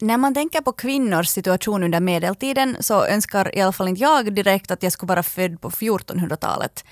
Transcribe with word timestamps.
När 0.00 0.16
man 0.16 0.34
tänker 0.34 0.60
på 0.60 0.72
kvinnors 0.72 1.28
situation 1.28 1.82
under 1.82 2.00
medeltiden 2.00 2.76
så 2.80 3.06
önskar 3.06 3.56
i 3.58 3.60
alla 3.60 3.72
fall 3.72 3.88
inte 3.88 4.02
jag 4.02 4.34
direkt 4.34 4.70
att 4.70 4.82
jag 4.82 4.92
skulle 4.92 5.08
vara 5.08 5.22
född 5.22 5.60
på 5.60 5.70
1400-talet. 5.70 6.84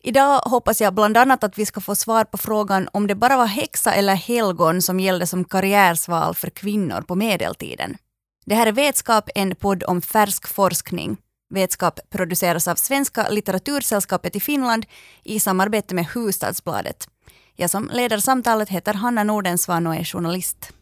Idag 0.00 0.40
hoppas 0.40 0.80
jag 0.80 0.94
bland 0.94 1.16
annat 1.16 1.44
att 1.44 1.58
vi 1.58 1.66
ska 1.66 1.80
få 1.80 1.94
svar 1.94 2.24
på 2.24 2.38
frågan 2.38 2.88
om 2.92 3.06
det 3.06 3.14
bara 3.14 3.36
var 3.36 3.46
häxa 3.46 3.92
eller 3.92 4.14
helgon 4.14 4.82
som 4.82 5.00
gällde 5.00 5.26
som 5.26 5.44
karriärsval 5.44 6.34
för 6.34 6.50
kvinnor 6.50 7.00
på 7.00 7.14
medeltiden. 7.14 7.96
Det 8.44 8.54
här 8.54 8.66
är 8.66 8.72
Vetskap, 8.72 9.30
en 9.34 9.54
podd 9.54 9.84
om 9.84 10.02
färsk 10.02 10.48
forskning. 10.48 11.16
Vetskap 11.54 12.00
produceras 12.10 12.68
av 12.68 12.74
Svenska 12.74 13.28
litteratursällskapet 13.28 14.36
i 14.36 14.40
Finland 14.40 14.86
i 15.24 15.40
samarbete 15.40 15.94
med 15.94 16.06
Hustadsbladet. 16.06 17.08
Jag 17.56 17.70
som 17.70 17.90
leder 17.92 18.18
samtalet 18.18 18.68
heter 18.68 18.94
Hanna 18.94 19.24
Nordensvan 19.24 19.86
och 19.86 19.94
är 19.94 20.04
journalist. 20.04 20.72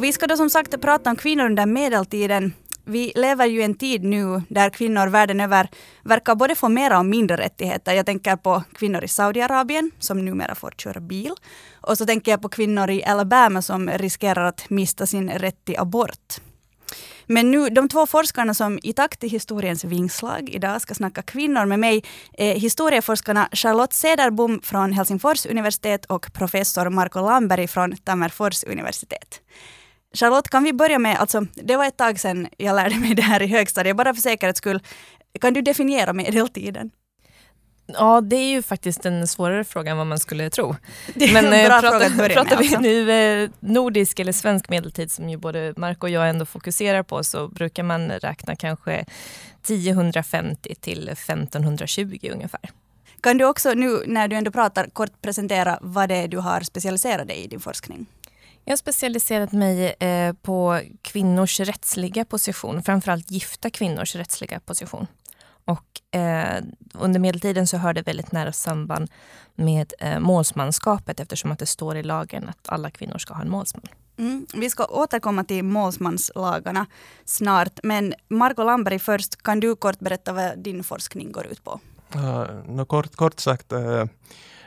Och 0.00 0.04
vi 0.04 0.12
ska 0.12 0.26
då 0.26 0.36
som 0.36 0.50
sagt 0.50 0.80
prata 0.80 1.10
om 1.10 1.16
kvinnor 1.16 1.44
under 1.44 1.66
medeltiden. 1.66 2.52
Vi 2.84 3.12
lever 3.14 3.46
ju 3.46 3.60
i 3.60 3.64
en 3.64 3.74
tid 3.74 4.04
nu 4.04 4.42
där 4.48 4.70
kvinnor 4.70 5.06
världen 5.06 5.40
över 5.40 5.68
verkar 6.04 6.34
både 6.34 6.54
få 6.54 6.68
mera 6.68 6.98
och 6.98 7.04
mindre 7.04 7.36
rättigheter. 7.36 7.94
Jag 7.94 8.06
tänker 8.06 8.36
på 8.36 8.62
kvinnor 8.74 9.04
i 9.04 9.08
Saudiarabien 9.08 9.90
som 9.98 10.24
numera 10.24 10.54
får 10.54 10.70
köra 10.70 11.00
bil. 11.00 11.32
Och 11.80 11.98
så 11.98 12.06
tänker 12.06 12.30
jag 12.30 12.42
på 12.42 12.48
kvinnor 12.48 12.90
i 12.90 13.04
Alabama 13.04 13.62
som 13.62 13.90
riskerar 13.90 14.44
att 14.44 14.70
mista 14.70 15.06
sin 15.06 15.30
rätt 15.30 15.64
till 15.64 15.78
abort. 15.78 16.40
Men 17.26 17.50
nu, 17.50 17.70
de 17.70 17.88
två 17.88 18.06
forskarna 18.06 18.54
som 18.54 18.78
i 18.82 18.92
takt 18.92 19.20
till 19.20 19.30
historiens 19.30 19.84
vingslag 19.84 20.48
idag 20.52 20.80
ska 20.82 20.94
snacka 20.94 21.22
kvinnor 21.22 21.66
med 21.66 21.78
mig 21.78 22.04
är 22.32 22.54
historieforskarna 22.54 23.48
Charlotte 23.52 23.92
Cederbom 23.92 24.60
från 24.62 24.92
Helsingfors 24.92 25.46
universitet 25.46 26.04
och 26.04 26.32
professor 26.32 26.90
Marco 26.90 27.20
Lamberg 27.20 27.68
från 27.68 27.96
Tammerfors 27.96 28.64
universitet. 28.64 29.40
Charlotte, 30.14 30.48
kan 30.48 30.64
vi 30.64 30.72
börja 30.72 30.98
med, 30.98 31.16
alltså, 31.18 31.46
det 31.54 31.76
var 31.76 31.84
ett 31.84 31.96
tag 31.96 32.20
sedan 32.20 32.48
jag 32.56 32.76
lärde 32.76 32.96
mig 32.96 33.14
det 33.14 33.22
här 33.22 33.42
i 33.42 33.46
högstadiet, 33.46 33.96
bara 33.96 34.14
för 34.14 34.20
säkerhets 34.20 34.58
skull. 34.58 34.82
Kan 35.40 35.54
du 35.54 35.62
definiera 35.62 36.12
medeltiden? 36.12 36.90
Ja, 37.86 38.20
det 38.20 38.36
är 38.36 38.50
ju 38.50 38.62
faktiskt 38.62 39.06
en 39.06 39.26
svårare 39.26 39.64
fråga 39.64 39.90
än 39.90 39.96
vad 39.96 40.06
man 40.06 40.18
skulle 40.18 40.50
tro. 40.50 40.76
Men 41.14 41.52
eh, 41.52 41.68
pratar, 41.68 42.28
pratar 42.28 42.56
vi 42.56 42.64
alltså. 42.64 42.80
nu 42.80 43.12
eh, 43.12 43.50
nordisk 43.60 44.18
eller 44.18 44.32
svensk 44.32 44.68
medeltid 44.68 45.12
som 45.12 45.28
ju 45.28 45.36
både 45.36 45.74
Mark 45.76 46.02
och 46.02 46.10
jag 46.10 46.28
ändå 46.28 46.44
fokuserar 46.44 47.02
på 47.02 47.24
så 47.24 47.48
brukar 47.48 47.82
man 47.82 48.10
räkna 48.10 48.56
kanske 48.56 49.04
1050 49.62 50.74
till 50.74 51.08
1520 51.08 52.18
ungefär. 52.32 52.70
Kan 53.20 53.38
du 53.38 53.44
också 53.44 53.72
nu 53.74 54.02
när 54.06 54.28
du 54.28 54.36
ändå 54.36 54.50
pratar 54.50 54.86
kort 54.86 55.22
presentera 55.22 55.78
vad 55.80 56.08
det 56.08 56.14
är 56.14 56.28
du 56.28 56.38
har 56.38 56.60
specialiserat 56.60 57.28
dig 57.28 57.44
i 57.44 57.46
din 57.46 57.60
forskning? 57.60 58.06
Jag 58.70 58.72
har 58.72 58.78
specialiserat 58.78 59.52
mig 59.52 59.94
eh, 60.00 60.32
på 60.32 60.80
kvinnors 61.02 61.60
rättsliga 61.60 62.24
position, 62.24 62.82
framförallt 62.82 63.30
gifta 63.30 63.70
kvinnors 63.70 64.16
rättsliga 64.16 64.60
position. 64.60 65.06
Och 65.64 66.16
eh, 66.20 66.62
under 66.94 67.20
medeltiden 67.20 67.66
så 67.66 67.76
hör 67.76 67.92
det 67.92 68.02
väldigt 68.02 68.32
nära 68.32 68.52
samband 68.52 69.10
med 69.54 69.92
eh, 70.00 70.20
målsmanskapet 70.20 71.20
eftersom 71.20 71.52
att 71.52 71.58
det 71.58 71.66
står 71.66 71.96
i 71.96 72.02
lagen 72.02 72.48
att 72.48 72.68
alla 72.68 72.90
kvinnor 72.90 73.18
ska 73.18 73.34
ha 73.34 73.42
en 73.42 73.50
målsman. 73.50 73.88
Mm. 74.18 74.46
Vi 74.54 74.70
ska 74.70 74.86
återkomma 74.86 75.44
till 75.44 75.64
målsmanslagarna 75.64 76.86
snart, 77.24 77.80
men 77.82 78.14
Marco 78.28 78.62
Lamberg 78.62 78.98
först, 78.98 79.42
kan 79.42 79.60
du 79.60 79.76
kort 79.76 79.98
berätta 79.98 80.32
vad 80.32 80.58
din 80.58 80.84
forskning 80.84 81.32
går 81.32 81.46
ut 81.46 81.64
på? 81.64 81.80
Uh, 82.16 82.44
no, 82.66 82.84
kort, 82.84 83.16
kort 83.16 83.40
sagt, 83.40 83.72
uh, 83.72 84.04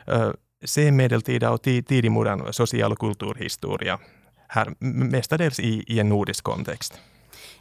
uh, 0.09 0.31
senmedeltida 0.65 1.51
och 1.51 1.61
tidig 1.61 2.11
modern 2.11 2.53
social 2.53 2.91
och 2.91 2.99
kulturhistoria, 2.99 3.99
här 4.47 4.73
mestadels 4.79 5.59
i, 5.59 5.83
i 5.87 5.99
en 5.99 6.09
nordisk 6.09 6.43
kontext. 6.43 6.93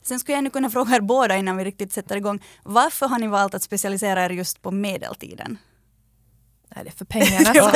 Sen 0.03 0.21
skulle 0.21 0.37
jag 0.37 0.45
nu 0.45 0.51
kunna 0.51 0.71
fråga 0.71 0.97
er 0.97 1.01
båda 1.01 1.37
innan 1.37 1.57
vi 1.57 1.65
riktigt 1.65 1.93
sätter 1.93 2.17
igång. 2.17 2.43
Varför 2.63 3.07
har 3.07 3.19
ni 3.19 3.27
valt 3.27 3.55
att 3.55 3.63
specialisera 3.63 4.25
er 4.25 4.31
just 4.31 4.63
på 4.63 4.71
medeltiden? 4.71 5.59
Nej, 6.77 6.85
det 6.85 6.91
är 6.91 6.93
för 6.93 7.05
pengarna 7.05 7.73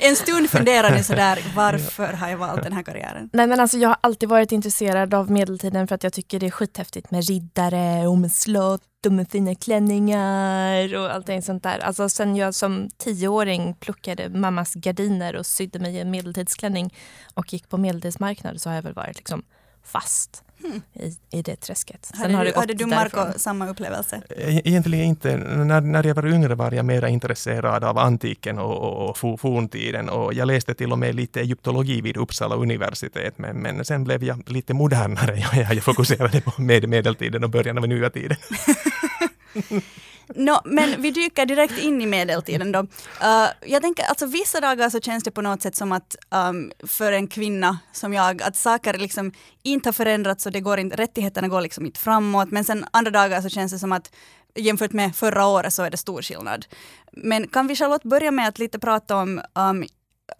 en 0.00 0.16
stund 0.16 0.50
funderar 0.50 0.90
ni 0.90 1.04
sådär, 1.04 1.38
varför 1.54 2.12
har 2.12 2.28
jag 2.28 2.38
valt 2.38 2.62
den 2.62 2.72
här 2.72 2.82
karriären? 2.82 3.30
Nej 3.32 3.46
men 3.46 3.60
alltså 3.60 3.78
jag 3.78 3.88
har 3.88 3.96
alltid 4.00 4.28
varit 4.28 4.52
intresserad 4.52 5.14
av 5.14 5.30
medeltiden 5.30 5.88
för 5.88 5.94
att 5.94 6.04
jag 6.04 6.12
tycker 6.12 6.40
det 6.40 6.46
är 6.46 6.50
skithäftigt 6.50 7.10
med 7.10 7.28
riddare 7.28 8.06
och 8.06 8.18
med 8.18 8.32
slott 8.32 8.82
dumma 9.02 9.24
fina 9.24 9.54
klänningar 9.54 10.96
och 10.96 11.14
allting 11.14 11.42
sånt 11.42 11.62
där. 11.62 11.78
Alltså 11.78 12.08
sen 12.08 12.36
jag 12.36 12.54
som 12.54 12.88
tioåring 12.96 13.74
plockade 13.74 14.28
mammas 14.28 14.74
gardiner 14.74 15.36
och 15.36 15.46
sydde 15.46 15.78
mig 15.78 16.00
en 16.00 16.10
medeltidsklänning 16.10 16.94
och 17.34 17.52
gick 17.52 17.68
på 17.68 17.76
medeltidsmarknad 17.76 18.60
så 18.60 18.68
har 18.68 18.74
jag 18.74 18.82
väl 18.82 18.94
varit 18.94 19.16
liksom 19.16 19.42
fast 19.82 20.44
i, 20.92 21.38
i 21.38 21.42
det 21.42 21.56
träsket. 21.56 22.04
Sen 22.04 22.20
hade, 22.20 22.36
har 22.36 22.44
du, 22.44 22.52
hade 22.54 22.74
du 22.74 22.86
Marco 22.86 23.38
samma 23.38 23.68
upplevelse? 23.68 24.22
E-, 24.30 24.60
egentligen 24.64 25.04
inte. 25.04 25.36
När, 25.36 25.80
när 25.80 26.06
jag 26.06 26.14
var 26.14 26.26
yngre 26.26 26.54
var 26.54 26.72
jag 26.72 26.84
mer 26.84 27.06
intresserad 27.06 27.84
av 27.84 27.98
antiken 27.98 28.58
och, 28.58 28.76
och, 28.76 29.10
och 29.10 29.40
forntiden 29.40 30.08
och 30.08 30.34
jag 30.34 30.46
läste 30.46 30.74
till 30.74 30.92
och 30.92 30.98
med 30.98 31.14
lite 31.14 31.40
egyptologi 31.40 32.00
vid 32.00 32.16
Uppsala 32.16 32.54
universitet 32.54 33.38
men, 33.38 33.56
men 33.56 33.84
sen 33.84 34.04
blev 34.04 34.24
jag 34.24 34.50
lite 34.50 34.74
modernare. 34.74 35.44
Jag, 35.52 35.74
jag 35.74 35.84
fokuserade 35.84 36.40
på 36.40 36.62
med, 36.62 36.88
medeltiden 36.88 37.44
och 37.44 37.50
början 37.50 37.78
av 37.78 37.88
nya 37.88 38.10
tiden. 38.10 38.36
No, 40.38 40.60
men 40.64 41.02
vi 41.02 41.10
dyker 41.10 41.46
direkt 41.46 41.78
in 41.78 42.02
i 42.02 42.06
medeltiden 42.06 42.72
då. 42.72 42.78
Uh, 42.78 43.48
jag 43.66 43.82
tänker, 43.82 44.04
alltså 44.04 44.26
vissa 44.26 44.60
dagar 44.60 44.90
så 44.90 45.00
känns 45.00 45.24
det 45.24 45.30
på 45.30 45.42
något 45.42 45.62
sätt 45.62 45.76
som 45.76 45.92
att 45.92 46.16
um, 46.30 46.72
för 46.86 47.12
en 47.12 47.28
kvinna 47.28 47.78
som 47.92 48.12
jag, 48.14 48.42
att 48.42 48.56
saker 48.56 48.98
liksom 48.98 49.32
inte 49.62 49.88
har 49.88 49.92
förändrats 49.92 50.46
och 50.46 50.52
det 50.52 50.60
går 50.60 50.78
inte, 50.78 50.96
rättigheterna 50.96 51.48
går 51.48 51.60
liksom 51.60 51.86
inte 51.86 52.00
framåt. 52.00 52.50
Men 52.50 52.64
sen 52.64 52.86
andra 52.90 53.10
dagar 53.10 53.40
så 53.40 53.48
känns 53.48 53.72
det 53.72 53.78
som 53.78 53.92
att 53.92 54.10
jämfört 54.54 54.92
med 54.92 55.16
förra 55.16 55.46
året 55.46 55.74
så 55.74 55.82
är 55.82 55.90
det 55.90 55.96
stor 55.96 56.22
skillnad. 56.22 56.66
Men 57.12 57.48
kan 57.48 57.66
vi 57.66 57.76
Charlotte 57.76 58.02
börja 58.02 58.30
med 58.30 58.48
att 58.48 58.58
lite 58.58 58.78
prata 58.78 59.16
om 59.16 59.40
um, 59.54 59.84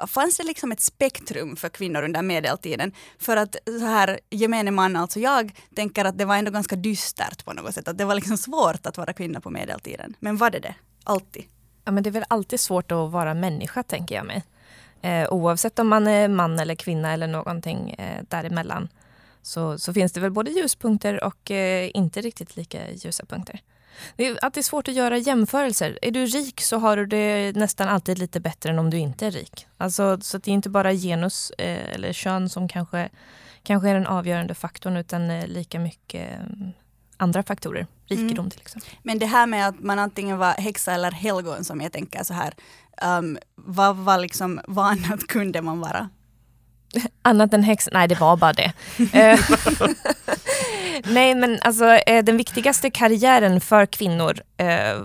fanns 0.06 0.36
det 0.36 0.44
liksom 0.44 0.72
ett 0.72 0.80
spektrum 0.80 1.56
för 1.56 1.68
kvinnor 1.68 2.02
under 2.02 2.22
medeltiden? 2.22 2.92
För 3.18 3.36
att 3.36 3.56
så 3.80 3.86
här 3.86 4.20
gemene 4.30 4.70
man, 4.70 4.96
alltså 4.96 5.20
jag, 5.20 5.52
tänker 5.74 6.04
att 6.04 6.18
det 6.18 6.24
var 6.24 6.36
ändå 6.36 6.50
ganska 6.50 6.76
dystert 6.76 7.44
på 7.44 7.52
något 7.52 7.74
sätt. 7.74 7.88
Att 7.88 7.98
det 7.98 8.04
var 8.04 8.14
liksom 8.14 8.38
svårt 8.38 8.86
att 8.86 8.96
vara 8.96 9.12
kvinna 9.12 9.40
på 9.40 9.50
medeltiden. 9.50 10.14
Men 10.20 10.36
var 10.36 10.50
det 10.50 10.58
det? 10.58 10.74
Alltid? 11.04 11.44
Ja, 11.84 11.92
men 11.92 12.02
det 12.02 12.10
är 12.10 12.12
väl 12.12 12.24
alltid 12.28 12.60
svårt 12.60 12.92
att 12.92 13.10
vara 13.10 13.34
människa, 13.34 13.82
tänker 13.82 14.14
jag 14.14 14.26
mig. 14.26 14.44
Eh, 15.02 15.28
oavsett 15.32 15.78
om 15.78 15.88
man 15.88 16.06
är 16.06 16.28
man 16.28 16.58
eller 16.58 16.74
kvinna 16.74 17.12
eller 17.12 17.26
någonting 17.26 17.90
eh, 17.90 18.22
däremellan. 18.28 18.88
Så, 19.42 19.78
så 19.78 19.94
finns 19.94 20.12
det 20.12 20.20
väl 20.20 20.30
både 20.30 20.50
ljuspunkter 20.50 21.24
och 21.24 21.50
eh, 21.50 21.90
inte 21.94 22.20
riktigt 22.20 22.56
lika 22.56 22.90
ljusa 22.90 23.24
punkter. 23.24 23.60
Det 24.16 24.26
är 24.26 24.62
svårt 24.62 24.88
att 24.88 24.94
göra 24.94 25.18
jämförelser. 25.18 25.98
Är 26.02 26.10
du 26.10 26.26
rik 26.26 26.60
så 26.60 26.78
har 26.78 26.96
du 26.96 27.06
det 27.06 27.56
nästan 27.56 27.88
alltid 27.88 28.18
lite 28.18 28.40
bättre 28.40 28.70
än 28.70 28.78
om 28.78 28.90
du 28.90 28.98
inte 28.98 29.26
är 29.26 29.30
rik. 29.30 29.66
Alltså, 29.76 30.20
så 30.20 30.38
det 30.38 30.50
är 30.50 30.52
inte 30.52 30.70
bara 30.70 30.92
genus 30.92 31.50
eh, 31.58 31.94
eller 31.94 32.12
kön 32.12 32.48
som 32.48 32.68
kanske, 32.68 33.08
kanske 33.62 33.88
är 33.88 33.94
den 33.94 34.06
avgörande 34.06 34.54
faktorn 34.54 34.96
utan 34.96 35.30
eh, 35.30 35.46
lika 35.46 35.78
mycket 35.78 36.32
eh, 36.32 36.68
andra 37.16 37.42
faktorer. 37.42 37.86
Rikedom 38.06 38.38
mm. 38.38 38.50
till 38.50 38.60
exempel. 38.60 38.90
Men 39.02 39.18
det 39.18 39.26
här 39.26 39.46
med 39.46 39.68
att 39.68 39.80
man 39.80 39.98
antingen 39.98 40.38
var 40.38 40.52
häxa 40.52 40.92
eller 40.92 41.10
helgon 41.10 41.64
som 41.64 41.80
jag 41.80 41.92
tänker 41.92 42.24
så 42.24 42.34
här. 42.34 42.54
Um, 43.18 43.38
vad 43.54 43.96
var 43.96 44.18
liksom, 44.18 44.60
vad 44.66 44.86
annat 44.86 45.26
kunde 45.26 45.62
man 45.62 45.80
vara? 45.80 46.08
Annat 47.22 47.54
än 47.54 47.62
häxa? 47.62 47.90
Nej, 47.92 48.08
det 48.08 48.20
var 48.20 48.36
bara 48.36 48.52
det. 48.52 48.72
Eh, 49.12 49.40
Nej, 51.04 51.34
men 51.34 51.58
alltså 51.62 51.84
eh, 51.84 52.24
den 52.24 52.36
viktigaste 52.36 52.90
karriären 52.90 53.60
för 53.60 53.86
kvinnor 53.86 54.40
eh, 54.56 55.00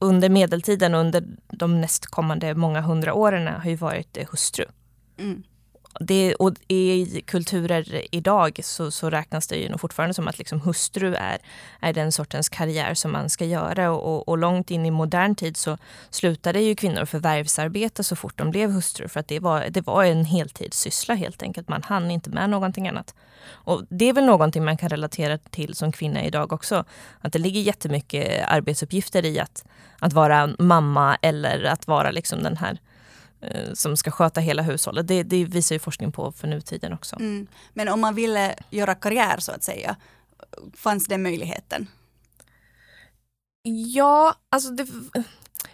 under 0.00 0.28
medeltiden 0.28 0.94
och 0.94 1.00
under 1.00 1.24
de 1.48 1.80
nästkommande 1.80 2.54
många 2.54 2.80
hundra 2.80 3.14
åren 3.14 3.46
har 3.46 3.70
ju 3.70 3.76
varit 3.76 4.18
hustru. 4.30 4.64
Mm 5.18 5.42
det, 5.98 6.34
och 6.34 6.52
I 6.68 7.20
kulturer 7.26 8.04
idag 8.10 8.60
så, 8.62 8.90
så 8.90 9.10
räknas 9.10 9.46
det 9.46 9.56
ju 9.56 9.68
nog 9.68 9.80
fortfarande 9.80 10.14
som 10.14 10.28
att 10.28 10.38
liksom 10.38 10.60
hustru 10.60 11.14
är, 11.14 11.38
är 11.80 11.92
den 11.92 12.12
sortens 12.12 12.48
karriär 12.48 12.94
som 12.94 13.12
man 13.12 13.30
ska 13.30 13.44
göra. 13.44 13.90
Och, 13.90 14.28
och 14.28 14.38
långt 14.38 14.70
in 14.70 14.86
i 14.86 14.90
modern 14.90 15.34
tid 15.34 15.56
så 15.56 15.78
slutade 16.10 16.60
ju 16.60 16.74
kvinnor 16.74 17.04
förvärvsarbeta 17.04 18.02
så 18.02 18.16
fort 18.16 18.38
de 18.38 18.50
blev 18.50 18.70
hustru 18.70 19.08
för 19.08 19.20
att 19.20 19.28
det 19.28 19.38
var, 19.38 19.66
det 19.70 19.86
var 19.86 20.04
en 20.04 20.24
heltidssyssla 20.24 21.14
helt 21.14 21.42
enkelt. 21.42 21.68
Man 21.68 21.82
hann 21.82 22.10
inte 22.10 22.30
med 22.30 22.50
någonting 22.50 22.88
annat. 22.88 23.14
Och 23.48 23.84
det 23.88 24.08
är 24.08 24.12
väl 24.12 24.26
någonting 24.26 24.64
man 24.64 24.76
kan 24.76 24.88
relatera 24.88 25.38
till 25.38 25.74
som 25.74 25.92
kvinna 25.92 26.24
idag 26.24 26.52
också. 26.52 26.84
Att 27.20 27.32
det 27.32 27.38
ligger 27.38 27.60
jättemycket 27.60 28.44
arbetsuppgifter 28.48 29.24
i 29.24 29.40
att, 29.40 29.64
att 29.98 30.12
vara 30.12 30.50
mamma 30.58 31.18
eller 31.22 31.64
att 31.64 31.86
vara 31.86 32.10
liksom 32.10 32.42
den 32.42 32.56
här 32.56 32.78
som 33.74 33.96
ska 33.96 34.10
sköta 34.10 34.40
hela 34.40 34.62
hushållet. 34.62 35.08
Det, 35.08 35.22
det, 35.22 35.44
visar 35.44 35.74
ju 35.74 35.78
forskning 35.78 36.12
på 36.12 36.32
för 36.32 36.48
nutiden 36.48 36.92
också. 36.92 37.16
Mm. 37.16 37.46
Men 37.74 37.88
om 37.88 38.00
man 38.00 38.14
ville 38.14 38.54
göra 38.70 38.94
karriär 38.94 39.38
så 39.38 39.52
att 39.52 39.62
säga, 39.62 39.96
fanns 40.74 41.06
den 41.06 41.22
möjligheten? 41.22 41.88
Ja, 43.62 44.34
alltså 44.50 44.70
det, 44.70 44.86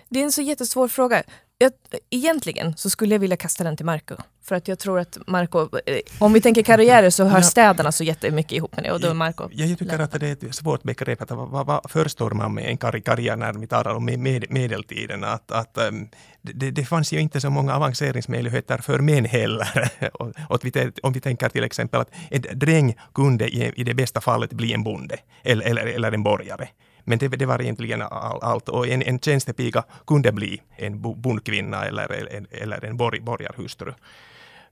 det 0.08 0.20
är 0.20 0.24
en 0.24 0.32
så 0.32 0.42
jättesvår 0.42 0.88
fråga. 0.88 1.22
Jag, 1.58 1.72
egentligen 2.10 2.76
så 2.76 2.90
skulle 2.90 3.14
jag 3.14 3.20
vilja 3.20 3.36
kasta 3.36 3.64
den 3.64 3.76
till 3.76 3.86
Marco. 3.86 4.16
För 4.48 4.54
att 4.54 4.68
jag 4.68 4.78
tror 4.78 4.98
att 5.00 5.18
Marco, 5.26 5.68
eh, 5.86 5.98
om 6.18 6.32
vi 6.32 6.40
tänker 6.40 6.62
karriärer 6.62 7.10
så 7.10 7.24
hör 7.24 7.40
städerna 7.40 7.92
så 7.92 8.04
jättemycket 8.04 8.52
ihop 8.52 8.76
med 8.76 8.84
det 8.84 8.92
och 8.92 9.00
då 9.00 9.08
är 9.08 9.14
Marco 9.14 9.48
Jag, 9.52 9.68
jag 9.68 9.78
tycker 9.78 9.98
att 9.98 10.20
det 10.20 10.28
är 10.28 10.32
ett 10.32 10.54
svårt 10.54 10.82
begrepp. 10.82 11.22
Att 11.22 11.30
vad, 11.30 11.66
vad 11.66 11.90
förstår 11.90 12.30
man 12.30 12.54
med 12.54 12.64
en 12.64 12.76
karriär 12.76 13.36
när 13.36 13.52
vi 13.52 13.66
talar 13.66 13.94
om 13.94 14.04
med, 14.04 14.50
medeltiden? 14.50 15.24
Att, 15.24 15.50
att 15.52 15.78
um, 15.88 16.08
det, 16.42 16.70
det, 16.70 16.84
fanns 16.84 17.12
ju 17.12 17.20
inte 17.20 17.40
så 17.40 17.50
många 17.50 17.74
avanceringsmöjligheter 17.74 18.78
för 18.78 18.98
män 18.98 19.24
heller. 19.24 19.90
och, 20.48 20.64
vi, 20.64 20.92
om 21.02 21.12
vi 21.12 21.20
tänker 21.20 21.48
till 21.48 21.64
exempel 21.64 22.00
att 22.00 22.10
en 22.30 22.58
dräng 22.58 22.94
kunde 23.14 23.48
i, 23.48 23.72
i 23.76 23.84
det 23.84 23.94
bästa 23.94 24.20
fallet 24.20 24.52
bli 24.52 24.72
en 24.72 24.82
bonde 24.82 25.16
eller, 25.42 25.66
eller, 25.66 25.86
eller 25.86 26.12
en 26.12 26.22
borgare. 26.22 26.68
Men 27.04 27.18
det, 27.18 27.28
det 27.28 27.46
var 27.46 27.62
egentligen 27.62 28.02
all, 28.02 28.38
allt. 28.42 28.68
Och 28.68 28.88
en, 28.88 29.02
en 29.02 29.18
tjänstepiga 29.18 29.84
kunde 30.06 30.32
bli 30.32 30.62
en 30.76 31.00
bondkvinna 31.00 31.84
eller, 31.84 32.12
eller, 32.12 32.46
eller 32.50 32.84
en 32.84 32.96
borg, 32.96 33.20
borgarhustru. 33.20 33.92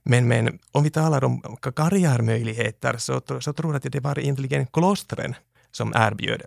Men, 0.07 0.27
men 0.27 0.59
om 0.71 0.83
vi 0.83 0.89
talar 0.89 1.23
om 1.23 1.57
karriärmöjligheter 1.75 2.97
så, 2.97 3.21
så 3.39 3.53
tror 3.53 3.73
jag 3.73 3.85
att 3.85 3.91
det 3.93 3.99
var 3.99 4.19
egentligen 4.19 4.67
klostren 4.67 5.35
som 5.71 5.93
erbjöd 5.95 6.41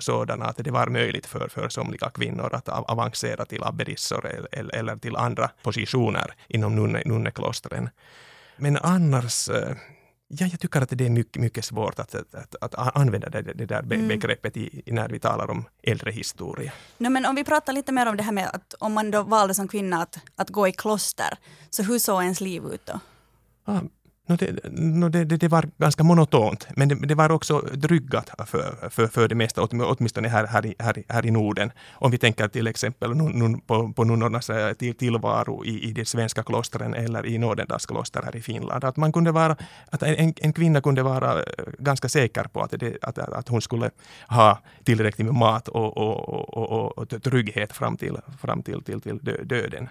sådana 0.00 0.44
att 0.44 0.56
det 0.56 0.70
var 0.70 0.86
möjligt 0.86 1.26
för, 1.26 1.48
för 1.48 1.68
somliga 1.68 2.10
kvinnor 2.10 2.54
att 2.54 2.68
avancera 2.68 3.44
till 3.44 3.64
abbedissor 3.64 4.26
eller, 4.26 4.74
eller 4.74 4.96
till 4.96 5.16
andra 5.16 5.50
positioner 5.62 6.34
inom 6.48 6.76
nunne, 6.76 7.02
nunneklostren. 7.04 7.88
Men 8.56 8.76
annars 8.76 9.48
eh, 9.48 9.76
Ja, 10.28 10.46
jag 10.46 10.60
tycker 10.60 10.80
att 10.80 10.90
det 10.90 11.06
är 11.06 11.10
mycket, 11.10 11.42
mycket 11.42 11.64
svårt 11.64 11.98
att, 11.98 12.14
att, 12.14 12.54
att 12.60 12.96
använda 12.96 13.28
det, 13.30 13.42
det 13.42 13.66
där 13.66 13.82
mm. 13.82 14.08
begreppet 14.08 14.56
i, 14.56 14.82
när 14.86 15.08
vi 15.08 15.18
talar 15.18 15.50
om 15.50 15.64
äldre 15.82 16.10
historia. 16.10 16.72
No, 16.98 17.08
men 17.08 17.26
om 17.26 17.34
vi 17.34 17.44
pratar 17.44 17.72
lite 17.72 17.92
mer 17.92 18.06
om 18.06 18.16
det 18.16 18.22
här 18.22 18.32
med 18.32 18.48
att 18.52 18.74
om 18.78 18.92
man 18.92 19.10
då 19.10 19.22
valde 19.22 19.54
som 19.54 19.68
kvinna 19.68 20.02
att, 20.02 20.18
att 20.36 20.50
gå 20.50 20.68
i 20.68 20.72
kloster, 20.72 21.38
så 21.70 21.82
hur 21.82 21.98
såg 21.98 22.22
ens 22.22 22.40
liv 22.40 22.64
ut 22.64 22.86
då? 22.86 23.00
Ah, 23.64 23.80
No 24.28 24.36
det, 24.36 24.70
no 24.72 25.08
det, 25.08 25.24
det, 25.24 25.36
det, 25.36 25.48
var 25.48 25.68
ganska 25.78 26.02
monotont, 26.04 26.68
men 26.76 26.88
det, 26.88 26.94
det 26.94 27.14
var 27.14 27.32
också 27.32 27.60
dryggat 27.60 28.30
för, 28.46 28.90
för, 28.90 29.06
för 29.06 29.28
det 29.28 29.34
mesta, 29.34 29.62
åtminstone 29.62 30.28
här, 30.28 30.46
här, 30.46 30.66
i, 30.66 30.74
här, 30.78 31.02
här 31.08 31.26
i 31.26 31.30
Norden. 31.30 31.72
Om 31.92 32.10
vi 32.10 32.18
tänker 32.18 32.48
till 32.48 32.66
exempel 32.66 33.14
nun, 33.14 33.60
på, 33.60 33.92
på 33.92 34.04
nunnornas 34.04 34.50
eh, 34.50 34.72
till, 34.72 34.94
tillvaro 34.94 35.64
i, 35.64 35.88
i 35.88 35.92
de 35.92 36.04
svenska 36.04 36.42
klostren 36.42 36.94
eller 36.94 37.26
i 37.26 37.38
Nordendals 37.38 37.86
kloster 37.86 38.22
här 38.22 38.36
i 38.36 38.40
Finland. 38.40 38.84
Att, 38.84 38.96
man 38.96 39.12
kunde 39.12 39.32
vara, 39.32 39.56
att 39.90 40.02
en, 40.02 40.34
en 40.36 40.52
kvinna 40.52 40.80
kunde 40.80 41.02
vara 41.02 41.32
eh, 41.38 41.44
ganska 41.78 42.08
säker 42.08 42.44
på 42.44 42.60
att, 42.60 42.70
det, 42.70 42.96
att, 43.02 43.18
att 43.18 43.48
hon 43.48 43.62
skulle 43.62 43.90
ha 44.28 44.58
tillräckligt 44.84 45.26
med 45.26 45.34
mat 45.34 45.68
och, 45.68 45.96
och, 45.96 46.28
och, 46.28 46.72
och, 46.72 46.98
och 46.98 47.22
trygghet 47.22 47.72
fram 47.72 47.96
till, 47.96 48.16
fram 48.40 48.62
till, 48.62 48.82
till, 48.82 49.00
till 49.00 49.20
döden 49.44 49.88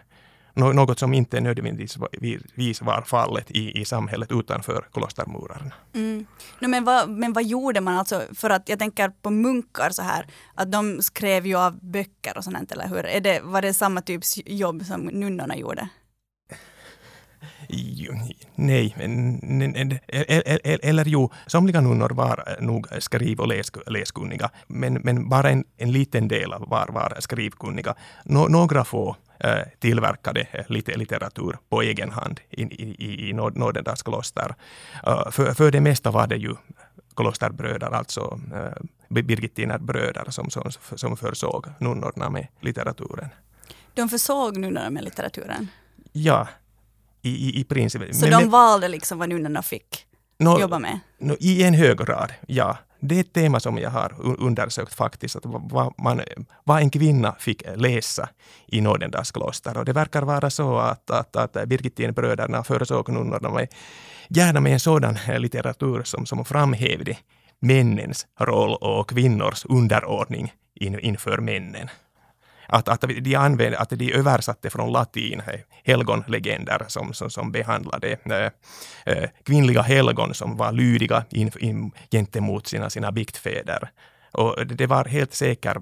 något 0.55 0.99
som 0.99 1.13
inte 1.13 1.41
nödvändigtvis 1.41 2.81
var 2.81 3.01
fallet 3.01 3.51
i, 3.51 3.81
i 3.81 3.85
samhället 3.85 4.31
utanför 4.31 4.87
klostermurarna. 4.93 5.71
Mm. 5.93 6.25
No, 6.59 6.67
men, 6.67 6.83
vad, 6.83 7.09
men 7.09 7.33
vad 7.33 7.43
gjorde 7.43 7.81
man 7.81 7.97
alltså? 7.97 8.21
För 8.33 8.49
att 8.49 8.69
jag 8.69 8.79
tänker 8.79 9.09
på 9.09 9.29
munkar 9.29 9.89
så 9.89 10.01
här, 10.01 10.27
att 10.55 10.71
de 10.71 11.01
skrev 11.01 11.47
ju 11.47 11.55
av 11.55 11.79
böcker 11.81 12.37
och 12.37 12.43
sånt, 12.43 12.71
eller 12.71 12.87
hur? 12.87 13.05
Är 13.05 13.21
det, 13.21 13.41
var 13.43 13.61
det 13.61 13.73
samma 13.73 14.01
typs 14.01 14.39
jobb 14.45 14.85
som 14.85 15.01
nunnorna 15.01 15.57
gjorde? 15.57 15.89
Nej, 18.55 18.95
eller 20.83 21.05
jo, 21.05 21.31
somliga 21.47 21.81
nunnor 21.81 22.09
var 22.09 22.57
nog 22.59 22.87
skriv 22.99 23.39
och 23.39 23.47
läs, 23.47 23.71
läskunniga, 23.87 24.49
men, 24.67 24.93
men 24.93 25.29
bara 25.29 25.49
en, 25.49 25.63
en 25.77 25.91
liten 25.91 26.27
del 26.27 26.49
var, 26.59 26.87
var 26.87 27.17
skrivkunniga. 27.19 27.95
Nå, 28.23 28.47
några 28.47 28.83
få 28.83 29.15
äh, 29.39 29.59
tillverkade 29.79 30.47
lite 30.67 30.97
litteratur 30.97 31.57
på 31.69 31.81
egen 31.81 32.11
hand 32.11 32.39
i, 32.49 32.61
i, 32.63 33.29
i 33.29 33.33
Nordendals 33.33 34.03
kloster. 34.03 34.55
Äh, 35.07 35.31
för, 35.31 35.53
för 35.53 35.71
det 35.71 35.81
mesta 35.81 36.11
var 36.11 36.27
det 36.27 36.37
ju 36.37 36.55
klosterbröder, 37.15 37.91
alltså 37.93 38.39
äh, 38.53 39.23
Birgittiner 39.23 39.77
bröder 39.77 40.25
som, 40.29 40.49
som, 40.49 40.71
som 40.95 41.17
försåg 41.17 41.67
nunnorna 41.79 42.29
med 42.29 42.47
litteraturen. 42.61 43.29
De 43.93 44.09
försåg 44.09 44.57
nunnorna 44.57 44.89
med 44.89 45.03
litteraturen? 45.03 45.67
Ja, 46.11 46.47
i, 47.25 47.29
i, 47.29 47.59
i 47.59 47.63
princip. 47.63 48.15
Så 48.15 48.25
men, 48.25 48.39
de 48.39 48.49
valde 48.49 48.87
liksom 48.87 49.19
vad 49.19 49.29
nunnorna 49.29 49.61
fick 49.61 50.05
no, 50.39 50.59
jobba 50.59 50.79
med? 50.79 50.99
No, 51.19 51.35
I 51.39 51.63
en 51.63 51.73
hög 51.73 51.97
grad, 51.97 52.33
ja. 52.47 52.77
Det 52.99 53.15
är 53.15 53.19
ett 53.19 53.33
tema 53.33 53.59
som 53.59 53.77
jag 53.77 53.89
har 53.89 54.13
undersökt 54.39 54.93
faktiskt, 54.93 55.35
att 55.35 55.43
vad, 55.45 55.93
man, 55.97 56.21
vad 56.63 56.81
en 56.81 56.89
kvinna 56.89 57.35
fick 57.39 57.63
läsa 57.75 58.29
i 58.67 58.81
Nordendals 58.81 59.31
kloster. 59.31 59.77
Och 59.77 59.85
det 59.85 59.93
verkar 59.93 60.21
vara 60.21 60.49
så 60.49 60.77
att, 60.77 61.11
att, 61.11 61.35
att 61.35 61.67
Birgittinbröderna 61.67 62.63
föresåg 62.63 63.09
nunnorna 63.09 63.49
med, 63.49 63.67
gärna 64.29 64.59
med 64.59 64.73
en 64.73 64.79
sådan 64.79 65.17
litteratur 65.37 66.03
som, 66.03 66.25
som 66.25 66.45
framhävde 66.45 67.17
männens 67.59 68.27
roll 68.39 68.75
och 68.75 69.09
kvinnors 69.09 69.65
underordning 69.65 70.53
in, 70.75 70.99
inför 70.99 71.37
männen 71.37 71.89
att, 72.67 72.87
att, 72.87 73.01
de 73.01 73.35
använde, 73.35 73.79
att 73.79 73.89
de 73.89 74.13
översatte 74.13 74.69
från 74.69 74.91
latin 74.91 75.39
eh, 75.39 75.59
helgonlegender 75.83 76.85
som, 76.87 77.13
som, 77.13 77.29
som 77.29 77.51
behandlade 77.51 78.17
äh, 79.05 79.29
kvinnliga 79.43 79.81
helgon 79.81 80.33
som 80.33 80.57
var 80.57 80.71
lydiga 80.71 81.25
in, 81.29 81.51
in, 81.59 81.91
gentemot 82.11 82.67
sina, 82.67 82.89
sina 82.89 83.11
biktfäder. 83.11 83.89
Och 84.31 84.67
det 84.67 84.87
var 84.87 85.05
helt, 85.05 85.33
säker, 85.33 85.81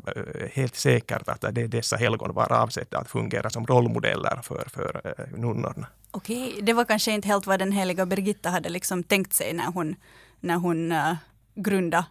helt 0.54 0.76
säkert 0.76 1.28
att 1.28 1.42
det, 1.56 1.68
dessa 1.68 1.96
helgon 1.96 2.34
var 2.34 2.52
avsedda 2.52 2.98
att 2.98 3.10
fungera 3.10 3.50
som 3.50 3.66
rollmodeller 3.66 4.40
för, 4.44 4.68
för 4.70 5.02
äh, 5.06 5.40
nunnorna. 5.40 5.88
Okej, 6.12 6.60
det 6.62 6.74
var 6.74 6.86
kanske 6.86 7.12
inte 7.12 7.28
helt 7.28 7.48
vad 7.48 7.60
den 7.60 7.72
heliga 7.72 8.06
Birgitta 8.06 8.50
hade 8.50 8.70
liksom 8.70 9.04
tänkt 9.04 9.34
sig 9.34 9.54
när 9.54 9.72
hon, 9.72 9.96
när 10.40 10.56
hon 10.56 10.92
uh, 10.92 11.16
grundade 11.56 12.06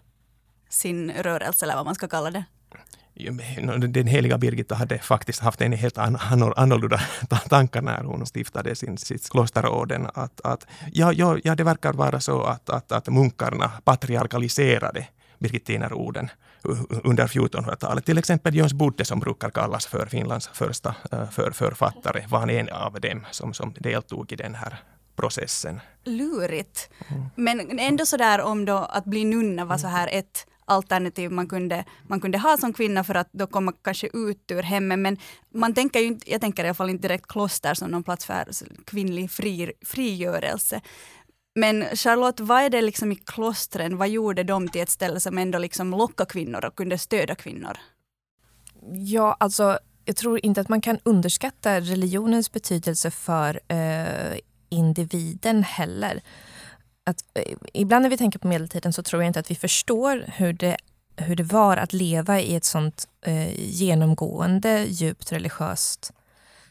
sin 0.69 1.11
rörelse, 1.11 1.65
eller 1.65 1.77
vad 1.77 1.85
man 1.85 1.95
ska 1.95 2.09
kalla 2.09 2.31
det 2.31 2.45
den 3.89 4.07
heliga 4.07 4.39
Birgitta 4.39 4.75
hade 4.75 4.99
faktiskt 4.99 5.41
haft 5.41 5.61
en 5.61 5.73
helt 5.73 5.99
annorlunda 5.99 7.01
tankar 7.49 7.83
när 7.83 8.05
hon 8.05 8.27
stiftade 8.27 8.75
sin, 8.75 8.99
sitt 8.99 9.31
klosterorden. 9.31 10.07
Att, 10.15 10.41
att, 10.41 10.67
ja, 10.93 11.13
ja, 11.13 11.39
ja, 11.45 11.55
det 11.55 11.65
verkar 11.65 11.93
vara 11.93 12.21
så 12.21 12.43
att, 12.43 12.71
att, 12.71 12.93
att 12.93 13.09
munkarna 13.09 13.71
patriarkaliserade 13.85 15.07
birgittinerorden 15.39 16.31
under 17.05 17.27
1400-talet. 17.27 18.05
Till 18.05 18.19
exempel 18.19 18.55
Jöns 18.55 18.73
Budde 18.73 19.05
som 19.05 19.21
brukar 19.21 19.51
kallas 19.51 19.87
för 19.87 20.07
Finlands 20.07 20.49
första 20.49 20.95
eh, 21.13 21.31
för, 21.31 21.51
författare 21.51 22.25
var 22.29 22.49
en 22.49 22.69
av 22.69 23.01
dem 23.01 23.27
som, 23.31 23.55
som 23.55 23.75
deltog 23.79 24.33
i 24.33 24.37
den 24.37 24.55
här 24.55 24.79
processen. 25.17 25.81
Lurigt. 26.05 26.91
Mm. 27.09 27.25
Men 27.35 27.79
ändå 27.79 28.07
sådär 28.07 28.41
om 28.41 28.65
då 28.65 28.77
att 28.77 29.05
bli 29.05 29.25
nunna 29.25 29.65
var 29.65 29.79
så 29.79 29.87
här 29.87 30.09
ett 30.13 30.47
alternativ 30.73 31.31
man 31.31 31.49
kunde, 31.49 31.85
man 32.09 32.21
kunde 32.21 32.39
ha 32.39 32.57
som 32.57 32.73
kvinna 32.73 33.05
för 33.05 33.15
att 33.15 33.29
då 33.33 33.47
komma 33.47 33.73
kanske 33.83 34.07
ut 34.13 34.51
ur 34.51 34.63
hemmet. 34.63 34.99
Men 34.99 35.19
man 35.55 35.75
tänker 35.75 36.01
ju 36.01 36.07
inte, 36.07 36.31
jag 36.31 36.41
tänker 36.41 36.65
i 36.65 36.67
alla 36.67 36.75
fall 36.75 36.91
inte 36.91 37.09
direkt 37.09 37.27
kloster 37.27 37.75
som 37.75 37.91
någon 37.91 38.03
plats 38.03 38.27
för 38.27 38.45
kvinnlig 38.85 39.31
fri, 39.31 39.73
frigörelse. 39.85 40.81
Men 41.55 41.85
Charlotte, 41.97 42.41
vad 42.41 42.63
är 42.63 42.71
det 42.71 42.83
liksom 42.83 43.13
i 43.13 43.17
klostren, 43.17 43.97
vad 43.97 44.09
gjorde 44.09 44.43
de 44.43 44.69
till 44.69 44.81
ett 44.81 44.91
ställe 44.91 45.21
som 45.21 45.39
ändå 45.39 45.59
liksom 45.59 45.91
lockade 45.91 46.31
kvinnor 46.31 46.65
och 46.65 46.75
kunde 46.75 46.99
stödja 46.99 47.35
kvinnor? 47.35 47.79
Ja, 48.93 49.37
alltså 49.41 49.79
jag 50.05 50.17
tror 50.17 50.47
inte 50.47 50.61
att 50.61 50.69
man 50.69 50.81
kan 50.81 50.99
underskatta 51.03 51.81
religionens 51.81 52.53
betydelse 52.53 53.11
för 53.11 53.61
eh, 53.69 54.39
individen 54.69 55.63
heller 55.63 56.23
att 57.05 57.25
eh, 57.35 57.57
ibland 57.73 58.03
när 58.03 58.11
vi 58.11 58.17
tänker 58.17 58.39
på 58.39 58.49
medeltiden 58.49 58.93
så 58.93 59.03
tror 59.03 59.23
jag 59.23 59.29
inte 59.29 59.41
att 59.41 59.51
vi 59.51 59.55
förstår 59.55 60.25
hur 60.29 60.53
det, 60.53 60.77
hur 61.17 61.37
det 61.37 61.43
var 61.43 61.77
att 61.77 61.93
leva 61.93 62.41
i 62.41 62.55
ett 62.55 62.65
sånt 62.65 63.09
eh, 63.23 63.61
genomgående 63.61 64.85
djupt 64.85 65.33
religiöst 65.33 66.13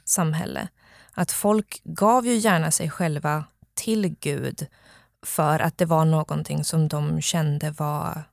samhälle. 0.05 0.67
Att 1.13 1.31
folk 1.31 1.81
gav 1.83 2.25
ju 2.25 2.33
gärna 2.33 2.71
sig 2.71 2.89
själva 2.89 3.45
till 3.73 4.15
Gud 4.19 4.67
för 5.25 5.59
att 5.59 5.77
det 5.77 5.85
var 5.85 6.05
någonting 6.05 6.63
som 6.63 6.87
de 6.87 7.21
kände 7.21 7.71
var 7.71 8.23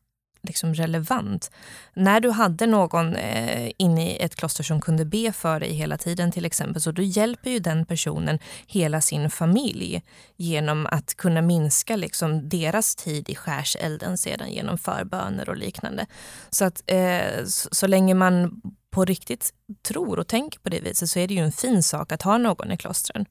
liksom 0.48 0.74
relevant. 0.74 1.50
När 1.94 2.20
du 2.20 2.30
hade 2.30 2.66
någon 2.66 3.16
eh, 3.16 3.70
inne 3.78 4.10
i 4.10 4.22
ett 4.22 4.34
kloster 4.34 4.64
som 4.64 4.80
kunde 4.80 5.04
be 5.04 5.32
för 5.32 5.60
dig 5.60 5.72
hela 5.72 5.98
tiden 5.98 6.32
till 6.32 6.44
exempel, 6.44 6.82
så 6.82 6.92
då 6.92 7.02
hjälper 7.02 7.50
ju 7.50 7.58
den 7.58 7.86
personen 7.86 8.38
hela 8.66 9.00
sin 9.00 9.30
familj 9.30 10.02
genom 10.36 10.86
att 10.86 11.14
kunna 11.14 11.42
minska 11.42 11.96
liksom, 11.96 12.48
deras 12.48 12.96
tid 12.96 13.30
i 13.30 13.34
skärselden 13.34 14.18
sedan 14.18 14.50
genom 14.50 14.78
förböner 14.78 15.48
och 15.48 15.56
liknande. 15.56 16.06
Så 16.50 16.64
att 16.64 16.82
eh, 16.86 17.44
så, 17.44 17.68
så 17.72 17.86
länge 17.86 18.14
man 18.14 18.60
på 18.90 19.04
riktigt 19.04 19.54
tror 19.82 20.18
och 20.18 20.26
tänker 20.26 20.58
på 20.58 20.68
det 20.68 20.80
viset 20.80 21.10
så 21.10 21.18
är 21.18 21.28
det 21.28 21.34
ju 21.34 21.40
en 21.40 21.52
fin 21.52 21.82
sak 21.82 22.12
att 22.12 22.22
ha 22.22 22.38
någon 22.38 22.72
i 22.72 22.76
klostren. 22.76 23.26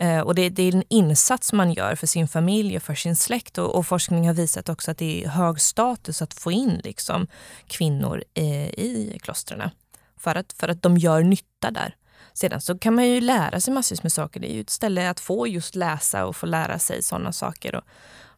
Eh, 0.00 0.20
och 0.20 0.34
det, 0.34 0.48
det, 0.48 0.62
är 0.62 0.74
en 0.74 0.82
insats 0.88 1.52
man 1.52 1.72
gör 1.72 1.94
för 1.94 2.06
sin 2.06 2.28
familj 2.28 2.76
och 2.76 2.82
för 2.82 2.94
sin 2.94 3.16
släkt. 3.16 3.58
Och, 3.58 3.74
och 3.74 3.86
forskning 3.86 4.26
har 4.26 4.34
visat 4.34 4.68
också 4.68 4.90
att 4.90 4.98
det 4.98 5.24
är 5.24 5.28
hög 5.28 5.60
status 5.60 6.22
att 6.22 6.34
få 6.34 6.52
in 6.52 6.80
liksom, 6.84 7.26
kvinnor 7.66 8.24
eh, 8.34 8.68
i 8.68 9.18
klostren. 9.22 9.70
För 10.16 10.34
att, 10.34 10.52
för 10.52 10.68
att 10.68 10.82
de 10.82 10.96
gör 10.96 11.22
nytta 11.22 11.70
där. 11.70 11.96
Sedan 12.32 12.60
så 12.60 12.78
kan 12.78 12.94
man 12.94 13.08
ju 13.08 13.20
lära 13.20 13.60
sig 13.60 13.74
massvis 13.74 14.02
med 14.02 14.12
saker. 14.12 14.40
Det 14.40 14.52
är 14.52 14.54
ju 14.54 14.60
ett 14.60 14.70
ställe 14.70 15.10
att 15.10 15.20
få 15.20 15.46
just 15.46 15.74
läsa 15.74 16.26
och 16.26 16.36
få 16.36 16.46
lära 16.46 16.78
sig 16.78 17.02
sådana 17.02 17.32
saker. 17.32 17.74
Och, 17.74 17.84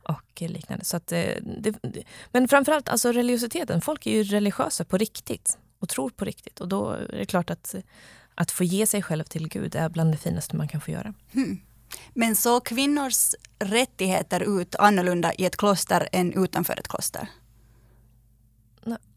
och 0.03 0.43
liknande. 0.43 0.85
Så 0.85 0.97
att, 0.97 1.07
det, 1.07 1.41
det, 1.83 2.05
men 2.33 2.49
framförallt 2.49 2.89
alltså 2.89 3.13
religiositeten. 3.13 3.81
Folk 3.81 4.07
är 4.07 4.11
ju 4.11 4.23
religiösa 4.23 4.85
på 4.85 4.99
riktigt 4.99 5.59
och 5.79 5.89
tror 5.89 6.11
på 6.11 6.25
riktigt. 6.25 6.61
Och 6.61 6.69
då 6.69 6.91
är 6.91 7.19
det 7.19 7.27
klart 7.27 7.51
att 7.51 7.75
att 8.41 8.51
få 8.51 8.65
ge 8.65 8.87
sig 8.87 9.03
själv 9.03 9.25
till 9.25 9.49
Gud 9.49 9.75
är 9.75 9.89
bland 9.89 10.13
det 10.13 10.19
finaste 10.19 10.57
man 10.57 10.69
kan 10.69 10.81
få 10.81 10.91
göra. 10.91 11.15
Hmm. 11.33 11.61
Men 12.15 12.37
så 12.37 12.61
kvinnors 12.61 13.35
rättigheter 13.59 14.61
ut 14.61 14.75
annorlunda 14.75 15.33
i 15.33 15.45
ett 15.45 15.57
kloster 15.57 16.09
än 16.13 16.45
utanför 16.45 16.79
ett 16.79 16.89
kloster? 16.89 17.29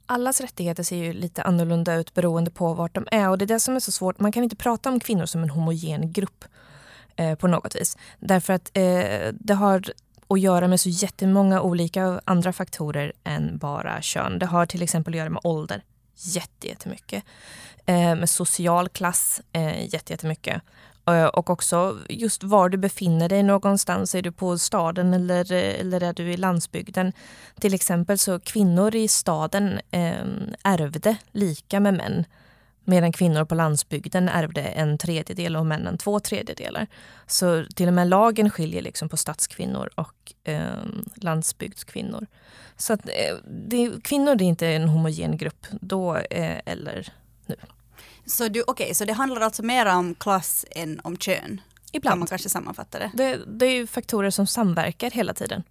Allas 0.05 0.41
rättigheter 0.41 0.83
ser 0.83 0.95
ju 0.95 1.13
lite 1.13 1.43
annorlunda 1.43 1.95
ut 1.95 2.13
beroende 2.13 2.51
på 2.51 2.73
vart 2.73 2.95
de 2.95 3.07
är 3.11 3.29
och 3.29 3.37
det 3.37 3.45
är 3.45 3.47
det 3.47 3.59
som 3.59 3.75
är 3.75 3.79
så 3.79 3.91
svårt. 3.91 4.19
Man 4.19 4.31
kan 4.31 4.43
inte 4.43 4.55
prata 4.55 4.89
om 4.89 4.99
kvinnor 4.99 5.25
som 5.25 5.43
en 5.43 5.49
homogen 5.49 6.11
grupp 6.11 6.45
eh, 7.15 7.35
på 7.35 7.47
något 7.47 7.75
vis. 7.75 7.97
Därför 8.19 8.53
att 8.53 8.71
eh, 8.73 9.33
det 9.33 9.53
har 9.53 9.83
att 10.27 10.39
göra 10.39 10.67
med 10.67 10.79
så 10.79 10.89
jättemånga 10.89 11.61
olika 11.61 12.21
andra 12.25 12.53
faktorer 12.53 13.13
än 13.23 13.57
bara 13.57 14.01
kön. 14.01 14.39
Det 14.39 14.45
har 14.45 14.65
till 14.65 14.81
exempel 14.81 15.13
att 15.13 15.17
göra 15.17 15.29
med 15.29 15.41
ålder 15.43 15.83
jättemycket 16.21 17.23
eh, 17.85 18.15
med 18.15 18.29
social 18.29 18.89
klass 18.89 19.41
eh, 19.53 19.93
jättemycket. 19.93 20.61
Eh, 21.07 21.25
och 21.25 21.49
också 21.49 21.97
just 22.09 22.43
var 22.43 22.69
du 22.69 22.77
befinner 22.77 23.29
dig 23.29 23.43
någonstans. 23.43 24.15
Är 24.15 24.21
du 24.21 24.31
på 24.31 24.57
staden 24.57 25.13
eller, 25.13 25.51
eh, 25.51 25.79
eller 25.79 26.03
är 26.03 26.13
du 26.13 26.31
i 26.31 26.37
landsbygden? 26.37 27.13
Till 27.59 27.73
exempel 27.73 28.17
så 28.17 28.39
kvinnor 28.39 28.95
i 28.95 29.07
staden 29.07 29.79
eh, 29.91 30.25
ärvde 30.63 31.15
lika 31.31 31.79
med 31.79 31.93
män 31.93 32.25
medan 32.83 33.11
kvinnor 33.11 33.45
på 33.45 33.55
landsbygden 33.55 34.29
ärvde 34.29 34.61
en 34.61 34.97
tredjedel 34.97 35.55
och 35.55 35.65
männen 35.65 35.97
två 35.97 36.19
tredjedelar. 36.19 36.87
Så 37.27 37.65
till 37.75 37.87
och 37.87 37.93
med 37.93 38.07
lagen 38.07 38.49
skiljer 38.49 38.81
liksom 38.81 39.09
på 39.09 39.17
stadskvinnor 39.17 39.89
och 39.95 40.33
eh, 40.43 40.63
landsbygdskvinnor. 41.15 42.27
Så 42.77 42.93
att, 42.93 43.05
eh, 43.05 43.35
det, 43.67 44.03
kvinnor 44.03 44.35
det 44.35 44.43
är 44.43 44.47
inte 44.47 44.67
en 44.67 44.89
homogen 44.89 45.37
grupp 45.37 45.67
då 45.71 46.15
eh, 46.15 46.57
eller 46.65 47.13
nu. 47.45 47.55
Så, 48.25 48.47
du, 48.47 48.63
okay, 48.67 48.93
så 48.93 49.05
det 49.05 49.13
handlar 49.13 49.41
alltså 49.41 49.63
mer 49.63 49.85
om 49.85 50.15
klass 50.15 50.65
än 50.71 50.99
om 51.03 51.17
kön? 51.17 51.61
Ibland. 51.91 52.11
Kan 52.13 52.19
man 52.19 52.27
kanske 52.27 52.49
sammanfatta 52.49 52.99
det? 52.99 53.11
Det, 53.13 53.39
det 53.47 53.65
är 53.65 53.85
faktorer 53.85 54.29
som 54.29 54.47
samverkar 54.47 55.11
hela 55.11 55.33
tiden. 55.33 55.63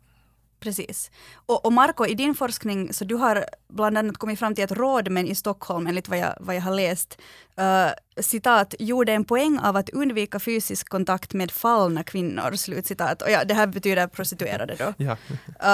Precis. 0.61 1.11
Och, 1.35 1.65
och 1.65 1.73
Marco, 1.73 2.07
i 2.07 2.15
din 2.15 2.35
forskning, 2.35 2.93
så 2.93 3.05
du 3.05 3.15
har 3.15 3.45
bland 3.69 3.99
annat 3.99 4.19
kommit 4.19 4.39
fram 4.39 4.55
till 4.55 4.65
att 4.65 4.73
rådmän 4.73 5.27
i 5.27 5.35
Stockholm, 5.35 5.87
enligt 5.87 6.09
vad 6.09 6.19
jag, 6.19 6.35
vad 6.41 6.57
jag 6.57 6.63
har 6.63 6.75
läst, 6.75 7.19
uh, 7.61 8.23
citat, 8.23 8.75
gjorde 8.79 9.13
en 9.13 9.25
poäng 9.25 9.59
av 9.59 9.77
att 9.77 9.91
undvika 9.91 10.39
fysisk 10.39 10.89
kontakt 10.89 11.35
med 11.35 11.51
fallna 11.51 12.03
kvinnor, 12.03 12.57
slutcitat. 12.57 13.23
Och 13.23 13.31
ja, 13.31 13.45
det 13.45 13.55
här 13.55 13.67
betyder 13.67 14.07
prostituerade 14.07 14.75
då. 14.79 14.95
Ja. 15.05 15.17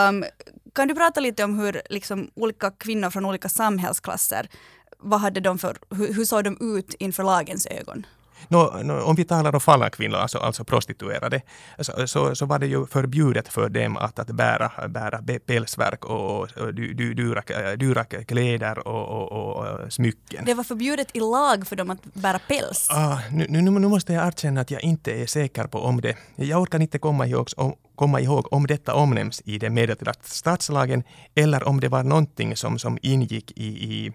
Um, 0.09 0.25
kan 0.75 0.89
du 0.89 0.95
prata 0.95 1.21
lite 1.21 1.45
om 1.45 1.59
hur 1.59 1.83
liksom, 1.91 2.31
olika 2.35 2.71
kvinnor 2.71 3.11
från 3.11 3.25
olika 3.25 3.49
samhällsklasser 3.49 4.49
vad 4.99 5.21
hade 5.21 5.41
de 5.41 5.59
för, 5.59 5.77
hur, 5.91 6.13
hur 6.13 6.25
såg 6.25 6.45
de 6.45 6.77
ut 6.77 6.95
inför 6.95 7.23
lagens 7.23 7.67
ögon? 7.67 8.07
No, 8.49 8.83
no, 8.83 8.93
om 9.03 9.17
vi 9.17 9.25
talar 9.25 9.55
om 9.55 9.61
fallna 9.61 9.91
kvinnor, 9.91 10.19
alltså, 10.19 10.39
alltså 10.39 10.65
prostituerade, 10.65 11.43
så, 11.79 12.07
så, 12.07 12.35
så, 12.35 12.47
var 12.47 12.59
det 12.59 12.67
ju 12.67 12.87
förbjudet 12.87 13.49
för 13.49 13.69
dem 13.69 13.97
att, 13.97 14.19
att 14.19 14.31
bära, 14.31 14.89
bära 14.89 15.23
pälsverk 15.47 16.05
och, 16.05 16.41
och 16.41 16.75
dyra, 16.75 17.43
dyra 17.77 18.05
kläder 18.05 18.89
och, 18.89 19.33
och, 19.33 19.57
och, 19.57 19.93
smycken. 19.93 20.45
Det 20.45 20.55
var 20.55 20.65
förbjudet 20.65 21.09
i 21.17 21.21
lag 21.21 21.67
för 21.67 21.77
dem 21.77 21.91
att 21.91 22.05
bära 22.15 22.39
päls? 22.49 22.89
Ah, 22.91 23.19
nu, 23.31 23.47
nu, 23.49 23.61
nu 23.61 23.89
måste 23.89 24.13
jag 24.13 24.27
erkänna 24.27 24.61
att 24.61 24.71
jag 24.71 24.83
inte 24.83 25.13
är 25.13 25.27
säker 25.27 25.65
på 25.65 25.79
om 25.79 26.01
det. 26.01 26.17
Jag 26.37 26.63
orkar 26.63 26.81
inte 26.81 26.99
komma 26.99 27.27
ihåg 27.27 27.49
om, 27.57 27.75
komma 27.97 28.21
ihåg 28.21 28.53
om 28.53 28.67
detta 28.67 28.95
omnämns 28.95 29.43
i 29.45 29.59
den 29.59 29.75
medeltida 29.75 30.13
statslagen 30.23 31.03
eller 31.35 31.69
om 31.69 31.81
det 31.81 31.89
var 31.89 32.03
någonting 32.03 32.57
som, 32.57 32.79
som 32.79 32.99
ingick 33.03 33.53
i, 33.57 33.67
i, 33.67 34.13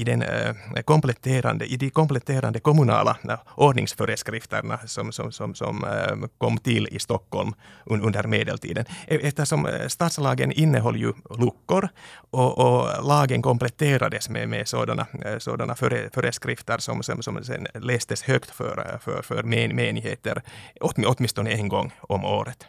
i, 0.00 0.04
den, 0.04 0.22
eh, 0.22 0.54
kompletterande, 0.84 1.66
i 1.66 1.76
de 1.76 1.90
kompletterande 1.90 2.60
kommunala 2.60 3.16
eh, 3.28 3.38
ordningsföreskrifterna 3.54 4.78
som, 4.86 5.12
som, 5.12 5.32
som, 5.32 5.54
som 5.54 5.84
eh, 5.84 6.28
kom 6.38 6.58
till 6.58 6.88
i 6.88 6.98
Stockholm 6.98 7.54
under 7.86 8.22
medeltiden. 8.22 8.84
E, 9.06 9.18
eftersom 9.22 9.68
statslagen 9.88 10.52
innehöll 10.52 10.96
ju 10.96 11.12
luckor 11.38 11.88
och, 12.30 12.58
och 12.58 13.06
lagen 13.06 13.42
kompletterades 13.42 14.28
med, 14.28 14.48
med 14.48 14.68
sådana, 14.68 15.06
sådana 15.38 15.74
före, 15.74 16.10
föreskrifter 16.14 16.78
som, 16.78 17.02
som, 17.02 17.22
som 17.22 17.44
sen 17.44 17.66
lästes 17.74 18.22
högt 18.22 18.50
för, 18.50 18.98
för, 19.04 19.22
för 19.22 19.42
men, 19.42 19.76
menigheter 19.76 20.42
åtminstone 20.80 21.50
en 21.50 21.68
gång 21.68 21.92
om 22.00 22.24
året. 22.24 22.66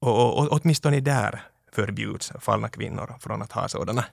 Och, 0.00 0.38
och, 0.38 0.48
åtminstone 0.52 1.00
där 1.00 1.42
förbjuds 1.72 2.32
fallna 2.40 2.68
kvinnor 2.68 3.14
från 3.20 3.42
att 3.42 3.52
ha 3.52 3.68
sådana 3.68 4.04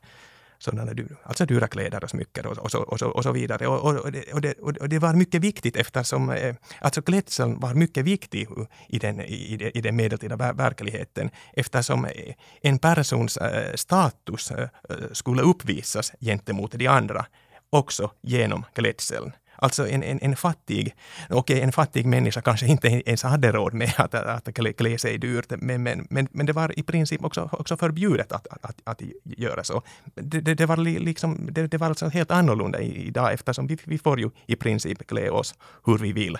sådana 0.58 0.92
alltså 1.24 1.46
dyra 1.46 1.68
kläder 1.68 2.04
och 2.04 2.10
smycken 2.10 2.46
och, 2.46 2.58
och, 2.58 2.72
så, 2.72 2.80
och, 2.80 3.00
så, 3.00 3.08
och 3.08 3.24
så 3.24 3.32
vidare. 3.32 3.68
Och, 3.68 4.06
och, 4.06 4.12
det, 4.12 4.34
och, 4.34 4.42
det, 4.42 4.54
och 4.62 4.90
det 4.90 5.00
var 5.00 5.14
mycket 5.14 5.42
viktigt 5.42 5.76
eftersom 5.76 6.30
eh, 6.30 6.56
alltså 6.82 7.02
klädseln 7.02 7.60
var 7.60 7.74
mycket 7.74 8.06
viktig 8.06 8.48
i 8.88 9.00
den, 9.00 9.22
i, 9.22 9.72
i 9.74 9.82
den 9.82 9.96
medeltida 9.96 10.36
verkligheten 10.54 11.30
eftersom 11.54 12.06
eh, 12.06 12.34
en 12.62 12.80
persons 12.80 13.38
eh, 13.38 13.76
status 13.76 14.52
eh, 14.52 14.68
skulle 15.12 15.42
uppvisas 15.42 16.12
gentemot 16.20 16.72
de 16.72 16.88
andra 16.88 17.26
också 17.70 18.12
genom 18.22 18.66
klädseln. 18.74 19.32
Alltså 19.56 19.88
en, 19.88 20.04
en, 20.04 20.20
en 20.22 20.36
fattig, 20.36 20.96
okej 21.30 21.62
en 21.62 21.72
fattig 21.72 22.06
människa 22.06 22.42
kanske 22.42 22.68
inte 22.68 22.88
ens 22.88 23.24
hade 23.24 23.52
råd 23.52 23.74
med 23.74 23.94
att, 23.98 24.16
att, 24.16 24.48
att 24.48 24.78
klä, 24.78 24.98
sig 24.98 25.18
dyrt, 25.18 25.46
men, 25.50 25.84
men, 25.84 26.08
men, 26.10 26.28
men 26.32 26.46
det 26.46 26.54
var 26.54 26.80
i 26.80 26.84
princip 26.84 27.26
också, 27.26 27.50
också 27.52 27.78
förbjudet 27.78 28.32
att, 28.32 28.48
att, 28.62 28.82
att 28.84 29.02
göra 29.24 29.64
så. 29.64 29.82
Det, 30.16 30.42
det, 30.42 30.54
det 30.54 30.66
var, 30.66 30.78
liksom, 30.78 31.50
det, 31.52 31.68
det, 31.68 31.78
var 31.78 31.88
alltså 31.88 32.08
helt 32.08 32.32
annorlunda 32.32 32.82
idag 32.82 33.34
eftersom 33.34 33.68
vi, 33.68 33.78
vi 33.84 33.98
får 33.98 34.20
ju 34.20 34.30
i 34.48 34.56
princip 34.56 35.08
klä 35.08 35.30
oss 35.30 35.56
hur 35.86 35.98
vi 35.98 36.14
vill. 36.14 36.38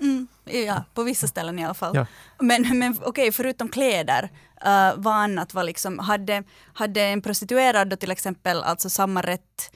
Mm, 0.00 0.28
ja, 0.44 0.84
på 0.94 1.02
vissa 1.02 1.26
ställen 1.26 1.58
i 1.58 1.64
alla 1.64 1.74
fall. 1.74 1.96
Ja. 1.96 2.06
Men, 2.38 2.78
men 2.78 2.92
okej, 2.92 3.08
okay, 3.08 3.32
förutom 3.32 3.68
kläder, 3.68 4.30
uh, 4.66 4.92
vad 4.96 5.14
annat 5.14 5.54
var 5.54 5.64
liksom, 5.64 5.98
hade, 5.98 6.42
hade 6.72 7.02
en 7.02 7.22
prostituerad 7.22 7.88
då 7.88 7.96
till 7.96 8.10
exempel 8.10 8.62
alltså 8.62 8.90
samma 8.90 9.20
rätt 9.20 9.70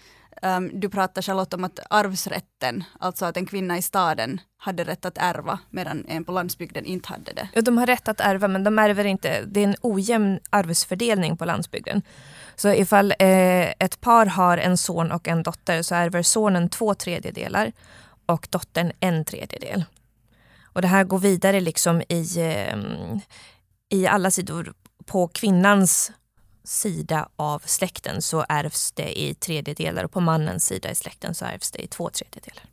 Um, 0.46 0.80
du 0.80 0.88
pratar 0.88 1.22
Charlotte 1.22 1.54
om 1.54 1.64
att 1.64 1.80
arvsrätten, 1.90 2.84
alltså 3.00 3.24
att 3.24 3.36
en 3.36 3.46
kvinna 3.46 3.78
i 3.78 3.82
staden 3.82 4.40
hade 4.56 4.84
rätt 4.84 5.04
att 5.04 5.18
ärva 5.18 5.58
medan 5.70 6.04
en 6.08 6.24
på 6.24 6.32
landsbygden 6.32 6.84
inte 6.84 7.08
hade 7.08 7.32
det. 7.32 7.48
Ja, 7.54 7.60
de 7.60 7.78
har 7.78 7.86
rätt 7.86 8.08
att 8.08 8.20
ärva 8.20 8.48
men 8.48 8.64
de 8.64 8.78
ärver 8.78 9.04
inte. 9.04 9.44
Det 9.46 9.60
är 9.60 9.64
en 9.64 9.76
ojämn 9.80 10.40
arvsfördelning 10.50 11.36
på 11.36 11.44
landsbygden. 11.44 12.02
Så 12.56 12.72
ifall 12.72 13.10
eh, 13.10 13.68
ett 13.70 14.00
par 14.00 14.26
har 14.26 14.58
en 14.58 14.76
son 14.76 15.12
och 15.12 15.28
en 15.28 15.42
dotter 15.42 15.82
så 15.82 15.94
ärver 15.94 16.22
sonen 16.22 16.68
två 16.68 16.94
tredjedelar 16.94 17.72
och 18.26 18.48
dottern 18.50 18.92
en 19.00 19.24
tredjedel. 19.24 19.84
Och 20.62 20.82
det 20.82 20.88
här 20.88 21.04
går 21.04 21.18
vidare 21.18 21.60
liksom 21.60 22.02
i, 22.08 22.40
eh, 22.40 22.76
i 23.88 24.06
alla 24.06 24.30
sidor 24.30 24.74
på 25.06 25.28
kvinnans 25.28 26.12
sida 26.64 27.28
av 27.36 27.62
släkten 27.66 28.22
så 28.22 28.44
ärvs 28.48 28.92
det 28.92 29.20
i 29.20 29.34
tredjedelar 29.34 30.04
och 30.04 30.12
på 30.12 30.20
mannens 30.20 30.66
sida 30.66 30.90
i 30.90 30.94
släkten 30.94 31.34
så 31.34 31.44
ärvs 31.44 31.70
det 31.70 31.82
i 31.82 31.86
två 31.86 32.10
tredjedelar. 32.10 32.64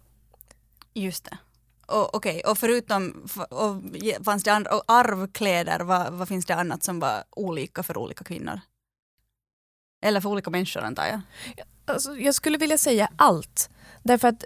Just 0.93 1.25
det. 1.25 1.38
Okej, 1.86 2.10
okay. 2.13 2.51
och 2.51 2.58
förutom 2.58 3.27
och 3.50 3.81
fanns 4.25 4.43
det 4.43 4.53
andra, 4.53 4.75
och 4.75 4.84
arvkläder, 4.88 5.79
vad, 5.79 6.13
vad 6.13 6.27
finns 6.27 6.46
det 6.46 6.55
annat 6.55 6.84
som 6.84 7.00
var 7.00 7.24
olika 7.29 7.84
för 7.84 7.98
olika 7.98 8.24
kvinnor? 8.24 8.60
Eller 10.01 10.22
för 10.22 10.29
olika 10.29 10.50
människor 10.50 10.81
antar 10.81 11.05
jag? 11.05 11.22
Alltså, 11.86 12.17
jag 12.17 12.36
skulle 12.36 12.58
vilja 12.58 12.77
säga 12.77 13.10
allt. 13.15 13.69
Därför 14.03 14.27
att 14.27 14.43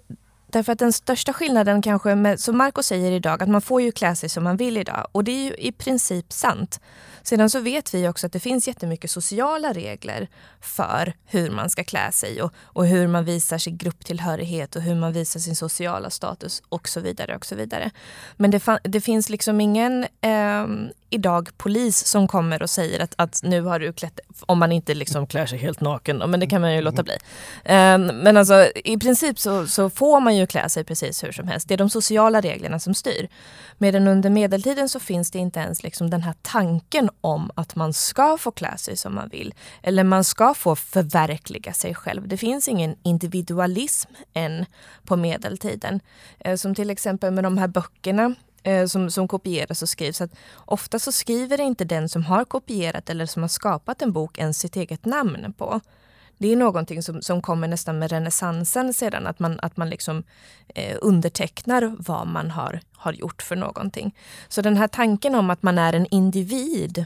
Därför 0.53 0.71
att 0.73 0.79
den 0.79 0.93
största 0.93 1.33
skillnaden 1.33 1.81
kanske, 1.81 2.15
med, 2.15 2.39
som 2.39 2.57
Marco 2.57 2.83
säger 2.83 3.11
idag, 3.11 3.43
att 3.43 3.49
man 3.49 3.61
får 3.61 3.81
ju 3.81 3.91
klä 3.91 4.15
sig 4.15 4.29
som 4.29 4.43
man 4.43 4.57
vill 4.57 4.77
idag. 4.77 5.07
Och 5.11 5.23
det 5.23 5.31
är 5.31 5.43
ju 5.43 5.55
i 5.55 5.71
princip 5.71 6.33
sant. 6.33 6.79
Sedan 7.23 7.49
så 7.49 7.59
vet 7.59 7.93
vi 7.93 8.07
också 8.07 8.27
att 8.27 8.33
det 8.33 8.39
finns 8.39 8.67
jättemycket 8.67 9.11
sociala 9.11 9.73
regler 9.73 10.27
för 10.61 11.13
hur 11.25 11.49
man 11.49 11.69
ska 11.69 11.83
klä 11.83 12.11
sig 12.11 12.41
och, 12.41 12.53
och 12.57 12.87
hur 12.87 13.07
man 13.07 13.25
visar 13.25 13.57
sin 13.57 13.77
grupptillhörighet 13.77 14.75
och 14.75 14.81
hur 14.81 14.95
man 14.95 15.13
visar 15.13 15.39
sin 15.39 15.55
sociala 15.55 16.09
status 16.09 16.63
och 16.69 16.89
så 16.89 16.99
vidare. 16.99 17.35
och 17.35 17.45
så 17.45 17.55
vidare. 17.55 17.91
Men 18.35 18.51
det, 18.51 18.79
det 18.83 19.01
finns 19.01 19.29
liksom 19.29 19.61
ingen 19.61 20.03
eh, 20.21 20.67
idag 21.13 21.49
polis 21.57 22.05
som 22.05 22.27
kommer 22.27 22.63
och 22.63 22.69
säger 22.69 22.99
att, 22.99 23.13
att 23.17 23.39
nu 23.43 23.61
har 23.61 23.79
du 23.79 23.93
klätt 23.93 24.19
om 24.45 24.59
man 24.59 24.71
inte 24.71 24.93
liksom 24.93 25.27
klär 25.27 25.45
sig 25.45 25.59
helt 25.59 25.81
naken, 25.81 26.17
men 26.17 26.39
det 26.39 26.47
kan 26.47 26.61
man 26.61 26.75
ju 26.75 26.81
låta 26.81 27.03
bli. 27.03 27.13
Ehm, 27.65 28.05
men 28.05 28.37
alltså 28.37 28.71
i 28.75 28.97
princip 28.97 29.39
så, 29.39 29.67
så 29.67 29.89
får 29.89 30.19
man 30.19 30.35
ju 30.35 30.47
klä 30.47 30.69
sig 30.69 30.83
precis 30.83 31.23
hur 31.23 31.31
som 31.31 31.47
helst. 31.47 31.67
Det 31.67 31.73
är 31.73 31.77
de 31.77 31.89
sociala 31.89 32.41
reglerna 32.41 32.79
som 32.79 32.93
styr. 32.93 33.29
Medan 33.77 34.07
under 34.07 34.29
medeltiden 34.29 34.89
så 34.89 34.99
finns 34.99 35.31
det 35.31 35.39
inte 35.39 35.59
ens 35.59 35.83
liksom 35.83 36.09
den 36.09 36.21
här 36.21 36.33
tanken 36.41 37.09
om 37.21 37.51
att 37.55 37.75
man 37.75 37.93
ska 37.93 38.37
få 38.37 38.51
klä 38.51 38.77
sig 38.77 38.97
som 38.97 39.15
man 39.15 39.29
vill. 39.29 39.53
Eller 39.83 40.03
man 40.03 40.23
ska 40.23 40.53
få 40.53 40.75
förverkliga 40.75 41.73
sig 41.73 41.95
själv. 41.95 42.27
Det 42.27 42.37
finns 42.37 42.67
ingen 42.67 42.95
individualism 43.03 44.11
än 44.33 44.65
på 45.03 45.15
medeltiden. 45.15 45.99
Ehm, 46.39 46.57
som 46.57 46.75
till 46.75 46.89
exempel 46.89 47.31
med 47.31 47.43
de 47.43 47.57
här 47.57 47.67
böckerna 47.67 48.35
Eh, 48.63 48.85
som, 48.85 49.09
som 49.09 49.27
kopieras 49.27 49.81
och 49.81 49.89
skrivs. 49.89 50.21
Att 50.21 50.31
ofta 50.65 50.99
så 50.99 51.11
skriver 51.11 51.61
inte 51.61 51.85
den 51.85 52.09
som 52.09 52.23
har 52.23 52.45
kopierat 52.45 53.09
eller 53.09 53.25
som 53.25 53.41
har 53.41 53.49
skapat 53.49 54.01
en 54.01 54.11
bok 54.11 54.37
ens 54.37 54.59
sitt 54.59 54.75
eget 54.75 55.05
namn 55.05 55.53
på. 55.57 55.81
Det 56.37 56.51
är 56.51 56.55
någonting 56.55 57.03
som, 57.03 57.21
som 57.21 57.41
kommer 57.41 57.67
nästan 57.67 57.99
med 57.99 58.11
renässansen 58.11 58.93
sedan, 58.93 59.27
att 59.27 59.39
man, 59.39 59.59
att 59.61 59.77
man 59.77 59.89
liksom 59.89 60.23
eh, 60.75 60.97
undertecknar 61.01 61.95
vad 61.99 62.27
man 62.27 62.51
har, 62.51 62.79
har 62.91 63.13
gjort 63.13 63.41
för 63.41 63.55
någonting. 63.55 64.15
Så 64.47 64.61
den 64.61 64.77
här 64.77 64.87
tanken 64.87 65.35
om 65.35 65.49
att 65.49 65.63
man 65.63 65.77
är 65.77 65.93
en 65.93 66.07
individ 66.11 67.05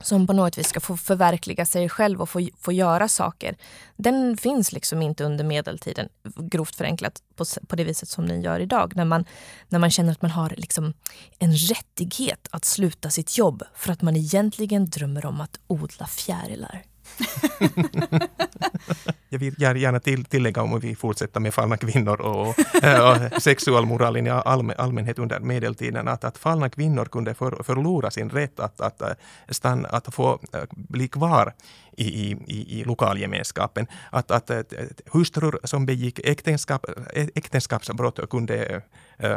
som 0.00 0.26
på 0.26 0.32
något 0.32 0.58
vis 0.58 0.68
ska 0.68 0.80
få 0.80 0.96
förverkliga 0.96 1.66
sig 1.66 1.88
själv 1.88 2.22
och 2.22 2.28
få, 2.28 2.48
få 2.58 2.72
göra 2.72 3.08
saker. 3.08 3.56
Den 3.96 4.36
finns 4.36 4.72
liksom 4.72 5.02
inte 5.02 5.24
under 5.24 5.44
medeltiden, 5.44 6.08
grovt 6.36 6.76
förenklat, 6.76 7.22
på, 7.36 7.44
på 7.66 7.76
det 7.76 7.84
viset 7.84 8.08
som 8.08 8.28
den 8.28 8.42
gör 8.42 8.60
idag. 8.60 8.96
När 8.96 9.04
man, 9.04 9.24
när 9.68 9.78
man 9.78 9.90
känner 9.90 10.12
att 10.12 10.22
man 10.22 10.30
har 10.30 10.54
liksom 10.56 10.94
en 11.38 11.52
rättighet 11.52 12.48
att 12.50 12.64
sluta 12.64 13.10
sitt 13.10 13.38
jobb 13.38 13.62
för 13.74 13.92
att 13.92 14.02
man 14.02 14.16
egentligen 14.16 14.90
drömmer 14.90 15.26
om 15.26 15.40
att 15.40 15.58
odla 15.66 16.06
fjärilar. 16.06 16.84
Jag 19.30 19.38
vill 19.38 19.54
gärna 19.58 20.00
till, 20.00 20.24
tillägga 20.24 20.62
om 20.62 20.80
vi 20.80 20.94
fortsätter 20.94 21.40
med 21.40 21.54
fallna 21.54 21.76
kvinnor 21.76 22.20
och, 22.20 22.48
och 22.48 22.84
eh, 22.84 23.30
sexualmoralen 23.38 24.26
i 24.26 24.30
allmän, 24.30 24.76
allmänhet 24.78 25.18
under 25.18 25.40
medeltiden, 25.40 26.08
att, 26.08 26.24
att 26.24 26.38
fallna 26.38 26.70
kvinnor 26.70 27.04
kunde 27.04 27.34
för, 27.34 27.62
förlora 27.62 28.10
sin 28.10 28.30
rätt 28.30 28.60
att, 28.60 28.80
att, 28.80 29.02
eh, 29.02 29.08
stanna, 29.48 29.88
att 29.88 30.14
få 30.14 30.38
eh, 30.52 30.60
bli 30.70 31.08
kvar 31.08 31.54
i, 31.96 32.30
i, 32.30 32.80
i 32.80 32.84
lokalgemenskapen. 32.84 33.86
Att, 34.10 34.30
att, 34.30 34.50
att 34.50 35.00
hustrur 35.06 35.58
som 35.64 35.86
begick 35.86 36.20
äktenskap, 36.24 36.86
äktenskapsbrott 37.14 38.30
kunde 38.30 38.82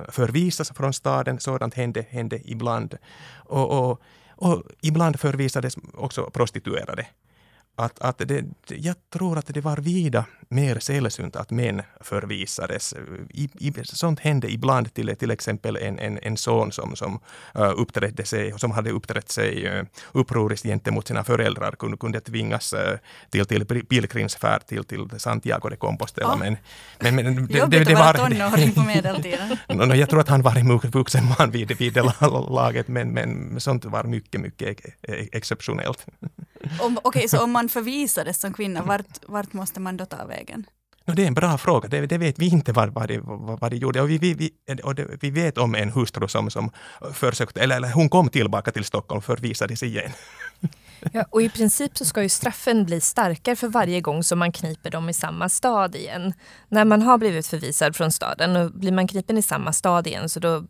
förvisas 0.10 0.72
från 0.76 0.94
staden. 0.94 1.40
Sådant 1.40 1.74
hände, 1.74 2.06
hände 2.10 2.40
ibland. 2.46 2.98
Och, 3.34 3.90
och, 3.90 4.02
och 4.30 4.64
ibland 4.82 5.20
förvisades 5.20 5.76
också 5.94 6.30
prostituerade 6.34 7.08
att, 7.76 8.00
att 8.00 8.18
det, 8.18 8.44
jag 8.68 8.96
tror 9.14 9.38
att 9.38 9.48
det 9.48 9.62
var 9.62 9.78
vida 9.78 10.26
mer 10.50 10.80
sällsynt 10.80 11.36
att 11.36 11.52
män 11.52 11.82
förvisades. 12.02 12.94
I, 13.30 13.50
i, 13.60 13.74
sånt 13.84 14.20
hände 14.20 14.52
ibland 14.52 14.94
till, 14.94 15.16
till 15.16 15.32
exempel 15.32 15.76
en, 15.78 16.00
en, 16.00 16.20
en 16.22 16.38
son 16.38 16.72
som, 16.72 16.96
som 16.96 17.20
uh, 17.60 17.72
uppträdde 17.76 18.26
sig, 18.26 18.54
som 18.60 18.72
hade 18.72 18.92
uppträtt 18.92 19.32
sig 19.32 19.80
uh, 19.80 19.84
upproriskt 20.12 20.66
gentemot 20.66 21.08
sina 21.08 21.24
föräldrar 21.24 21.72
kunde, 21.72 21.98
kunde 21.98 22.20
tvingas 22.20 22.74
uh, 22.74 22.80
till, 23.30 23.46
till 23.46 23.66
pilgrimsfärd 23.66 24.66
till, 24.66 24.84
till 24.84 25.10
Santiago 25.18 25.70
de 25.70 25.76
Compostela. 25.76 26.34
Oh. 26.34 26.40
Men, 26.40 26.58
men, 27.00 27.16
men 27.16 27.48
det, 27.48 27.58
Jobbigt 27.58 27.88
det, 27.88 27.94
det 27.94 28.10
att 28.10 28.18
vara 28.18 28.30
tonåring 28.30 28.74
på 28.74 28.82
medeltiden. 28.82 29.58
no, 29.70 29.86
no, 29.86 29.94
jag 29.94 30.10
tror 30.10 30.20
att 30.20 30.30
han 30.30 30.42
var 30.42 30.56
en 30.56 30.78
vuxen 30.78 31.24
man 31.40 31.52
vid, 31.52 31.78
vid 31.78 31.94
det 31.94 32.14
laget, 32.50 32.88
men, 32.88 33.10
men 33.14 33.60
sånt 33.60 33.86
var 33.86 34.04
mycket, 34.04 34.42
mycket 34.42 34.80
exceptionellt. 35.32 36.06
Okej, 36.80 36.98
okay, 37.04 37.28
så 37.28 37.44
om 37.44 37.52
man 37.52 37.70
förvisades 37.70 38.40
som 38.40 38.54
kvinna, 38.54 38.84
vart, 38.84 39.20
vart 39.28 39.54
måste 39.54 39.80
man 39.80 39.98
då 39.98 40.06
ta 40.06 40.26
vägen? 40.26 40.66
No, 41.06 41.14
det 41.14 41.24
är 41.24 41.28
en 41.28 41.34
bra 41.34 41.58
fråga. 41.58 41.90
Det, 41.90 42.06
det 42.06 42.18
vet 42.18 42.40
vi 42.40 42.48
inte 42.48 42.72
vad, 42.72 42.94
vad, 42.94 43.08
det, 43.08 43.20
vad, 43.20 43.60
vad 43.60 43.72
det 43.72 43.78
gjorde. 43.78 44.02
Och 44.02 44.10
vi, 44.10 44.18
vi, 44.18 44.34
vi, 44.34 44.52
och 44.84 44.96
det, 44.96 45.08
vi 45.22 45.30
vet 45.30 45.58
om 45.58 45.76
en 45.76 45.90
hustru 45.90 46.28
som, 46.28 46.50
som 46.50 46.72
försökte, 47.14 47.62
eller, 47.62 47.76
eller 47.76 47.92
hon 47.92 48.10
kom 48.10 48.30
tillbaka 48.30 48.72
till 48.72 48.84
Stockholm 48.84 49.18
och 49.18 49.26
förvisades 49.26 49.84
igen. 49.84 50.12
Ja, 51.14 51.26
och 51.30 51.42
i 51.42 51.50
princip 51.50 51.98
så 51.98 52.06
ska 52.06 52.24
ju 52.24 52.30
straffen 52.30 52.86
bli 52.86 53.02
starkare 53.02 53.56
för 53.56 53.68
varje 53.68 54.02
gång 54.02 54.24
som 54.24 54.40
man 54.40 54.52
kniper 54.52 54.92
dem 54.92 55.10
i 55.10 55.14
samma 55.14 55.50
stad 55.50 55.96
igen. 55.96 56.34
När 56.70 56.86
man 56.86 57.02
har 57.02 57.18
blivit 57.18 57.48
förvisad 57.48 57.96
från 57.96 58.12
staden 58.12 58.56
och 58.56 58.72
blir 58.72 58.92
man 58.92 59.08
knipen 59.08 59.38
i 59.38 59.42
samma 59.42 59.74
stad 59.74 60.08
igen 60.08 60.30
så 60.30 60.40
då 60.40 60.64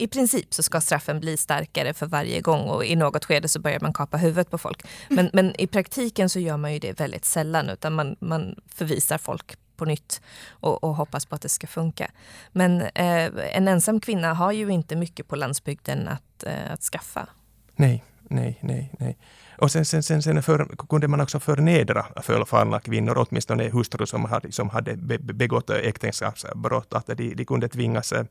i 0.00 0.08
princip 0.08 0.54
så 0.54 0.62
ska 0.62 0.80
straffen 0.80 1.20
bli 1.20 1.36
starkare 1.36 1.94
för 1.94 2.06
varje 2.06 2.40
gång 2.40 2.68
och 2.68 2.84
i 2.84 2.96
något 2.96 3.24
skede 3.24 3.48
så 3.48 3.60
börjar 3.60 3.80
man 3.80 3.92
kapa 3.92 4.16
huvudet 4.16 4.50
på 4.50 4.58
folk. 4.58 4.86
Men, 5.08 5.30
men 5.32 5.60
i 5.60 5.66
praktiken 5.66 6.30
så 6.30 6.40
gör 6.40 6.56
man 6.56 6.72
ju 6.72 6.78
det 6.78 7.00
väldigt 7.00 7.24
sällan 7.24 7.70
utan 7.70 7.92
man, 7.92 8.16
man 8.20 8.54
förvisar 8.66 9.18
folk 9.18 9.56
på 9.76 9.84
nytt 9.84 10.20
och, 10.50 10.84
och 10.84 10.94
hoppas 10.94 11.26
på 11.26 11.34
att 11.34 11.42
det 11.42 11.48
ska 11.48 11.66
funka. 11.66 12.10
Men 12.52 12.80
eh, 12.80 13.56
en 13.56 13.68
ensam 13.68 14.00
kvinna 14.00 14.34
har 14.34 14.52
ju 14.52 14.68
inte 14.68 14.96
mycket 14.96 15.28
på 15.28 15.36
landsbygden 15.36 16.08
att, 16.08 16.44
eh, 16.44 16.72
att 16.72 16.82
skaffa. 16.82 17.28
Nej, 17.76 18.04
nej, 18.22 18.58
nej, 18.60 18.92
nej. 18.98 19.18
Och 19.60 19.70
sen, 19.70 19.84
sen, 19.84 20.02
sen, 20.02 20.22
sen 20.22 20.42
för, 20.42 20.68
kunde 20.88 21.08
man 21.08 21.20
också 21.20 21.40
förnedra 21.40 22.06
förfallna 22.22 22.80
kvinnor, 22.80 23.26
åtminstone 23.28 23.68
hustrur 23.68 24.06
som 24.06 24.24
hade, 24.24 24.52
som 24.52 24.70
hade 24.70 24.96
begått 25.18 25.70
äktenskapsbrott, 25.70 26.94
att 26.94 27.06
de, 27.06 27.34
de 27.34 27.44
kunde 27.44 27.68
tvingas 27.68 28.12
äh, 28.12 28.24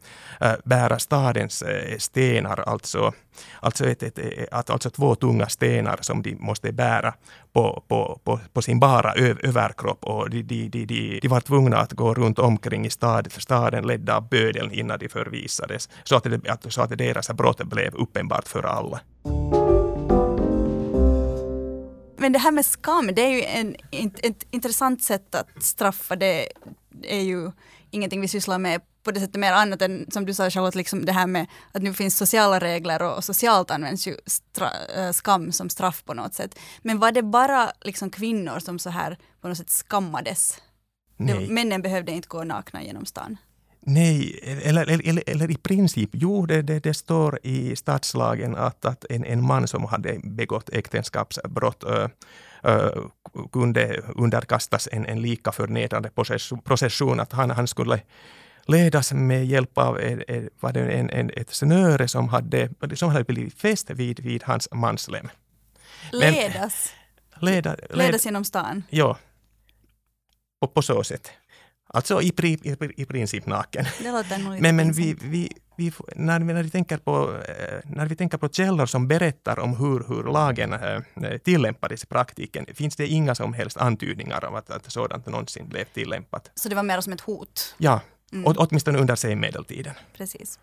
bära 0.64 1.00
stadens 1.00 1.62
äh, 1.62 1.98
stenar, 1.98 2.60
alltså, 2.60 3.14
alltså, 3.60 3.86
ett, 3.86 4.04
ett, 4.04 4.20
ett, 4.20 4.70
alltså 4.70 4.90
två 4.90 5.16
tunga 5.16 5.50
stenar 5.50 5.98
som 6.02 6.22
de 6.22 6.36
måste 6.40 6.72
bära 6.72 7.14
på, 7.54 7.84
på, 7.88 8.20
på, 8.24 8.40
på 8.54 8.62
sin 8.62 8.80
bara 8.80 9.14
överkropp. 9.14 10.04
Och 10.06 10.30
de, 10.30 10.44
de, 10.44 10.70
de, 10.70 10.86
de, 10.86 11.20
de 11.22 11.28
var 11.28 11.42
tvungna 11.42 11.78
att 11.78 11.94
gå 11.94 12.14
runt 12.14 12.40
omkring 12.40 12.86
i 12.86 12.90
stad, 12.90 13.32
staden 13.32 13.88
ledda 13.88 14.18
av 14.18 14.30
bödeln 14.30 14.72
innan 14.72 15.00
de 15.00 15.10
förvisades, 15.10 15.90
så 16.04 16.16
att, 16.16 16.24
det, 16.24 16.72
så 16.72 16.82
att 16.82 16.98
deras 16.98 17.30
brott 17.30 17.64
blev 17.64 17.96
uppenbart 17.96 18.48
för 18.48 18.64
alla. 18.64 19.00
Men 22.20 22.34
det 22.34 22.40
här 22.40 22.52
med 22.52 22.66
skam, 22.66 23.12
det 23.16 23.22
är 23.22 23.30
ju 23.30 23.44
en, 23.44 23.76
ett, 23.92 24.26
ett 24.26 24.48
intressant 24.52 25.04
sätt 25.04 25.36
att 25.36 25.64
straffa. 25.64 26.16
Det 26.16 26.48
är 27.04 27.22
ju 27.22 27.52
ingenting 27.92 28.22
vi 28.22 28.28
sysslar 28.28 28.58
med 28.58 28.82
på 29.04 29.12
det 29.12 29.20
sättet 29.20 29.36
mer 29.36 29.54
annat 29.54 29.82
än 29.82 30.12
som 30.12 30.26
du 30.26 30.34
sa 30.34 30.50
Charlotte, 30.50 30.76
liksom 30.76 31.06
det 31.06 31.12
här 31.12 31.28
med 31.28 31.48
att 31.72 31.84
nu 31.84 31.94
finns 31.94 32.18
sociala 32.18 32.60
regler 32.60 33.02
och, 33.02 33.18
och 33.18 33.24
socialt 33.24 33.72
används 33.72 34.08
ju 34.08 34.18
stra, 34.26 34.70
äh, 34.98 35.12
skam 35.12 35.52
som 35.52 35.70
straff 35.70 36.04
på 36.04 36.14
något 36.14 36.34
sätt. 36.34 36.60
Men 36.82 37.00
var 37.00 37.12
det 37.12 37.24
bara 37.24 37.72
liksom 37.82 38.10
kvinnor 38.10 38.60
som 38.60 38.80
så 38.80 38.90
här 38.90 39.18
på 39.42 39.48
något 39.48 39.58
sätt 39.58 39.70
skammades? 39.70 40.62
Det, 41.18 41.50
männen 41.50 41.82
behövde 41.82 42.12
inte 42.12 42.28
gå 42.28 42.44
nakna 42.44 42.84
genom 42.84 43.06
stan. 43.06 43.38
Nej, 43.82 44.40
eller, 44.64 45.10
eller, 45.10 45.24
eller 45.28 45.52
i 45.52 45.58
princip, 45.58 46.10
jo, 46.14 46.46
det, 46.46 46.62
det, 46.62 46.80
det, 46.80 46.94
står 46.94 47.40
i 47.44 47.76
statslagen 47.76 48.56
att, 48.56 48.86
att 48.86 49.06
en, 49.10 49.26
en 49.26 49.44
man 49.44 49.68
som 49.68 49.86
hade 49.86 50.20
begått 50.24 50.70
äktenskapsbrott 50.70 51.84
ö, 51.84 52.10
kunde 53.52 54.02
underkastas 54.16 54.90
en, 54.92 55.06
en 55.06 55.22
lika 55.22 55.52
förnedrande 55.52 56.10
procession, 56.64 57.20
att 57.20 57.34
han, 57.34 57.50
han 57.52 57.68
skulle 57.68 58.02
ledas 58.66 59.14
med 59.14 59.46
hjälp 59.46 59.78
av 59.78 60.00
en, 60.00 60.24
en, 60.62 61.10
en, 61.10 61.32
ett 61.36 61.54
snöre 61.54 62.08
som 62.08 62.30
hade, 62.30 62.70
som 62.96 63.10
hade 63.10 63.24
blivit 63.24 63.54
fäst 63.54 63.90
vid, 63.90 64.20
vid 64.20 64.44
hans 64.44 64.68
manslem. 64.72 65.30
ledas? 66.12 66.94
Leda, 67.42 67.76
led, 67.76 67.98
ledas 67.98 68.26
genom 68.26 68.44
stan? 68.44 68.84
Ja. 68.90 69.18
Och 70.60 70.74
på 70.74 70.82
så 70.82 71.04
sätt. 71.04 71.32
Alltså 71.94 72.22
i, 72.22 72.32
pri, 72.32 72.52
i, 72.64 73.02
i 73.02 73.06
princip 73.06 73.46
naken. 73.46 73.86
Det 74.00 74.12
låter 74.12 74.38
nog 74.38 74.62
men 74.62 74.76
men 74.76 74.92
vi, 74.92 75.16
vi, 75.22 75.52
vi, 75.76 75.92
när, 76.16 76.40
vi, 76.40 76.54
när, 76.54 76.64
vi 76.64 76.70
tänker 76.70 76.98
på, 76.98 77.34
eh, 77.48 77.80
när 77.84 78.06
vi 78.06 78.16
tänker 78.16 78.38
på 78.38 78.50
källor 78.50 78.86
som 78.86 79.08
berättar 79.08 79.60
om 79.60 79.76
hur, 79.76 80.04
hur 80.08 80.24
lagen 80.24 80.74
äh, 80.74 81.38
tillämpades 81.38 82.04
i 82.04 82.08
praktiken, 82.08 82.66
finns 82.74 82.96
det 82.96 83.08
inga 83.08 83.36
som 83.36 83.54
helst 83.54 83.78
antydningar 83.78 84.46
om 84.46 84.56
att, 84.56 84.70
att 84.70 84.92
sådant 84.92 85.26
någonsin 85.26 85.70
blev 85.70 85.86
tillämpat. 85.86 86.52
Så 86.56 86.70
det 86.70 86.76
var 86.76 86.84
mer 86.84 87.02
som 87.02 87.14
ett 87.14 87.22
hot? 87.22 87.76
Ja, 87.78 88.02
mm. 88.32 88.54
åtminstone 88.58 89.00
under 89.00 89.16
senmedeltiden. 89.16 89.94
Precis. 90.18 90.60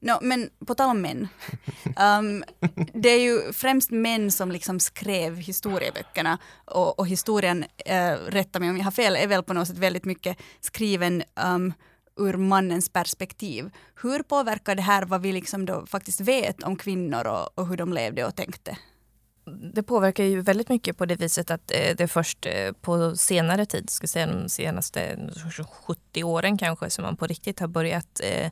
No, 0.00 0.18
men 0.22 0.50
på 0.66 0.74
tal 0.74 0.90
om 0.90 1.00
män. 1.00 1.28
Um, 1.84 2.44
det 2.94 3.08
är 3.08 3.20
ju 3.20 3.52
främst 3.52 3.90
män 3.90 4.30
som 4.30 4.52
liksom 4.52 4.80
skrev 4.80 5.36
historieböckerna 5.36 6.38
och, 6.64 6.98
och 6.98 7.06
historien, 7.06 7.64
uh, 7.90 8.30
rätta 8.30 8.60
mig 8.60 8.70
om 8.70 8.76
jag 8.76 8.84
har 8.84 8.90
fel, 8.90 9.16
är 9.16 9.26
väl 9.26 9.42
på 9.42 9.54
något 9.54 9.68
sätt 9.68 9.78
väldigt 9.78 10.04
mycket 10.04 10.38
skriven 10.60 11.22
um, 11.46 11.72
ur 12.16 12.36
mannens 12.36 12.88
perspektiv. 12.88 13.70
Hur 14.02 14.22
påverkar 14.22 14.74
det 14.74 14.82
här 14.82 15.02
vad 15.02 15.22
vi 15.22 15.32
liksom 15.32 15.66
då 15.66 15.86
faktiskt 15.86 16.20
vet 16.20 16.62
om 16.62 16.76
kvinnor 16.76 17.26
och, 17.26 17.58
och 17.58 17.68
hur 17.68 17.76
de 17.76 17.92
levde 17.92 18.24
och 18.24 18.36
tänkte? 18.36 18.76
Det 19.74 19.82
påverkar 19.82 20.24
ju 20.24 20.40
väldigt 20.40 20.68
mycket 20.68 20.98
på 20.98 21.06
det 21.06 21.16
viset 21.16 21.50
att 21.50 21.70
eh, 21.70 21.96
det 21.96 22.00
är 22.00 22.06
först 22.06 22.46
eh, 22.46 22.72
på 22.72 23.16
senare 23.16 23.66
tid, 23.66 23.90
ska 23.90 24.06
säga 24.06 24.26
de 24.26 24.48
senaste 24.48 25.18
70 25.86 26.24
åren 26.24 26.58
kanske, 26.58 26.90
som 26.90 27.02
man 27.02 27.16
på 27.16 27.26
riktigt 27.26 27.60
har 27.60 27.68
börjat 27.68 28.20
eh, 28.24 28.50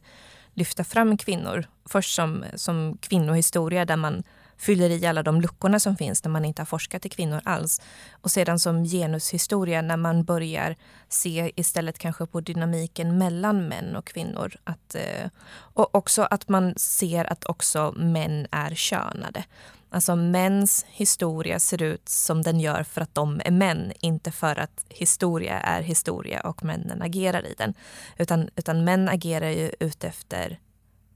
lyfta 0.55 0.85
fram 0.85 1.17
kvinnor. 1.17 1.67
Först 1.85 2.15
som, 2.15 2.45
som 2.55 2.99
kvinnohistoria 3.01 3.85
där 3.85 3.97
man 3.97 4.23
fyller 4.59 4.91
i 4.91 5.07
alla 5.07 5.23
de 5.23 5.41
luckorna 5.41 5.81
som 5.81 5.97
finns 5.97 6.25
när 6.25 6.31
man 6.31 6.45
inte 6.45 6.63
har 6.63 6.67
forskat 6.67 7.07
i 7.07 7.09
kvinnor 7.09 7.41
alls. 7.45 7.81
Och 8.13 8.31
sedan 8.31 8.59
som 8.59 8.85
genushistoria 8.85 9.83
när 9.83 9.97
man 9.97 10.25
börjar 10.25 10.77
se 11.09 11.53
istället 11.57 11.99
kanske 11.99 12.27
på 12.27 12.41
dynamiken 12.41 13.19
mellan 13.19 13.69
män 13.69 13.97
och 13.97 14.07
kvinnor. 14.07 14.55
Att, 14.65 14.95
eh, 14.95 15.31
och 15.55 15.95
också 15.95 16.23
att 16.23 16.49
man 16.49 16.75
ser 16.77 17.33
att 17.33 17.45
också 17.45 17.93
män 17.97 18.47
är 18.51 18.75
könade. 18.75 19.45
Alltså 19.95 20.17
mäns 20.17 20.87
historia 20.89 21.61
ser 21.61 21.83
ut 21.83 22.09
som 22.09 22.43
den 22.43 22.61
gör 22.61 22.83
för 22.83 23.01
att 23.01 23.15
de 23.15 23.41
är 23.45 23.51
män, 23.51 23.93
inte 24.01 24.31
för 24.31 24.59
att 24.59 24.85
historia 24.89 25.61
är 25.61 25.83
historia 25.83 26.41
och 26.41 26.65
männen 26.65 27.03
agerar 27.03 27.47
i 27.47 27.55
den. 27.59 27.75
Utan, 28.19 28.49
utan 28.57 28.85
män 28.85 29.09
agerar 29.09 29.51
ju 29.51 29.73
utefter 29.81 30.61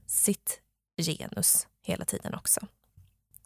sitt 0.07 0.59
genus 1.01 1.67
hela 1.83 2.05
tiden 2.05 2.33
också 2.33 2.59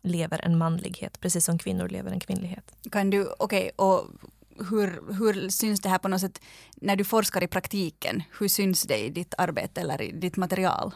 lever 0.03 0.45
en 0.45 0.57
manlighet, 0.57 1.19
precis 1.19 1.45
som 1.45 1.57
kvinnor 1.57 1.89
lever 1.89 2.11
en 2.11 2.19
kvinnlighet. 2.19 2.75
Kan 2.91 3.09
du, 3.09 3.27
okej, 3.39 3.71
okay, 3.77 3.87
och 3.87 4.07
hur, 4.69 5.13
hur 5.13 5.49
syns 5.49 5.81
det 5.81 5.89
här 5.89 5.97
på 5.97 6.07
något 6.07 6.21
sätt 6.21 6.41
när 6.75 6.95
du 6.95 7.03
forskar 7.03 7.43
i 7.43 7.47
praktiken? 7.47 8.23
Hur 8.39 8.47
syns 8.47 8.83
det 8.83 8.97
i 8.97 9.09
ditt 9.09 9.33
arbete 9.37 9.81
eller 9.81 10.01
i 10.01 10.11
ditt 10.11 10.37
material? 10.37 10.91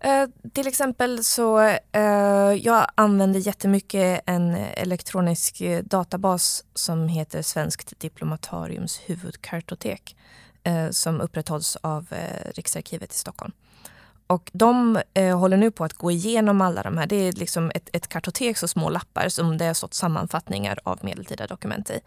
Eh, 0.00 0.28
till 0.52 0.66
exempel 0.66 1.24
så 1.24 1.58
uh, 1.96 2.54
jag 2.54 2.86
använder 2.94 3.40
jättemycket 3.40 4.22
en 4.26 4.54
elektronisk 4.54 5.60
eh, 5.60 5.82
databas 5.82 6.64
som 6.74 7.08
heter 7.08 7.42
Svenskt 7.42 8.00
diplomatariums 8.00 9.00
huvudkartotek 9.06 10.16
uh, 10.68 10.90
som 10.90 11.20
upprätthålls 11.20 11.76
av 11.80 12.06
Riksarkivet 12.54 13.12
i 13.12 13.16
Stockholm. 13.16 13.52
Och 14.28 14.50
de 14.52 15.00
eh, 15.14 15.38
håller 15.38 15.56
nu 15.56 15.70
på 15.70 15.84
att 15.84 15.92
gå 15.92 16.10
igenom 16.10 16.60
alla 16.60 16.82
de 16.82 16.98
här. 16.98 17.06
Det 17.06 17.16
är 17.16 17.32
liksom 17.32 17.70
ett, 17.74 17.88
ett 17.92 18.08
kartotek, 18.08 18.58
så 18.58 18.68
små 18.68 18.90
lappar 18.90 19.28
som 19.28 19.58
det 19.58 19.66
har 19.66 19.74
stått 19.74 19.94
sammanfattningar 19.94 20.78
av 20.82 20.98
medeltida 21.02 21.46
dokument 21.46 21.90
i. 21.90 22.00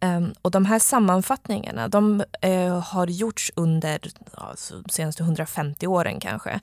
Um, 0.00 0.34
och 0.42 0.50
de 0.50 0.64
här 0.64 0.78
sammanfattningarna 0.78 1.88
de 1.88 2.24
eh, 2.40 2.80
har 2.80 3.06
gjorts 3.06 3.52
under 3.54 4.00
alltså, 4.34 4.80
de 4.80 4.88
senaste 4.88 5.22
150 5.22 5.86
åren 5.86 6.20
kanske. 6.20 6.60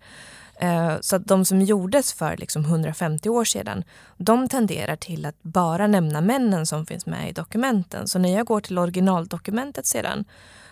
Eh, 0.60 0.96
så 1.02 1.16
att 1.16 1.28
de 1.28 1.46
som 1.46 1.62
gjordes 1.62 2.13
för 2.13 2.38
liksom 2.38 2.66
150 2.66 3.30
år 3.30 3.46
sedan, 3.46 3.84
de 4.18 4.50
tenderar 4.50 4.96
till 4.96 5.26
att 5.26 5.44
bara 5.44 5.88
nämna 5.88 6.22
männen 6.22 6.66
som 6.66 6.86
finns 6.86 7.06
med 7.06 7.30
i 7.30 7.32
dokumenten. 7.32 8.08
Så 8.08 8.20
när 8.20 8.36
jag 8.36 8.46
går 8.46 8.62
till 8.62 8.78
originaldokumentet 8.78 9.86
sedan 9.86 10.26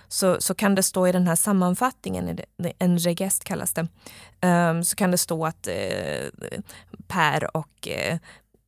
så, 0.08 0.41
så 0.41 0.54
kan 0.54 0.76
det 0.76 0.84
stå 0.84 1.08
i 1.08 1.12
den 1.12 1.28
här 1.28 1.36
sammanfattningen, 1.36 2.39
en 2.80 3.00
regest 3.00 3.44
kallas 3.44 3.74
det, 3.74 3.88
ehm, 4.41 4.84
så 4.84 4.96
kan 4.96 5.12
det 5.12 5.17
stå 5.17 5.46
att 5.46 5.67
eh, 5.67 6.30
Per 7.08 7.58
och 7.58 7.88
eh, 7.88 8.17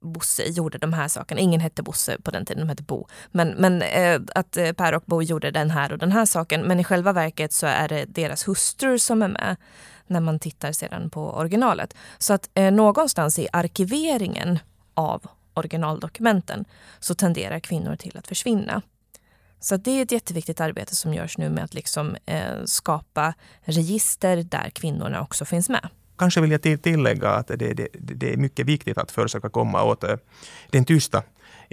Bosse 0.03 0.43
gjorde 0.43 0.77
de 0.77 0.93
här 0.93 1.07
sakerna. 1.07 1.41
Ingen 1.41 1.59
hette 1.59 1.83
Bosse 1.83 2.17
på 2.21 2.31
den 2.31 2.45
tiden, 2.45 2.67
de 2.67 2.69
hette 2.69 2.83
Bo. 2.83 3.07
Men, 3.31 3.49
men 3.49 3.81
eh, 3.81 4.21
att 4.35 4.57
eh, 4.57 4.71
Per 4.71 4.95
och 4.95 5.03
Bo 5.05 5.21
gjorde 5.21 5.51
den 5.51 5.71
här 5.71 5.91
och 5.91 5.97
den 5.97 6.11
här 6.11 6.25
saken. 6.25 6.61
Men 6.61 6.79
i 6.79 6.83
själva 6.83 7.13
verket 7.13 7.53
så 7.53 7.67
är 7.67 7.87
det 7.87 8.05
deras 8.05 8.47
hustrur 8.47 8.97
som 8.97 9.21
är 9.21 9.27
med 9.27 9.55
när 10.07 10.19
man 10.19 10.39
tittar 10.39 10.71
sedan 10.71 11.09
på 11.09 11.29
originalet. 11.29 11.95
Så 12.17 12.33
att 12.33 12.49
eh, 12.53 12.71
någonstans 12.71 13.39
i 13.39 13.47
arkiveringen 13.53 14.59
av 14.93 15.27
originaldokumenten 15.53 16.65
så 16.99 17.15
tenderar 17.15 17.59
kvinnor 17.59 17.95
till 17.95 18.17
att 18.17 18.27
försvinna. 18.27 18.81
Så 19.59 19.77
det 19.77 19.91
är 19.91 20.03
ett 20.03 20.11
jätteviktigt 20.11 20.61
arbete 20.61 20.95
som 20.95 21.13
görs 21.13 21.37
nu 21.37 21.49
med 21.49 21.63
att 21.63 21.73
liksom, 21.73 22.15
eh, 22.25 22.63
skapa 22.65 23.33
register 23.61 24.37
där 24.37 24.69
kvinnorna 24.69 25.21
också 25.21 25.45
finns 25.45 25.69
med. 25.69 25.89
Kanske 26.15 26.41
vill 26.41 26.51
jag 26.51 26.81
tillägga 26.81 27.29
att 27.29 27.47
det, 27.47 27.55
det, 27.55 27.87
det 27.93 28.33
är 28.33 28.37
mycket 28.37 28.65
viktigt 28.65 28.97
att 28.97 29.11
försöka 29.11 29.49
komma 29.49 29.83
åt 29.83 30.03
eh, 30.03 30.15
den 30.69 30.85
tysta 30.85 31.23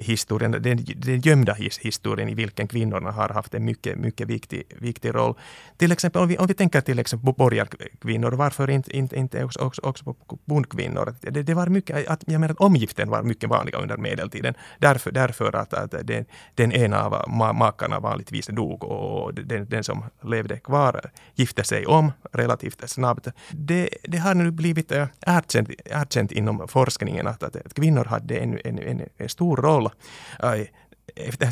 historien, 0.01 0.51
den, 0.51 0.85
den 0.97 1.21
gömda 1.21 1.55
historien 1.81 2.29
i 2.29 2.35
vilken 2.35 2.69
kvinnorna 2.69 3.11
har 3.11 3.29
haft 3.29 3.55
en 3.55 3.65
mycket, 3.65 3.99
mycket 3.99 4.29
viktig, 4.29 4.63
viktig 4.79 5.15
roll. 5.15 5.35
Till 5.77 5.93
exempel 5.93 6.23
om 6.23 6.29
vi, 6.29 6.39
om 6.39 6.47
vi 6.47 6.55
tänker 6.55 6.81
till 6.81 6.99
exempel 6.99 7.27
på 7.27 7.33
borgarkvinnor, 7.33 8.33
varför 8.33 8.71
inte, 8.71 8.97
inte, 8.97 9.17
inte 9.17 9.45
också, 9.45 9.61
också, 9.61 9.83
också 9.85 10.05
på 10.05 10.39
bondkvinnor? 10.45 11.15
Det, 11.21 11.43
det, 11.43 11.55
var 11.55 11.67
mycket, 11.67 12.09
att, 12.09 12.25
jag 12.27 12.41
menar 12.41 12.53
att 12.55 12.61
omgiften 12.61 13.11
var 13.11 13.23
mycket 13.23 13.51
vanliga 13.51 13.79
under 13.79 13.97
medeltiden. 13.97 14.55
Därför, 14.79 15.13
därför 15.13 15.57
att, 15.57 15.75
att 15.75 15.95
den, 16.07 16.25
den 16.55 16.73
ena 16.73 17.05
av 17.05 17.31
makarna 17.55 18.01
vanligtvis 18.01 18.47
dog 18.47 18.85
och 18.85 19.35
den, 19.35 19.69
den 19.69 19.85
som 19.85 20.05
levde 20.25 20.59
kvar 20.59 21.11
gifte 21.35 21.65
sig 21.65 21.87
om 21.87 22.13
relativt 22.33 22.91
snabbt. 22.91 23.29
Det, 23.51 23.89
det 24.03 24.19
har 24.19 24.35
nu 24.35 24.51
blivit 24.51 24.93
äh, 24.93 25.07
erkänt, 25.21 25.71
erkänt 25.85 26.33
inom 26.33 26.69
forskningen 26.69 27.27
att, 27.27 27.43
att 27.43 27.75
kvinnor 27.75 28.05
hade 28.05 28.39
en, 28.39 28.59
en, 28.65 29.03
en 29.17 29.29
stor 29.29 29.57
roll 29.57 29.90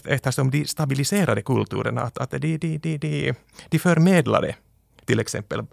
eftersom 0.04 0.50
de 0.50 0.66
stabiliserade 0.66 1.42
kulturen, 1.42 1.98
att, 1.98 2.18
att 2.18 2.30
de, 2.30 2.58
de, 2.58 2.78
de, 2.78 2.98
de, 2.98 3.34
de 3.68 3.78
förmedlade 3.78 4.54
till 5.04 5.20
exempel 5.20 5.66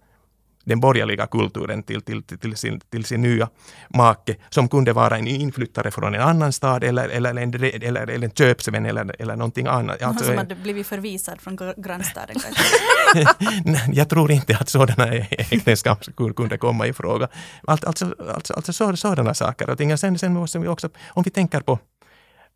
den 0.65 0.79
borgerliga 0.79 1.27
kulturen 1.27 1.83
till, 1.83 2.01
till, 2.01 2.23
till, 2.23 2.55
sin, 2.55 2.79
till 2.89 3.05
sin 3.05 3.21
nya 3.21 3.49
make, 3.89 4.35
som 4.49 4.67
kunde 4.69 4.93
vara 4.93 5.17
en 5.17 5.27
inflyttare 5.27 5.91
från 5.91 6.15
en 6.15 6.21
annan 6.21 6.53
stad 6.53 6.83
eller, 6.83 7.09
eller, 7.09 7.29
en, 7.29 7.53
eller, 7.53 8.09
eller 8.09 8.23
en 8.23 8.31
köpsvän 8.31 8.85
eller, 8.85 9.15
eller 9.19 9.35
någonting 9.35 9.67
annat. 9.67 10.01
Alltså, 10.01 10.25
som 10.25 10.37
hade 10.37 10.55
blivit 10.55 10.87
förvisad 10.87 11.41
från 11.41 11.57
grannstaden 11.77 12.35
kanske? 12.39 12.63
jag 13.93 14.09
tror 14.09 14.31
inte 14.31 14.57
att 14.57 14.69
sådana 14.69 15.05
äktenskap 15.15 16.05
kunde 16.35 16.57
komma 16.57 16.87
i 16.87 16.93
fråga. 16.93 17.27
Alltså, 17.67 17.87
alltså, 17.87 18.53
alltså 18.53 18.95
sådana 18.95 19.33
saker. 19.33 19.69
Och 19.69 19.99
sen, 19.99 20.19
sen 20.19 20.33
måste 20.33 20.59
vi 20.59 20.67
också, 20.67 20.89
om 21.07 21.23
vi 21.23 21.29
tänker 21.29 21.59
på 21.59 21.79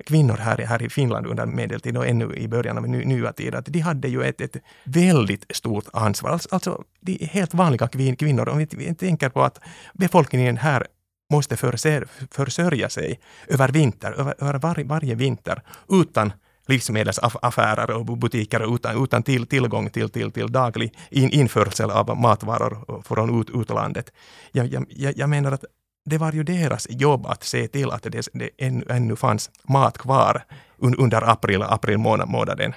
kvinnor 0.06 0.38
här, 0.38 0.58
här 0.58 0.82
i 0.82 0.90
Finland 0.90 1.28
under 1.28 1.46
medeltiden 1.46 1.98
och 1.98 2.08
ännu 2.08 2.36
i 2.36 2.48
början 2.48 2.78
av 2.78 2.88
ny, 2.88 3.06
nya 3.06 3.34
tider. 3.34 3.58
att 3.58 3.66
de 3.66 3.80
hade 3.80 4.08
ju 4.08 4.24
ett, 4.24 4.42
ett 4.42 4.58
väldigt 4.84 5.46
stort 5.50 5.86
ansvar. 5.94 6.30
Alltså, 6.30 6.50
alltså 6.52 6.84
de 7.02 7.26
helt 7.32 7.54
vanliga 7.54 7.88
kvin, 7.88 8.16
kvinnor, 8.16 8.50
om 8.50 8.58
vi, 8.58 8.68
vi 8.72 8.96
tänker 8.96 9.30
på 9.30 9.44
att 9.44 9.60
befolkningen 9.94 10.58
här 10.58 10.88
måste 11.32 11.58
försör, 11.58 12.08
försörja 12.32 12.90
sig 12.90 13.20
över 13.48 13.70
vinter, 13.72 14.12
över, 14.12 14.36
över 14.40 14.60
var, 14.60 14.84
varje 14.84 15.16
vinter, 15.16 15.62
utan 15.90 16.34
livsmedelsaffärer 16.68 17.92
och 17.92 18.18
butiker 18.18 18.76
utan, 18.76 19.04
utan 19.04 19.24
till, 19.24 19.48
tillgång 19.48 19.90
till, 19.90 20.10
till, 20.10 20.32
till 20.32 20.52
daglig 20.52 20.94
in, 21.10 21.30
införsel 21.30 21.92
av 21.92 22.18
matvaror 22.18 23.02
från 23.04 23.42
ut, 23.42 23.50
utlandet. 23.54 24.14
Jag, 24.52 24.86
jag, 24.90 25.14
jag 25.18 25.30
menar 25.30 25.52
att 25.52 25.66
det 26.10 26.18
var 26.18 26.32
ju 26.32 26.44
deras 26.44 26.88
jobb 26.90 27.26
att 27.26 27.44
se 27.44 27.68
till 27.68 27.92
att 27.92 28.04
det, 28.04 28.28
det 28.34 28.50
ännu, 28.58 28.86
ännu 28.90 29.16
fanns 29.16 29.50
mat 29.64 29.98
kvar 29.98 30.44
under 30.78 31.30
april, 31.30 31.62
april 31.62 31.98
månaden. 31.98 32.74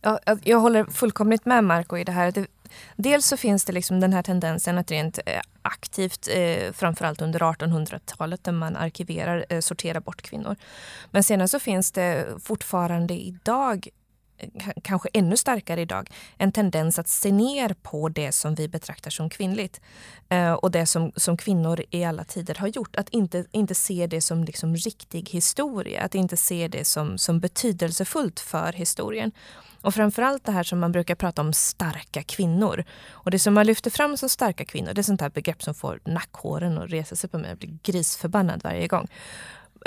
Ja, 0.00 0.18
jag 0.42 0.60
håller 0.60 0.84
fullkomligt 0.84 1.44
med 1.46 1.64
Marco 1.64 1.96
i 1.96 2.04
det 2.04 2.12
här. 2.12 2.30
Det, 2.30 2.46
dels 2.96 3.26
så 3.26 3.36
finns 3.36 3.64
det 3.64 3.72
liksom 3.72 4.00
den 4.00 4.12
här 4.12 4.22
tendensen 4.22 4.78
att 4.78 4.90
rent 4.90 5.18
eh, 5.26 5.40
aktivt, 5.62 6.28
eh, 6.28 6.72
framförallt 6.72 7.22
under 7.22 7.40
1800-talet, 7.40 8.44
där 8.44 8.52
man 8.52 8.76
arkiverar, 8.76 9.46
eh, 9.48 9.60
sorterar 9.60 10.00
bort 10.00 10.22
kvinnor. 10.22 10.56
Men 11.10 11.22
sedan 11.22 11.48
så 11.48 11.58
finns 11.58 11.92
det 11.92 12.26
fortfarande 12.42 13.14
idag 13.14 13.88
kanske 14.82 15.08
ännu 15.12 15.36
starkare 15.36 15.80
idag, 15.80 16.10
en 16.38 16.52
tendens 16.52 16.98
att 16.98 17.08
se 17.08 17.32
ner 17.32 17.74
på 17.82 18.08
det 18.08 18.32
som 18.32 18.54
vi 18.54 18.68
betraktar 18.68 19.10
som 19.10 19.30
kvinnligt. 19.30 19.80
Eh, 20.28 20.52
och 20.52 20.70
det 20.70 20.86
som, 20.86 21.12
som 21.16 21.36
kvinnor 21.36 21.82
i 21.90 22.04
alla 22.04 22.24
tider 22.24 22.54
har 22.54 22.68
gjort. 22.68 22.96
Att 22.96 23.08
inte, 23.08 23.44
inte 23.52 23.74
se 23.74 24.06
det 24.06 24.20
som 24.20 24.44
liksom 24.44 24.76
riktig 24.76 25.30
historia, 25.30 26.02
att 26.02 26.14
inte 26.14 26.36
se 26.36 26.68
det 26.68 26.84
som, 26.84 27.18
som 27.18 27.40
betydelsefullt 27.40 28.40
för 28.40 28.72
historien. 28.72 29.32
Och 29.80 29.94
framförallt 29.94 30.44
det 30.44 30.52
här 30.52 30.62
som 30.62 30.78
man 30.78 30.92
brukar 30.92 31.14
prata 31.14 31.42
om 31.42 31.52
starka 31.52 32.22
kvinnor. 32.22 32.84
Och 33.10 33.30
det 33.30 33.38
som 33.38 33.54
man 33.54 33.66
lyfter 33.66 33.90
fram 33.90 34.16
som 34.16 34.28
starka 34.28 34.64
kvinnor, 34.64 34.94
det 34.94 35.00
är 35.00 35.02
sånt 35.02 35.20
här 35.20 35.30
begrepp 35.30 35.62
som 35.62 35.74
får 35.74 36.00
nackhåren 36.04 36.78
att 36.78 36.90
resa 36.90 37.16
sig 37.16 37.30
på 37.30 37.38
mig. 37.38 37.48
Jag 37.48 37.58
blir 37.58 37.78
grisförbannad 37.82 38.60
varje 38.64 38.86
gång. 38.86 39.08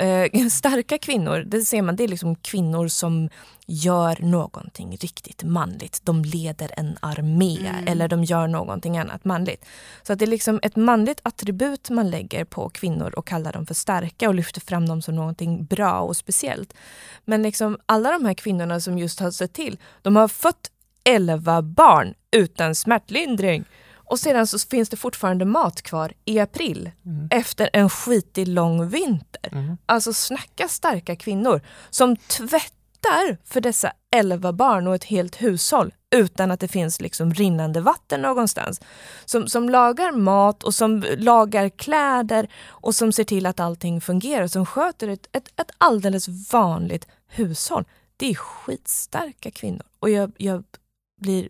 Eh, 0.00 0.46
starka 0.50 0.98
kvinnor, 0.98 1.44
det 1.46 1.60
ser 1.60 1.82
man, 1.82 1.96
det 1.96 2.04
är 2.04 2.08
liksom 2.08 2.36
kvinnor 2.36 2.88
som 2.88 3.28
gör 3.66 4.16
någonting 4.20 4.96
riktigt 4.96 5.44
manligt. 5.44 6.00
De 6.04 6.24
leder 6.24 6.70
en 6.76 6.98
armé 7.00 7.58
mm. 7.58 7.88
eller 7.88 8.08
de 8.08 8.24
gör 8.24 8.46
någonting 8.46 8.98
annat 8.98 9.24
manligt. 9.24 9.64
Så 10.02 10.12
att 10.12 10.18
det 10.18 10.24
är 10.24 10.26
liksom 10.26 10.60
ett 10.62 10.76
manligt 10.76 11.20
attribut 11.22 11.90
man 11.90 12.10
lägger 12.10 12.44
på 12.44 12.68
kvinnor 12.68 13.14
och 13.16 13.26
kallar 13.26 13.52
dem 13.52 13.66
för 13.66 13.74
starka 13.74 14.28
och 14.28 14.34
lyfter 14.34 14.60
fram 14.60 14.88
dem 14.88 15.02
som 15.02 15.14
någonting 15.14 15.64
bra 15.64 16.00
och 16.00 16.16
speciellt. 16.16 16.74
Men 17.24 17.42
liksom 17.42 17.78
alla 17.86 18.12
de 18.12 18.24
här 18.24 18.34
kvinnorna 18.34 18.80
som 18.80 18.98
just 18.98 19.20
har 19.20 19.30
sett 19.30 19.52
till, 19.52 19.78
de 20.02 20.16
har 20.16 20.28
fött 20.28 20.70
elva 21.04 21.62
barn 21.62 22.14
utan 22.30 22.74
smärtlindring. 22.74 23.64
Och 24.10 24.20
sedan 24.20 24.46
så 24.46 24.58
finns 24.58 24.88
det 24.88 24.96
fortfarande 24.96 25.44
mat 25.44 25.82
kvar 25.82 26.12
i 26.24 26.38
april 26.38 26.90
mm. 27.06 27.28
efter 27.30 27.70
en 27.72 27.90
skitig 27.90 28.48
lång 28.48 28.88
vinter. 28.88 29.48
Mm. 29.52 29.76
Alltså 29.86 30.12
snacka 30.12 30.68
starka 30.68 31.16
kvinnor 31.16 31.60
som 31.90 32.16
tvättar 32.16 33.38
för 33.44 33.60
dessa 33.60 33.92
elva 34.16 34.52
barn 34.52 34.86
och 34.86 34.94
ett 34.94 35.04
helt 35.04 35.42
hushåll 35.42 35.94
utan 36.10 36.50
att 36.50 36.60
det 36.60 36.68
finns 36.68 37.00
liksom 37.00 37.34
rinnande 37.34 37.80
vatten 37.80 38.22
någonstans. 38.22 38.80
Som, 39.24 39.48
som 39.48 39.68
lagar 39.68 40.12
mat 40.12 40.62
och 40.62 40.74
som 40.74 41.04
lagar 41.16 41.68
kläder 41.68 42.48
och 42.66 42.94
som 42.94 43.12
ser 43.12 43.24
till 43.24 43.46
att 43.46 43.60
allting 43.60 44.00
fungerar. 44.00 44.46
Som 44.46 44.66
sköter 44.66 45.08
ett, 45.08 45.28
ett, 45.32 45.60
ett 45.60 45.70
alldeles 45.78 46.52
vanligt 46.52 47.06
hushåll. 47.28 47.84
Det 48.16 48.30
är 48.30 48.34
skitstarka 48.34 49.50
kvinnor. 49.50 49.86
Och 50.00 50.10
jag, 50.10 50.32
jag 50.36 50.64
blir 51.20 51.48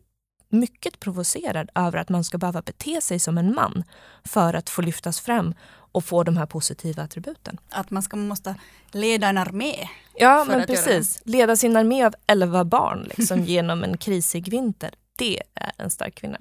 mycket 0.50 1.00
provocerad 1.00 1.70
över 1.74 1.98
att 1.98 2.08
man 2.08 2.24
ska 2.24 2.38
behöva 2.38 2.62
bete 2.62 3.00
sig 3.00 3.18
som 3.18 3.38
en 3.38 3.54
man 3.54 3.84
för 4.24 4.54
att 4.54 4.70
få 4.70 4.82
lyftas 4.82 5.20
fram 5.20 5.54
och 5.92 6.04
få 6.04 6.22
de 6.22 6.36
här 6.36 6.46
positiva 6.46 7.02
attributen. 7.02 7.60
Att 7.70 7.90
man 7.90 8.02
ska, 8.02 8.16
måste 8.16 8.54
leda 8.90 9.28
en 9.28 9.38
armé. 9.38 9.88
Ja, 10.14 10.44
men 10.48 10.66
precis. 10.66 11.22
Leda 11.24 11.56
sin 11.56 11.76
armé 11.76 12.04
av 12.04 12.14
elva 12.26 12.64
barn 12.64 13.10
liksom, 13.16 13.44
genom 13.44 13.84
en 13.84 13.96
krisig 13.96 14.48
vinter. 14.48 14.90
Det 15.18 15.42
är 15.54 15.72
en 15.78 15.90
stark 15.90 16.14
kvinna. 16.14 16.38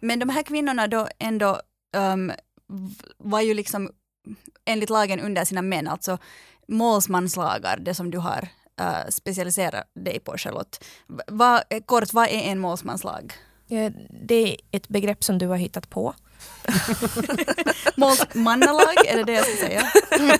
Men 0.00 0.18
de 0.18 0.28
här 0.28 0.42
kvinnorna 0.42 0.86
då 0.86 1.08
ändå 1.18 1.60
um, 1.96 2.32
var 3.18 3.40
ju 3.40 3.54
liksom 3.54 3.90
enligt 4.64 4.90
lagen 4.90 5.20
under 5.20 5.44
sina 5.44 5.62
män, 5.62 5.88
alltså 5.88 6.18
målsmanslagar, 6.68 7.78
det 7.78 7.94
som 7.94 8.10
du 8.10 8.18
har 8.18 8.48
uh, 8.80 9.10
specialiserat 9.10 9.84
dig 9.94 10.20
på 10.20 10.38
Charlotte. 10.38 10.84
Va, 11.26 11.62
kort, 11.86 12.12
vad 12.12 12.28
är 12.28 12.40
en 12.40 12.58
målsmanslag? 12.58 13.32
Det 14.10 14.52
är 14.52 14.56
ett 14.70 14.88
begrepp 14.88 15.24
som 15.24 15.38
du 15.38 15.46
har 15.46 15.56
hittat 15.56 15.90
på. 15.90 16.14
Målsmannalag, 17.96 19.06
är 19.06 19.16
det 19.16 19.24
det 19.24 19.32
jag 19.32 19.46
ska 19.46 19.66
säga? 19.66 19.82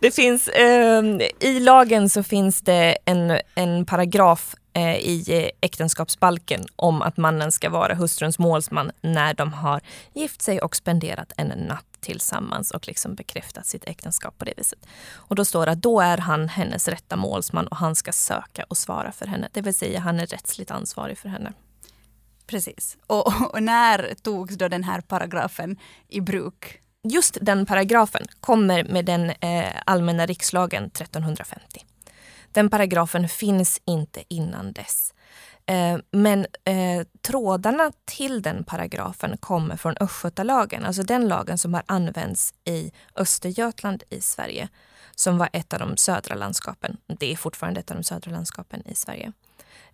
det 0.00 0.10
finns, 0.10 0.48
eh, 0.48 1.02
I 1.40 1.60
lagen 1.60 2.10
så 2.10 2.22
finns 2.22 2.60
det 2.60 2.96
en, 3.04 3.38
en 3.54 3.86
paragraf 3.86 4.54
eh, 4.72 4.96
i 4.96 5.50
äktenskapsbalken 5.60 6.64
om 6.76 7.02
att 7.02 7.16
mannen 7.16 7.52
ska 7.52 7.70
vara 7.70 7.94
hustruns 7.94 8.38
målsman 8.38 8.90
när 9.00 9.34
de 9.34 9.52
har 9.52 9.80
gift 10.14 10.42
sig 10.42 10.60
och 10.60 10.76
spenderat 10.76 11.32
en 11.36 11.48
natt 11.48 11.93
tillsammans 12.04 12.70
och 12.70 12.86
liksom 12.86 13.14
bekräftat 13.14 13.66
sitt 13.66 13.84
äktenskap 13.84 14.38
på 14.38 14.44
det 14.44 14.54
viset. 14.56 14.86
Och 15.12 15.36
då 15.36 15.44
står 15.44 15.66
det 15.66 15.72
att 15.72 15.82
då 15.82 16.00
är 16.00 16.18
han 16.18 16.48
hennes 16.48 16.88
rätta 16.88 17.16
målsman 17.16 17.66
och 17.66 17.76
han 17.76 17.94
ska 17.94 18.12
söka 18.12 18.64
och 18.68 18.76
svara 18.76 19.12
för 19.12 19.26
henne. 19.26 19.48
Det 19.52 19.60
vill 19.60 19.74
säga 19.74 20.00
han 20.00 20.20
är 20.20 20.26
rättsligt 20.26 20.70
ansvarig 20.70 21.18
för 21.18 21.28
henne. 21.28 21.52
Precis. 22.46 22.96
Och, 23.06 23.52
och 23.52 23.62
när 23.62 24.14
togs 24.22 24.56
då 24.56 24.68
den 24.68 24.84
här 24.84 25.00
paragrafen 25.00 25.76
i 26.08 26.20
bruk? 26.20 26.80
Just 27.02 27.38
den 27.40 27.66
paragrafen 27.66 28.26
kommer 28.40 28.84
med 28.84 29.04
den 29.04 29.30
eh, 29.30 29.72
allmänna 29.86 30.26
rikslagen 30.26 30.84
1350. 30.84 31.84
Den 32.52 32.70
paragrafen 32.70 33.28
finns 33.28 33.80
inte 33.84 34.22
innan 34.28 34.72
dess. 34.72 35.14
Eh, 35.66 35.98
men 36.10 36.46
eh, 36.64 37.06
trådarna 37.22 37.92
till 38.04 38.42
den 38.42 38.64
paragrafen 38.64 39.36
kommer 39.36 39.76
från 39.76 39.96
Östgötalagen, 40.00 40.84
alltså 40.84 41.02
den 41.02 41.28
lagen 41.28 41.58
som 41.58 41.74
har 41.74 41.82
använts 41.86 42.54
i 42.64 42.92
Östergötland 43.16 44.02
i 44.10 44.20
Sverige, 44.20 44.68
som 45.14 45.38
var 45.38 45.48
ett 45.52 45.72
av 45.72 45.78
de 45.78 45.96
södra 45.96 46.34
landskapen. 46.34 46.96
Det 47.06 47.32
är 47.32 47.36
fortfarande 47.36 47.80
ett 47.80 47.90
av 47.90 47.96
de 47.96 48.04
södra 48.04 48.30
landskapen 48.30 48.82
i 48.86 48.94
Sverige. 48.94 49.32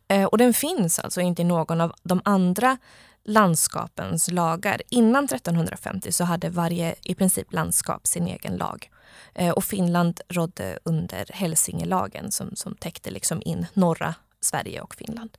Eh, 0.09 0.25
och 0.25 0.39
den 0.39 0.55
finns 0.55 0.99
alltså 0.99 1.21
inte 1.21 1.43
i 1.43 1.45
någon 1.45 1.81
av 1.81 1.93
de 2.03 2.21
andra 2.25 2.79
landskapens 3.25 4.31
lagar. 4.31 4.83
Innan 4.89 5.25
1350 5.25 6.13
så 6.13 6.25
hade 6.25 6.51
varje 6.51 6.95
i 7.05 7.15
princip 7.15 7.53
landskap 7.53 8.07
sin 8.07 8.27
egen 8.27 8.57
lag. 8.57 8.91
Eh, 9.35 9.51
och 9.51 9.65
Finland 9.65 10.21
rådde 10.29 10.79
under 10.85 11.27
Hälsingelagen 11.33 12.33
som, 12.33 12.57
som 12.57 12.75
täckte 12.75 13.11
liksom 13.11 13.43
in 13.45 13.67
norra 13.75 14.15
Sverige 14.41 14.81
och 14.81 14.95
Finland. 14.95 15.31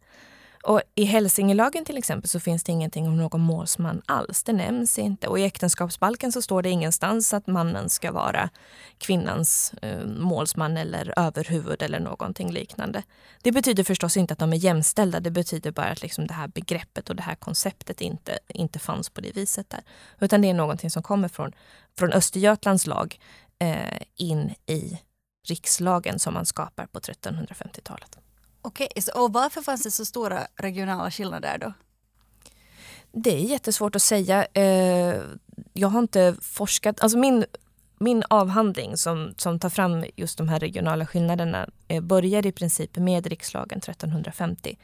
Och 0.63 0.81
I 0.95 1.03
Hälsingelagen 1.03 1.85
till 1.85 1.97
exempel 1.97 2.29
så 2.29 2.39
finns 2.39 2.63
det 2.63 2.71
ingenting 2.71 3.07
om 3.07 3.17
någon 3.17 3.41
målsman 3.41 4.01
alls. 4.05 4.43
Det 4.43 4.53
nämns 4.53 4.99
inte. 4.99 5.27
Och 5.27 5.39
i 5.39 5.43
äktenskapsbalken 5.43 6.31
så 6.31 6.41
står 6.41 6.61
det 6.61 6.69
ingenstans 6.69 7.33
att 7.33 7.47
mannen 7.47 7.89
ska 7.89 8.11
vara 8.11 8.49
kvinnans 8.97 9.73
eh, 9.81 10.05
målsman 10.05 10.77
eller 10.77 11.13
överhuvud 11.19 11.81
eller 11.81 11.99
någonting 11.99 12.51
liknande. 12.51 13.03
Det 13.41 13.51
betyder 13.51 13.83
förstås 13.83 14.17
inte 14.17 14.33
att 14.33 14.39
de 14.39 14.53
är 14.53 14.57
jämställda. 14.57 15.19
Det 15.19 15.31
betyder 15.31 15.71
bara 15.71 15.89
att 15.89 16.01
liksom 16.01 16.27
det 16.27 16.33
här 16.33 16.47
begreppet 16.47 17.09
och 17.09 17.15
det 17.15 17.23
här 17.23 17.35
konceptet 17.35 18.01
inte, 18.01 18.39
inte 18.47 18.79
fanns 18.79 19.09
på 19.09 19.21
det 19.21 19.35
viset 19.35 19.69
där. 19.69 19.81
Utan 20.19 20.41
det 20.41 20.49
är 20.49 20.53
någonting 20.53 20.89
som 20.89 21.03
kommer 21.03 21.27
från, 21.27 21.51
från 21.97 22.13
Östergötlands 22.13 22.87
lag 22.87 23.19
eh, 23.59 24.01
in 24.15 24.53
i 24.65 24.99
rikslagen 25.47 26.19
som 26.19 26.33
man 26.33 26.45
skapar 26.45 26.85
på 26.85 26.99
1350-talet. 26.99 28.20
Okej, 28.61 28.89
okay, 28.95 29.21
och 29.21 29.33
varför 29.33 29.61
fanns 29.61 29.83
det 29.83 29.91
så 29.91 30.05
stora 30.05 30.47
regionala 30.55 31.11
skillnader 31.11 31.57
då? 31.57 31.73
Det 33.11 33.33
är 33.33 33.45
jättesvårt 33.49 33.95
att 33.95 34.01
säga. 34.01 34.47
Eh, 34.53 35.21
jag 35.73 35.87
har 35.87 35.99
inte 35.99 36.35
forskat, 36.41 37.01
alltså 37.01 37.17
min, 37.17 37.45
min 37.99 38.23
avhandling 38.29 38.97
som, 38.97 39.33
som 39.37 39.59
tar 39.59 39.69
fram 39.69 40.05
just 40.15 40.37
de 40.37 40.49
här 40.49 40.59
regionala 40.59 41.05
skillnaderna 41.05 41.69
eh, 41.87 42.01
börjar 42.01 42.45
i 42.45 42.51
princip 42.51 42.97
med 42.97 43.27
rikslagen 43.27 43.77
1350. 43.77 44.77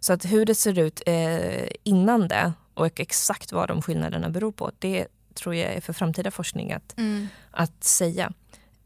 Så 0.00 0.12
att 0.12 0.24
hur 0.24 0.46
det 0.46 0.54
ser 0.54 0.78
ut 0.78 1.02
eh, 1.06 1.66
innan 1.82 2.28
det 2.28 2.52
och 2.74 3.00
exakt 3.00 3.52
vad 3.52 3.68
de 3.68 3.82
skillnaderna 3.82 4.30
beror 4.30 4.52
på, 4.52 4.70
det 4.78 5.06
tror 5.34 5.54
jag 5.54 5.74
är 5.74 5.80
för 5.80 5.92
framtida 5.92 6.30
forskning 6.30 6.72
att, 6.72 6.98
mm. 6.98 7.28
att 7.50 7.84
säga. 7.84 8.32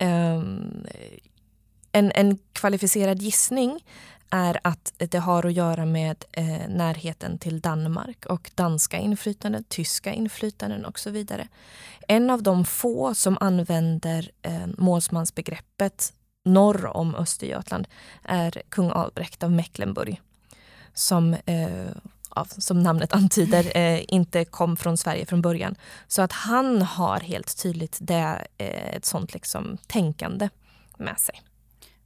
Um, 0.00 0.86
en, 1.92 2.12
en 2.14 2.38
kvalificerad 2.52 3.22
gissning 3.22 3.84
är 4.30 4.60
att 4.64 4.92
det 4.96 5.18
har 5.18 5.46
att 5.46 5.52
göra 5.52 5.84
med 5.84 6.24
eh, 6.32 6.68
närheten 6.68 7.38
till 7.38 7.60
Danmark 7.60 8.26
och 8.26 8.50
danska 8.54 8.98
inflytanden, 8.98 9.64
tyska 9.64 10.12
inflytanden 10.12 10.84
och 10.84 10.98
så 10.98 11.10
vidare. 11.10 11.48
En 12.08 12.30
av 12.30 12.42
de 12.42 12.64
få 12.64 13.14
som 13.14 13.38
använder 13.40 14.30
eh, 14.42 14.66
målsmansbegreppet 14.78 16.12
norr 16.44 16.86
om 16.86 17.14
Östergötland 17.14 17.88
är 18.22 18.62
kung 18.68 18.90
Albrecht 18.90 19.42
av 19.42 19.52
Mecklenburg 19.52 20.20
som 20.94 21.34
eh, 21.34 21.90
som 22.46 22.82
namnet 22.82 23.12
antyder, 23.12 23.76
eh, 23.76 24.00
inte 24.08 24.44
kom 24.44 24.76
från 24.76 24.96
Sverige 24.96 25.26
från 25.26 25.42
början. 25.42 25.74
Så 26.06 26.22
att 26.22 26.32
han 26.32 26.82
har 26.82 27.20
helt 27.20 27.62
tydligt 27.62 27.98
det, 28.00 28.46
eh, 28.58 28.96
ett 28.96 29.04
sånt 29.04 29.34
liksom 29.34 29.78
tänkande 29.86 30.48
med 30.96 31.20
sig. 31.20 31.42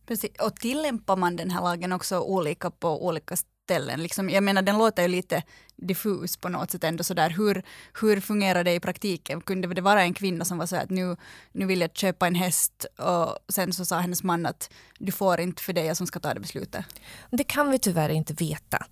Precis. 0.06 0.30
Och 0.40 0.56
tillämpar 0.56 1.16
man 1.16 1.36
den 1.36 1.50
här 1.50 1.62
lagen 1.62 1.92
också 1.92 2.20
olika 2.20 2.70
på 2.70 3.06
olika 3.06 3.36
ställen? 3.36 4.02
Liksom, 4.02 4.30
jag 4.30 4.44
menar 4.44 4.62
den 4.62 4.78
låter 4.78 5.02
ju 5.02 5.08
lite 5.08 5.42
diffus 5.76 6.36
på 6.36 6.48
något 6.48 6.70
sätt 6.70 6.84
ändå 6.84 7.04
sådär. 7.04 7.30
Hur, 7.30 7.62
hur 8.00 8.20
fungerar 8.20 8.64
det 8.64 8.74
i 8.74 8.80
praktiken? 8.80 9.40
Kunde 9.40 9.74
det 9.74 9.80
vara 9.80 10.02
en 10.02 10.14
kvinna 10.14 10.44
som 10.44 10.58
var 10.58 10.66
så 10.66 10.76
att 10.76 10.90
nu, 10.90 11.16
nu 11.52 11.66
vill 11.66 11.80
jag 11.80 11.96
köpa 11.96 12.26
en 12.26 12.34
häst 12.34 12.86
och 12.98 13.38
sen 13.48 13.72
så 13.72 13.84
sa 13.84 13.98
hennes 13.98 14.22
man 14.22 14.46
att 14.46 14.70
du 14.98 15.12
får 15.12 15.40
inte 15.40 15.62
för 15.62 15.72
det 15.72 15.84
jag 15.84 15.96
som 15.96 16.06
ska 16.06 16.20
ta 16.20 16.34
det 16.34 16.40
beslutet? 16.40 16.84
Det 17.30 17.44
kan 17.44 17.70
vi 17.70 17.78
tyvärr 17.78 18.08
inte 18.08 18.34
veta. 18.34 18.86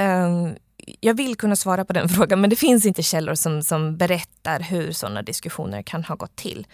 Um, 0.00 0.54
jag 1.00 1.14
vill 1.14 1.36
kunna 1.36 1.56
svara 1.56 1.84
på 1.84 1.92
den 1.92 2.08
frågan 2.16 2.40
men 2.40 2.50
det 2.50 2.56
finns 2.56 2.86
inte 2.86 3.02
källor 3.02 3.34
som, 3.34 3.62
som 3.62 3.96
berättar 3.96 4.60
hur 4.60 4.92
sådana 4.92 5.22
diskussioner 5.22 5.82
kan 5.82 6.04
ha 6.04 6.14
gått 6.14 6.36
till. 6.36 6.66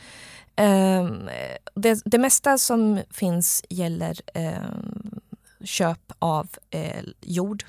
Ehm, 0.57 1.29
det, 1.75 2.03
det, 2.05 2.19
mesta 2.19 2.59
som 2.59 3.03
finns 3.11 3.65
gäller 3.71 4.21
ehm, 4.35 5.21
köp 5.65 6.13
av 6.19 6.49
eh, 6.71 7.05
jord. 7.21 7.65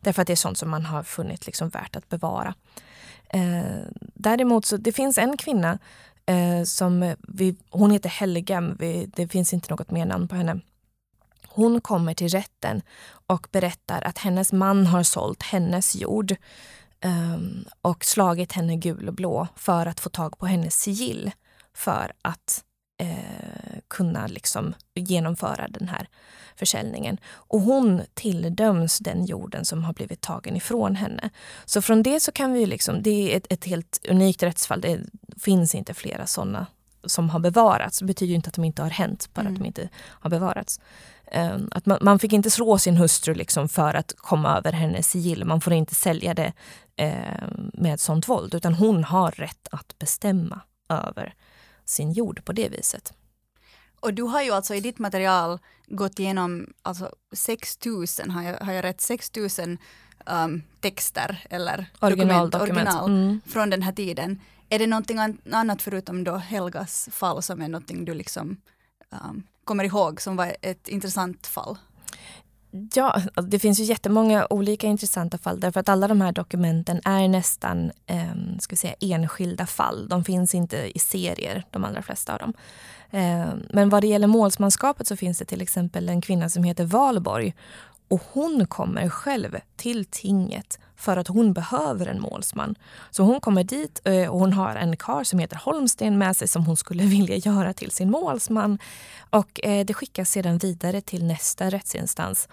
Därför 0.00 0.22
att 0.22 0.26
det 0.26 0.34
är 0.34 0.36
sånt 0.36 0.58
som 0.58 0.70
man 0.70 0.84
har 0.84 1.02
funnit 1.02 1.46
liksom 1.46 1.68
värt 1.68 1.96
att 1.96 2.08
bevara. 2.08 2.54
Ehm, 3.30 3.88
däremot 3.98 4.64
så 4.64 4.76
det 4.76 4.92
finns 4.92 5.18
en 5.18 5.36
kvinna 5.36 5.78
eh, 6.26 6.64
som 6.64 7.14
vi, 7.28 7.56
hon 7.70 7.90
heter 7.90 8.08
Helga, 8.08 8.74
vi, 8.78 9.10
det 9.16 9.28
finns 9.28 9.52
inte 9.52 9.70
något 9.70 9.90
mer 9.90 10.06
namn 10.06 10.28
på 10.28 10.34
henne. 10.34 10.60
Hon 11.48 11.80
kommer 11.80 12.14
till 12.14 12.28
rätten 12.28 12.82
och 13.26 13.46
berättar 13.52 14.02
att 14.02 14.18
hennes 14.18 14.52
man 14.52 14.86
har 14.86 15.02
sålt 15.02 15.42
hennes 15.42 15.96
jord 15.96 16.36
um, 17.04 17.64
och 17.82 18.04
slagit 18.04 18.52
henne 18.52 18.76
gul 18.76 19.08
och 19.08 19.14
blå 19.14 19.46
för 19.56 19.86
att 19.86 20.00
få 20.00 20.08
tag 20.08 20.38
på 20.38 20.46
hennes 20.46 20.74
sigill 20.74 21.32
för 21.74 22.12
att 22.22 22.64
eh, 23.00 23.78
kunna 23.88 24.26
liksom 24.26 24.74
genomföra 24.94 25.68
den 25.68 25.88
här 25.88 26.08
försäljningen. 26.56 27.18
Och 27.26 27.60
hon 27.60 28.02
tilldöms 28.14 28.98
den 28.98 29.26
jorden 29.26 29.64
som 29.64 29.84
har 29.84 29.92
blivit 29.92 30.20
tagen 30.20 30.56
ifrån 30.56 30.96
henne. 30.96 31.30
Så 31.64 31.82
från 31.82 32.02
det 32.02 32.20
så 32.20 32.32
kan 32.32 32.52
vi 32.52 32.66
liksom, 32.66 33.02
det 33.02 33.32
är 33.32 33.36
ett, 33.36 33.52
ett 33.52 33.64
helt 33.64 34.00
unikt 34.08 34.42
rättsfall. 34.42 34.80
Det 34.80 35.00
finns 35.36 35.74
inte 35.74 35.94
flera 35.94 36.26
sådana 36.26 36.66
som 37.04 37.30
har 37.30 37.40
bevarats. 37.40 37.98
Det 37.98 38.04
betyder 38.04 38.34
inte 38.34 38.48
att 38.48 38.54
de 38.54 38.64
inte 38.64 38.82
har 38.82 38.90
hänt, 38.90 39.28
bara 39.34 39.40
mm. 39.40 39.52
att 39.52 39.58
de 39.58 39.66
inte 39.66 39.88
har 39.96 40.30
bevarats. 40.30 40.80
Eh, 41.26 41.56
att 41.70 41.86
man, 41.86 41.98
man, 42.00 42.18
fick 42.18 42.32
inte 42.32 42.50
slå 42.50 42.78
sin 42.78 42.96
hustru 42.96 43.34
liksom 43.34 43.68
för 43.68 43.94
att 43.94 44.14
komma 44.16 44.56
över 44.56 44.72
hennes 44.72 45.10
sigill. 45.10 45.44
Man 45.44 45.60
får 45.60 45.72
inte 45.72 45.94
sälja 45.94 46.34
det 46.34 46.52
eh, 46.96 47.48
med 47.72 48.00
sånt 48.00 48.28
våld, 48.28 48.54
utan 48.54 48.74
hon 48.74 49.04
har 49.04 49.30
rätt 49.30 49.68
att 49.70 49.98
bestämma 49.98 50.60
över 50.88 51.34
sin 51.84 52.12
jord 52.12 52.44
på 52.44 52.52
det 52.52 52.68
viset. 52.68 53.12
Och 54.00 54.14
du 54.14 54.22
har 54.22 54.42
ju 54.42 54.50
alltså 54.50 54.74
i 54.74 54.80
ditt 54.80 54.98
material 54.98 55.58
gått 55.86 56.18
igenom 56.18 56.72
alltså 56.82 57.10
6000, 57.32 58.30
har 58.30 58.42
jag, 58.42 58.60
har 58.60 58.72
jag 58.72 58.84
rätt, 58.84 59.00
6000 59.00 59.78
um, 60.26 60.62
texter 60.80 61.46
eller 61.50 61.86
original, 62.00 62.50
dokument, 62.50 62.76
original 62.86 63.10
mm. 63.10 63.40
från 63.46 63.70
den 63.70 63.82
här 63.82 63.92
tiden. 63.92 64.40
Är 64.68 64.78
det 64.78 64.86
någonting 64.86 65.18
annat 65.52 65.82
förutom 65.82 66.24
då 66.24 66.36
Helgas 66.36 67.08
fall 67.12 67.42
som 67.42 67.62
är 67.62 67.68
någonting 67.68 68.04
du 68.04 68.14
liksom 68.14 68.56
um, 69.10 69.42
kommer 69.64 69.84
ihåg 69.84 70.20
som 70.20 70.36
var 70.36 70.56
ett 70.62 70.88
intressant 70.88 71.46
fall? 71.46 71.78
Ja, 72.94 73.10
alltså, 73.10 73.42
det 73.42 73.58
finns 73.58 73.80
ju 73.80 73.84
jättemånga 73.84 74.46
olika 74.50 74.86
intressanta 74.86 75.38
fall 75.38 75.60
därför 75.60 75.80
att 75.80 75.88
alla 75.88 76.08
de 76.08 76.20
här 76.20 76.32
dokumenten 76.32 77.00
är 77.04 77.28
nästan 77.28 77.90
eh, 78.06 78.58
ska 78.58 78.76
säga, 78.76 78.94
enskilda 79.00 79.66
fall. 79.66 80.08
De 80.08 80.24
finns 80.24 80.54
inte 80.54 80.76
i 80.94 80.98
serier, 80.98 81.64
de 81.70 81.84
allra 81.84 82.02
flesta 82.02 82.32
av 82.32 82.38
dem. 82.38 82.54
Eh, 83.10 83.54
men 83.70 83.88
vad 83.88 84.02
det 84.02 84.06
gäller 84.06 84.26
målsmanskapet 84.26 85.06
så 85.06 85.16
finns 85.16 85.38
det 85.38 85.44
till 85.44 85.60
exempel 85.60 86.08
en 86.08 86.20
kvinna 86.20 86.48
som 86.48 86.64
heter 86.64 86.84
Valborg 86.84 87.54
och 88.08 88.22
hon 88.32 88.66
kommer 88.66 89.08
själv 89.08 89.58
till 89.76 90.04
tinget 90.04 90.78
för 90.96 91.16
att 91.16 91.28
hon 91.28 91.52
behöver 91.52 92.06
en 92.06 92.20
målsman. 92.20 92.74
Så 93.10 93.22
hon 93.22 93.40
kommer 93.40 93.64
dit 93.64 94.00
eh, 94.04 94.28
och 94.28 94.38
hon 94.38 94.52
har 94.52 94.76
en 94.76 94.96
kar 94.96 95.24
som 95.24 95.38
heter 95.38 95.56
Holmsten 95.56 96.18
med 96.18 96.36
sig 96.36 96.48
som 96.48 96.66
hon 96.66 96.76
skulle 96.76 97.02
vilja 97.16 97.36
göra 97.36 97.72
till 97.72 97.90
sin 97.90 98.10
målsman. 98.10 98.78
Och 99.30 99.64
eh, 99.64 99.84
det 99.84 99.94
skickas 99.94 100.30
sedan 100.30 100.58
vidare 100.58 101.00
till 101.00 101.24
nästa 101.24 101.70
rättsinstans 101.70 102.48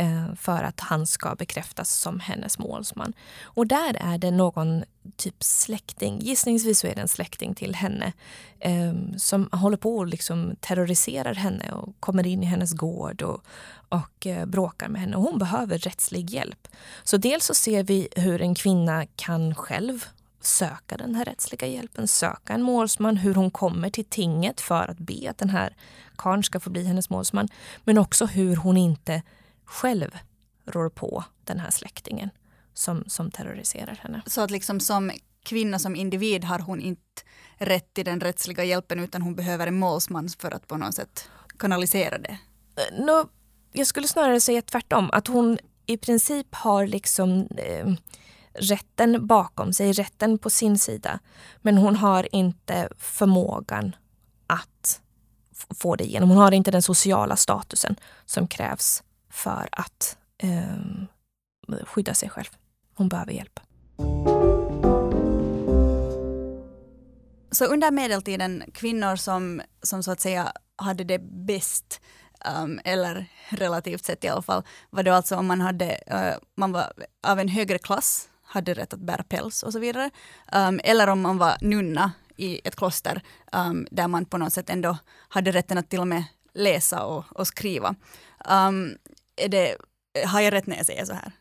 Eh, 0.00 0.34
för 0.34 0.62
att 0.62 0.80
han 0.80 1.06
ska 1.06 1.34
bekräftas 1.34 1.90
som 1.90 2.20
hennes 2.20 2.58
målsman. 2.58 3.12
Och 3.42 3.66
där 3.66 3.96
är 4.00 4.18
det 4.18 4.30
någon 4.30 4.84
typ 5.16 5.42
släkting, 5.42 6.18
gissningsvis 6.20 6.80
så 6.80 6.86
är 6.86 6.94
det 6.94 7.00
en 7.00 7.08
släkting 7.08 7.54
till 7.54 7.74
henne 7.74 8.12
eh, 8.60 8.94
som 9.16 9.48
håller 9.52 9.76
på 9.76 9.96
och 9.96 10.06
liksom 10.06 10.56
terroriserar 10.60 11.34
henne 11.34 11.72
och 11.72 11.94
kommer 12.00 12.26
in 12.26 12.42
i 12.42 12.46
hennes 12.46 12.72
gård 12.72 13.22
och, 13.22 13.42
och 13.88 14.26
eh, 14.26 14.46
bråkar 14.46 14.88
med 14.88 15.00
henne. 15.00 15.16
Och 15.16 15.22
hon 15.22 15.38
behöver 15.38 15.78
rättslig 15.78 16.30
hjälp. 16.30 16.68
Så 17.04 17.16
dels 17.16 17.44
så 17.44 17.54
ser 17.54 17.82
vi 17.82 18.08
hur 18.16 18.42
en 18.42 18.54
kvinna 18.54 19.06
kan 19.16 19.54
själv 19.54 20.04
söka 20.40 20.96
den 20.96 21.14
här 21.14 21.24
rättsliga 21.24 21.66
hjälpen, 21.66 22.08
söka 22.08 22.52
en 22.52 22.62
målsman, 22.62 23.16
hur 23.16 23.34
hon 23.34 23.50
kommer 23.50 23.90
till 23.90 24.04
tinget 24.04 24.60
för 24.60 24.90
att 24.90 24.98
be 24.98 25.30
att 25.30 25.38
den 25.38 25.50
här 25.50 25.76
karln 26.16 26.42
ska 26.42 26.60
få 26.60 26.70
bli 26.70 26.84
hennes 26.84 27.10
målsman. 27.10 27.48
Men 27.84 27.98
också 27.98 28.26
hur 28.26 28.56
hon 28.56 28.76
inte 28.76 29.22
själv 29.68 30.18
rår 30.64 30.88
på 30.88 31.24
den 31.44 31.60
här 31.60 31.70
släktingen 31.70 32.30
som, 32.74 33.04
som 33.06 33.30
terroriserar 33.30 33.94
henne. 34.02 34.22
Så 34.26 34.40
att 34.40 34.50
liksom 34.50 34.80
som 34.80 35.10
kvinna, 35.42 35.78
som 35.78 35.96
individ 35.96 36.44
har 36.44 36.58
hon 36.58 36.80
inte 36.80 37.22
rätt 37.56 37.94
till 37.94 38.04
den 38.04 38.20
rättsliga 38.20 38.64
hjälpen 38.64 39.00
utan 39.00 39.22
hon 39.22 39.34
behöver 39.34 39.66
en 39.66 39.78
målsman 39.78 40.28
för 40.38 40.54
att 40.54 40.66
på 40.66 40.76
något 40.76 40.94
sätt 40.94 41.30
kanalisera 41.58 42.18
det? 42.18 42.38
No, 42.98 43.28
jag 43.72 43.86
skulle 43.86 44.08
snarare 44.08 44.40
säga 44.40 44.62
tvärtom, 44.62 45.10
att 45.12 45.26
hon 45.26 45.58
i 45.86 45.96
princip 45.96 46.54
har 46.54 46.86
liksom 46.86 47.48
eh, 47.56 47.92
rätten 48.52 49.26
bakom 49.26 49.72
sig, 49.72 49.92
rätten 49.92 50.38
på 50.38 50.50
sin 50.50 50.78
sida. 50.78 51.18
Men 51.62 51.78
hon 51.78 51.96
har 51.96 52.34
inte 52.34 52.88
förmågan 52.98 53.96
att 54.46 55.00
få 55.74 55.96
det 55.96 56.04
igenom. 56.04 56.28
Hon 56.28 56.38
har 56.38 56.52
inte 56.52 56.70
den 56.70 56.82
sociala 56.82 57.36
statusen 57.36 57.96
som 58.26 58.46
krävs 58.46 59.02
för 59.30 59.68
att 59.72 60.18
eh, 60.38 61.84
skydda 61.84 62.14
sig 62.14 62.30
själv. 62.30 62.48
Hon 62.94 63.08
behöver 63.08 63.32
hjälp. 63.32 63.60
Så 67.50 67.64
under 67.64 67.90
medeltiden, 67.90 68.64
kvinnor 68.74 69.16
som, 69.16 69.62
som 69.82 70.02
så 70.02 70.10
att 70.10 70.20
säga 70.20 70.52
hade 70.76 71.04
det 71.04 71.18
bäst 71.18 72.00
Um, 72.44 72.80
eller 72.84 73.26
relativt 73.48 74.04
sett 74.04 74.24
i 74.24 74.28
alla 74.28 74.42
fall, 74.42 74.62
var 74.90 75.02
det 75.02 75.14
alltså 75.14 75.36
om 75.36 75.46
man, 75.46 75.60
hade, 75.60 76.00
uh, 76.12 76.46
man 76.54 76.72
var 76.72 76.92
av 77.22 77.40
en 77.40 77.48
högre 77.48 77.78
klass, 77.78 78.28
hade 78.42 78.74
rätt 78.74 78.92
att 78.92 79.00
bära 79.00 79.22
päls 79.22 79.62
och 79.62 79.72
så 79.72 79.78
vidare. 79.78 80.10
Um, 80.52 80.80
eller 80.84 81.06
om 81.06 81.20
man 81.20 81.38
var 81.38 81.56
nunna 81.60 82.12
i 82.36 82.60
ett 82.64 82.76
kloster 82.76 83.22
um, 83.52 83.86
där 83.90 84.08
man 84.08 84.24
på 84.24 84.38
något 84.38 84.52
sätt 84.52 84.70
ändå 84.70 84.98
hade 85.28 85.50
rätten 85.50 85.78
att 85.78 85.90
till 85.90 86.00
och 86.00 86.06
med 86.06 86.24
läsa 86.54 87.04
och, 87.04 87.24
och 87.30 87.46
skriva 87.46 87.94
är 89.38 89.48
det, 89.48 89.76
har 90.26 90.40
jag 90.40 90.52
rätt 90.52 90.66
när 90.66 90.76
jag 90.76 90.86
säger 90.86 91.04
så 91.04 91.12
här? 91.12 91.32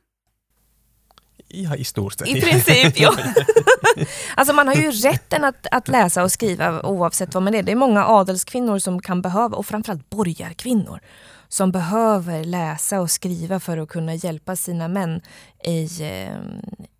Ja, 1.47 1.75
i 1.75 1.83
stort 1.83 2.13
sett. 2.13 2.27
I 2.27 2.41
princip, 2.41 2.99
ja. 2.99 3.15
alltså 4.35 4.53
man 4.53 4.67
har 4.67 4.75
ju 4.75 4.91
rätten 4.91 5.43
att, 5.43 5.67
att 5.71 5.87
läsa 5.87 6.23
och 6.23 6.31
skriva 6.31 6.81
oavsett 6.81 7.33
vad 7.33 7.43
man 7.43 7.55
är. 7.55 7.63
Det 7.63 7.71
är 7.71 7.75
många 7.75 8.05
adelskvinnor 8.05 8.79
som 8.79 9.01
kan 9.01 9.21
behöva, 9.21 9.57
och 9.57 9.65
framförallt 9.65 10.09
borgarkvinnor, 10.09 10.99
som 11.47 11.71
behöver 11.71 12.43
läsa 12.43 13.01
och 13.01 13.11
skriva 13.11 13.59
för 13.59 13.77
att 13.77 13.89
kunna 13.89 14.15
hjälpa 14.15 14.55
sina 14.55 14.87
män 14.87 15.21
i, 15.63 15.83
eh, 16.01 16.37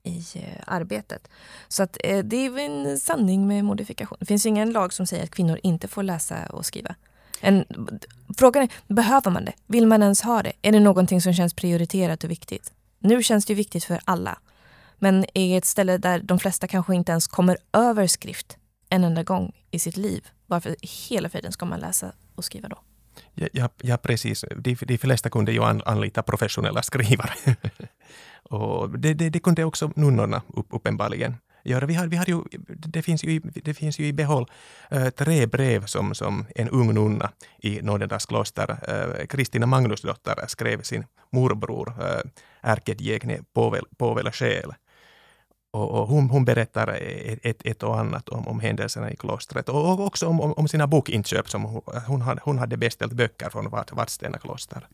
i 0.03 0.23
eh, 0.33 0.63
arbetet. 0.67 1.27
Så 1.67 1.83
att 1.83 1.97
eh, 2.03 2.19
det 2.19 2.45
är 2.45 2.59
en 2.59 2.99
sanning 2.99 3.47
med 3.47 3.65
modifikation. 3.65 4.17
Det 4.19 4.25
finns 4.25 4.45
ingen 4.45 4.71
lag 4.71 4.93
som 4.93 5.07
säger 5.07 5.23
att 5.23 5.31
kvinnor 5.31 5.59
inte 5.63 5.87
får 5.87 6.03
läsa 6.03 6.35
och 6.49 6.65
skriva. 6.65 6.95
En, 7.39 7.65
frågan 8.37 8.63
är, 8.63 8.93
behöver 8.93 9.31
man 9.31 9.45
det? 9.45 9.53
Vill 9.67 9.87
man 9.87 10.03
ens 10.03 10.21
ha 10.21 10.43
det? 10.43 10.53
Är 10.61 10.71
det 10.71 10.79
någonting 10.79 11.21
som 11.21 11.33
känns 11.33 11.53
prioriterat 11.53 12.23
och 12.23 12.31
viktigt? 12.31 12.73
Nu 12.99 13.23
känns 13.23 13.45
det 13.45 13.53
ju 13.53 13.57
viktigt 13.57 13.83
för 13.83 13.99
alla. 14.05 14.37
Men 14.99 15.25
i 15.33 15.55
ett 15.55 15.65
ställe 15.65 15.97
där 15.97 16.19
de 16.19 16.39
flesta 16.39 16.67
kanske 16.67 16.95
inte 16.95 17.11
ens 17.11 17.27
kommer 17.27 17.57
över 17.73 18.07
skrift 18.07 18.57
en 18.89 19.03
enda 19.03 19.23
gång 19.23 19.51
i 19.71 19.79
sitt 19.79 19.97
liv. 19.97 20.27
Varför 20.45 20.75
hela 21.09 21.29
friden 21.29 21.51
ska 21.51 21.65
man 21.65 21.79
läsa 21.79 22.11
och 22.35 22.45
skriva 22.45 22.69
då? 22.69 22.77
Ja, 23.51 23.69
ja 23.81 23.97
precis. 23.97 24.45
De, 24.57 24.75
de 24.75 24.97
flesta 24.97 25.29
kunde 25.29 25.51
ju 25.51 25.63
an, 25.63 25.81
anlita 25.85 26.23
professionella 26.23 26.83
skrivare. 26.83 27.33
och 28.43 28.99
det, 28.99 29.13
det, 29.13 29.29
det, 29.29 29.39
kunde 29.39 29.63
också 29.63 29.91
nunnorna 29.95 30.41
upp, 30.47 30.67
uppenbarligen 30.69 31.35
göra. 31.69 31.85
Vi 31.85 31.93
har, 31.93 32.07
vi 32.07 32.17
har 32.17 32.25
ju, 32.25 32.43
det, 32.67 33.01
finns 33.01 33.23
ju, 33.23 33.39
det 33.39 33.73
finns 33.73 33.99
ju 33.99 34.07
i 34.07 34.13
behåll 34.13 34.45
äh, 34.89 35.09
tre 35.09 35.45
brev 35.45 35.85
som, 35.85 36.15
som 36.15 36.45
en 36.55 36.69
ung 36.69 36.93
nunna 36.93 37.31
i 37.57 37.81
Nådendals 37.81 38.25
kloster, 38.25 38.77
äh, 38.87 39.21
eh, 39.21 39.25
Kristina 39.25 39.65
Magnusdotter, 39.65 40.45
skrev 40.47 40.81
sin 40.81 41.05
morbror, 41.31 41.93
eh, 41.99 42.05
äh, 42.05 42.21
ärkedjägne 42.61 43.39
Povel, 43.53 43.85
Povel 43.97 44.31
Själ. 44.31 44.73
Och, 45.71 45.91
och 45.91 46.07
hon, 46.07 46.29
hon, 46.29 46.45
berättar 46.45 46.87
ett, 47.43 47.65
ett, 47.65 47.83
och 47.83 47.99
annat 47.99 48.29
om, 48.29 48.47
om 48.47 48.59
händelserna 48.59 49.11
i 49.11 49.15
klostret 49.15 49.69
och 49.69 49.99
också 49.99 50.27
om, 50.27 50.39
om 50.39 50.67
sina 50.67 50.87
bokinköp 50.87 51.49
som 51.49 51.63
hon, 51.63 51.81
hon, 52.07 52.21
hade, 52.21 52.41
hon 52.43 52.57
hade 52.59 52.77
beställt 52.77 53.13
böcker 53.13 53.49
från 53.49 53.69
Vadstena 53.91 54.37
kloster. 54.37 54.87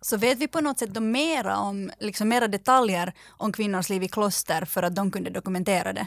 Så 0.00 0.16
vet 0.16 0.38
vi 0.38 0.48
på 0.48 0.60
något 0.60 0.78
sätt 0.78 0.94
då 0.94 1.00
mera 1.00 1.58
om, 1.58 1.90
liksom 1.98 2.28
mera 2.28 2.48
detaljer 2.48 3.12
om 3.28 3.52
kvinnors 3.52 3.88
liv 3.88 4.02
i 4.02 4.08
kloster 4.08 4.64
för 4.64 4.82
att 4.82 4.94
de 4.94 5.10
kunde 5.10 5.30
dokumentera 5.30 5.92
det? 5.92 6.06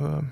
Uh, 0.00 0.24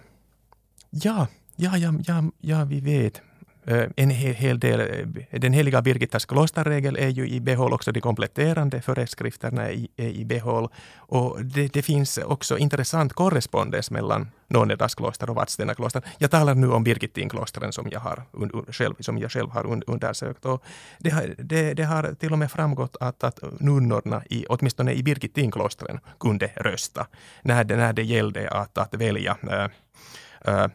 ja, 0.91 1.27
ja, 1.57 1.77
ja, 1.77 1.93
ja, 2.07 2.25
ja, 2.41 2.65
vi 2.65 2.81
vet. 2.81 3.23
Eh, 3.69 3.89
en 3.97 4.11
hel 4.11 4.59
del, 4.59 4.81
eh, 4.81 5.41
den 5.41 5.53
heliga 5.53 5.83
Birgittas 5.83 6.27
klosterregel 6.27 6.97
är 6.97 7.09
ju 7.09 7.29
i 7.29 7.41
behåll, 7.41 7.73
också 7.73 7.93
de 7.93 8.01
kompletterande 8.01 8.83
föreskrifterna 8.83 9.69
är 9.69 9.73
i, 9.73 9.91
i 9.97 10.25
behåll. 10.25 10.69
Och 10.97 11.45
det, 11.45 11.73
det, 11.73 11.83
finns 11.83 12.19
också 12.19 12.59
intressant 12.59 13.13
korrespondens 13.13 13.91
mellan 13.91 14.31
Nånedas 14.47 14.95
kloster 14.95 15.31
och 15.31 15.37
Vadstena 15.37 15.75
kloster. 15.75 16.03
Jag 16.19 16.31
talar 16.31 16.55
nu 16.55 16.71
om 16.71 16.85
Birgittinklostren 16.85 17.73
som 17.73 17.89
jag, 17.91 18.01
har, 18.01 18.23
själv, 18.73 18.95
som 19.01 19.19
jag 19.19 19.33
själv 19.33 19.51
har 19.51 19.83
undersökt. 19.91 20.45
Och 20.45 20.65
det, 20.99 21.11
har, 21.11 21.35
det, 21.39 21.75
det 21.75 21.85
har 21.85 22.15
till 22.15 22.33
och 22.33 22.39
med 22.39 22.51
framgått 22.51 22.97
att, 23.01 23.25
att 23.25 23.61
nunnorna, 23.61 24.23
i, 24.31 24.47
åtminstone 24.49 24.93
i 24.93 25.03
Birgittinklostren, 25.03 26.01
kunde 26.21 26.51
rösta 26.57 27.07
när 27.43 27.65
det, 27.65 27.77
när 27.77 27.93
det 27.93 28.03
gällde 28.03 28.51
att, 28.51 28.79
att 28.79 28.95
välja 28.95 29.37
äh, 29.51 29.69
äh, 30.55 30.67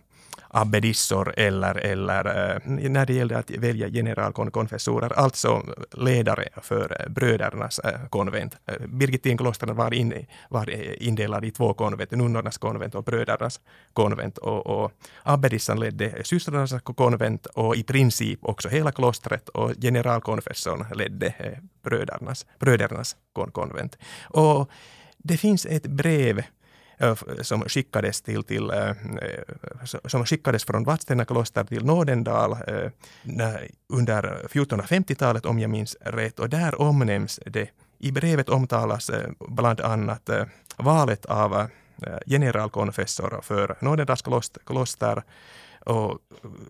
abbedissor 0.53 1.33
eller, 1.37 1.75
eller 1.75 2.25
eh, 2.25 2.89
när 2.89 3.05
det 3.05 3.13
gällde 3.13 3.37
att 3.37 3.51
välja 3.51 3.89
generalkonfessorer, 3.89 5.13
alltså 5.13 5.63
ledare 5.91 6.49
för 6.61 6.97
eh, 6.99 7.09
brödernas 7.09 7.79
eh, 7.79 8.07
konvent. 8.09 8.57
Birgittinklostren 8.87 9.75
var, 9.75 9.93
in, 9.93 10.25
var 10.49 10.69
indelade 11.03 11.47
i 11.47 11.51
två 11.51 11.73
konvent, 11.73 12.11
nunnornas 12.11 12.57
konvent 12.57 12.95
och 12.95 13.03
brödernas 13.03 13.59
konvent. 13.93 14.37
Och, 14.37 14.67
och 14.67 14.91
abbedissan 15.23 15.79
ledde 15.79 16.23
systrarnas 16.23 16.73
konvent 16.83 17.45
och 17.45 17.75
i 17.75 17.83
princip 17.83 18.39
också 18.41 18.69
hela 18.69 18.91
klostret 18.91 19.49
och 19.49 19.71
generalkonfessorn 19.81 20.85
ledde 20.95 21.33
brödernas, 21.83 22.45
brödernas 22.59 23.15
konvent. 23.51 23.97
Och 24.23 24.69
det 25.17 25.37
finns 25.37 25.65
ett 25.65 25.87
brev 25.87 26.43
som 27.41 27.61
skickades 27.61 28.21
till, 28.21 28.43
till 28.43 28.71
som 30.05 30.25
skickades 30.25 30.63
från 30.63 30.83
Vadstena 30.83 31.25
kloster 31.25 31.63
till 31.63 31.85
Nådendal 31.85 32.57
under 33.89 34.47
1450-talet 34.49 35.45
om 35.45 35.59
jag 35.59 35.69
minns 35.69 35.97
rätt. 36.01 36.39
Och 36.39 36.49
där 36.49 36.81
omnämns 36.81 37.39
det. 37.45 37.69
I 37.99 38.11
brevet 38.11 38.49
omtalas 38.49 39.11
bland 39.39 39.81
annat 39.81 40.29
valet 40.77 41.25
av 41.25 41.67
generalkonfessor 42.25 43.39
för 43.41 43.75
Nådendals 43.79 44.21
kloster. 44.65 45.23
Och 45.85 46.19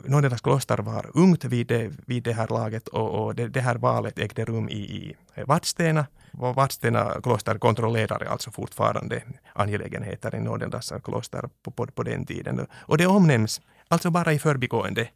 Nådendals 0.06 0.42
kloster 0.42 0.78
var 0.78 1.10
ungt 1.14 1.46
vid 1.46 1.68
det, 1.68 1.92
vid 2.06 2.24
det 2.24 2.34
här 2.34 2.48
laget 2.48 2.88
och, 2.88 3.26
och 3.26 3.36
det, 3.36 3.48
det, 3.48 3.62
här 3.62 3.76
valet 3.76 4.20
ägde 4.20 4.46
rum 4.46 4.70
i, 4.70 4.76
i 4.76 5.16
Vadstena. 5.46 6.06
Vadstena 6.34 7.22
kloster 7.24 7.58
kontrollerade 7.58 8.30
alltså 8.30 8.52
fortfarande 8.52 9.24
angelägenheter 9.54 10.36
i 10.36 10.40
Nådendals 10.40 10.94
kloster 11.04 11.50
på, 11.64 11.72
på, 11.72 11.88
på 11.88 12.04
den 12.04 12.26
tiden. 12.26 12.68
Och 12.74 12.98
det 12.98 13.08
omnämns 13.08 13.62
alltså 13.88 14.10
bara 14.10 14.34
i 14.34 14.40
förbigående 14.40 15.10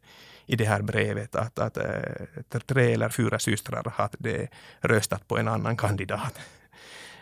i 0.46 0.56
det 0.56 0.64
här 0.64 0.82
brevet 0.82 1.36
att, 1.36 1.58
att 1.58 1.76
äh, 1.76 2.60
tre 2.66 2.92
eller 2.92 3.08
fyra 3.08 3.38
systrar 3.38 3.92
hade 3.96 4.48
röstat 4.80 5.28
på 5.28 5.38
en 5.38 5.48
annan 5.48 5.76
kandidat. 5.76 6.38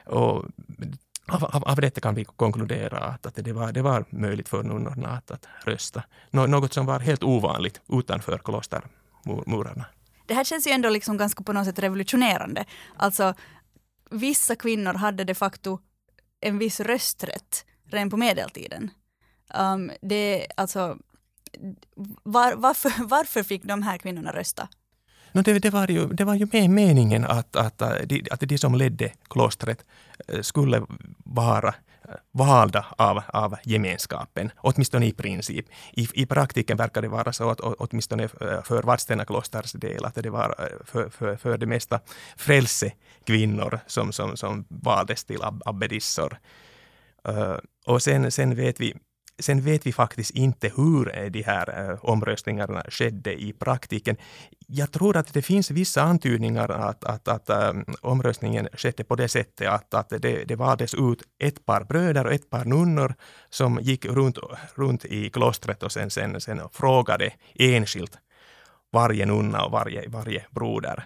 Och 0.05 0.45
av, 1.29 1.45
av, 1.45 1.65
av 1.65 1.77
detta 1.77 2.01
kan 2.01 2.15
vi 2.15 2.25
konkludera 2.25 2.99
att, 2.99 3.27
att 3.27 3.35
det, 3.35 3.53
var, 3.53 3.73
det 3.73 3.83
var 3.83 4.05
möjligt 4.11 4.49
för 4.49 4.63
nunnorna 4.63 5.09
att, 5.09 5.31
att 5.31 5.47
rösta. 5.65 6.03
Nå, 6.31 6.47
något 6.47 6.73
som 6.73 6.87
var 6.87 7.01
helt 7.01 7.23
ovanligt 7.23 7.81
utanför 7.89 8.39
klostermurarna. 8.39 9.85
Det 10.27 10.35
här 10.35 10.45
känns 10.45 10.67
ju 10.67 10.71
ändå 10.71 10.89
liksom 10.89 11.17
ganska 11.17 11.43
på 11.43 11.53
något 11.53 11.67
sätt 11.67 11.79
revolutionerande. 11.79 12.65
Alltså, 12.97 13.35
vissa 14.11 14.57
kvinnor 14.57 14.95
hade 14.95 15.25
de 15.25 15.35
facto 15.35 15.79
en 16.41 16.59
viss 16.59 16.81
rösträtt 16.81 17.65
redan 17.85 18.11
på 18.11 18.17
medeltiden. 18.17 18.91
Um, 19.55 19.93
det, 20.01 20.47
alltså, 20.57 20.99
var, 22.23 22.55
varför, 22.55 22.93
varför 23.09 23.43
fick 23.43 23.65
de 23.65 23.83
här 23.83 23.99
kvinnorna 23.99 24.33
rösta? 24.33 24.69
No, 25.33 25.43
det, 25.43 25.59
det, 25.59 25.71
var 25.71 25.89
ju, 25.89 26.07
det 26.07 26.25
var 26.25 26.35
ju 26.35 26.49
med 26.53 26.71
meningen 26.71 27.25
att, 27.25 27.57
att, 27.57 27.83
äh, 27.83 27.93
de, 28.07 28.27
att 28.31 28.41
de 28.41 28.59
som 28.59 28.75
ledde 28.75 29.13
klostret 29.29 29.85
äh, 30.29 30.41
skulle 30.41 30.83
vara 31.19 31.75
valda 32.33 32.87
av, 32.99 33.23
av 33.29 33.57
gemenskapen, 33.65 34.51
åtminstone 34.57 35.07
i 35.07 35.13
princip. 35.13 35.67
I, 35.93 36.09
I 36.15 36.27
praktiken 36.27 36.77
verkar 36.77 37.03
det 37.03 37.09
vara 37.09 37.33
så 37.33 37.51
att 37.51 37.61
åtminstone 37.61 38.23
eh, 38.23 38.63
för 38.65 38.83
Vadstena 38.83 39.25
klosters 39.25 39.73
del 39.73 40.05
att 40.05 40.15
det 40.15 40.31
var 40.31 40.55
eh, 40.59 40.85
för, 40.85 41.09
för, 41.09 41.37
för 41.37 41.59
det 41.59 41.67
mesta 41.67 42.01
frälse 42.37 42.93
kvinnor 43.25 43.81
som, 43.87 44.13
som, 44.13 44.37
som 44.37 44.65
valdes 44.69 45.25
till 45.25 45.41
abbedissor. 45.65 46.39
Uh, 47.29 47.57
och 47.87 48.03
sen, 48.03 48.33
sen 48.33 48.55
vet 48.55 48.81
vi 48.81 48.95
Sen 49.39 49.61
vet 49.61 49.87
vi 49.87 49.93
faktiskt 49.93 50.31
inte 50.31 50.73
hur 50.77 51.31
de 51.31 51.43
här 51.43 51.91
eh, 51.91 52.05
omröstningarna 52.05 52.83
skedde 52.89 53.43
i 53.43 53.53
praktiken. 53.53 54.17
Jag 54.67 54.93
tror 54.93 55.17
att 55.17 55.33
det 55.33 55.43
finns 55.43 55.71
vissa 55.71 56.03
antydningar 56.03 56.69
att, 56.69 57.05
att, 57.05 57.29
att 57.29 57.51
ehm, 57.51 57.85
omröstningen 58.01 58.69
skedde 58.73 59.05
på 59.05 59.17
det 59.17 59.29
sättet 59.29 59.69
att, 59.69 59.95
att 59.95 60.09
det, 60.09 60.45
det 60.45 60.57
valdes 60.57 60.95
ut 60.95 61.23
ett 61.39 61.67
par 61.67 61.85
bröder 61.85 62.27
och 62.27 62.33
ett 62.33 62.51
par 62.51 62.65
nunnor 62.65 63.15
som 63.51 63.79
gick 63.83 64.05
runt, 64.05 64.39
runt 64.75 65.05
i 65.05 65.31
klostret 65.31 65.83
och 65.83 65.93
sen, 65.93 66.11
sen, 66.11 66.41
sen 66.41 66.61
frågade 66.73 67.33
enskilt 67.55 68.19
varje 68.93 69.27
nunna 69.27 69.65
och 69.65 69.73
varje, 69.73 70.09
varje 70.09 70.47
broder 70.51 71.05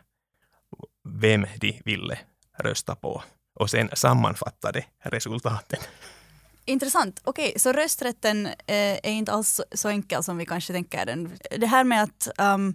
vem 1.05 1.47
de 1.61 1.81
ville 1.85 2.19
rösta 2.59 2.95
på 2.95 3.23
och 3.55 3.71
sen 3.71 3.91
sammanfattade 3.93 4.85
resultaten. 5.03 5.81
Intressant. 6.65 7.21
Okej, 7.25 7.49
okay, 7.49 7.59
så 7.59 7.73
rösträtten 7.73 8.47
eh, 8.47 8.55
är 9.03 9.11
inte 9.11 9.33
alls 9.33 9.61
så 9.73 9.89
enkel 9.89 10.23
som 10.23 10.37
vi 10.37 10.47
kanske 10.47 10.73
tänker 10.73 11.07
den. 11.07 11.39
Det 11.59 11.67
här 11.67 11.85
med 11.85 12.03
att 12.03 12.29
um, 12.39 12.75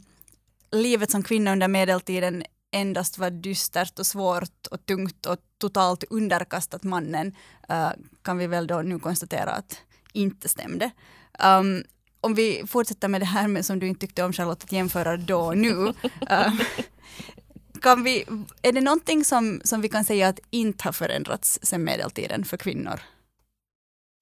livet 0.71 1.11
som 1.11 1.23
kvinna 1.23 1.51
under 1.51 1.67
medeltiden 1.67 2.43
endast 2.71 3.17
var 3.17 3.29
dystert 3.29 3.99
och 3.99 4.07
svårt 4.07 4.67
och 4.71 4.85
tungt 4.85 5.25
och 5.25 5.37
totalt 5.57 6.03
underkastat 6.09 6.83
mannen 6.83 7.35
uh, 7.71 7.89
kan 8.21 8.37
vi 8.37 8.47
väl 8.47 8.67
då 8.67 8.81
nu 8.81 8.99
konstatera 8.99 9.51
att 9.51 9.81
inte 10.13 10.49
stämde. 10.49 10.91
Um, 11.43 11.83
om 12.21 12.33
vi 12.33 12.63
fortsätter 12.67 13.07
med 13.07 13.21
det 13.21 13.25
här 13.25 13.47
med 13.47 13.65
som 13.65 13.79
du 13.79 13.87
inte 13.87 14.01
tyckte 14.01 14.23
om 14.23 14.33
Charlotte 14.33 14.63
att 14.63 14.71
jämföra 14.71 15.17
då 15.17 15.39
och 15.39 15.57
nu. 15.57 15.73
Uh, 15.73 16.61
kan 17.81 18.03
vi, 18.03 18.25
är 18.61 18.71
det 18.71 18.81
någonting 18.81 19.25
som, 19.25 19.61
som 19.63 19.81
vi 19.81 19.89
kan 19.89 20.03
säga 20.03 20.27
att 20.27 20.39
inte 20.49 20.83
har 20.83 20.91
förändrats 20.91 21.59
sedan 21.63 21.83
medeltiden 21.83 22.45
för 22.45 22.57
kvinnor? 22.57 22.99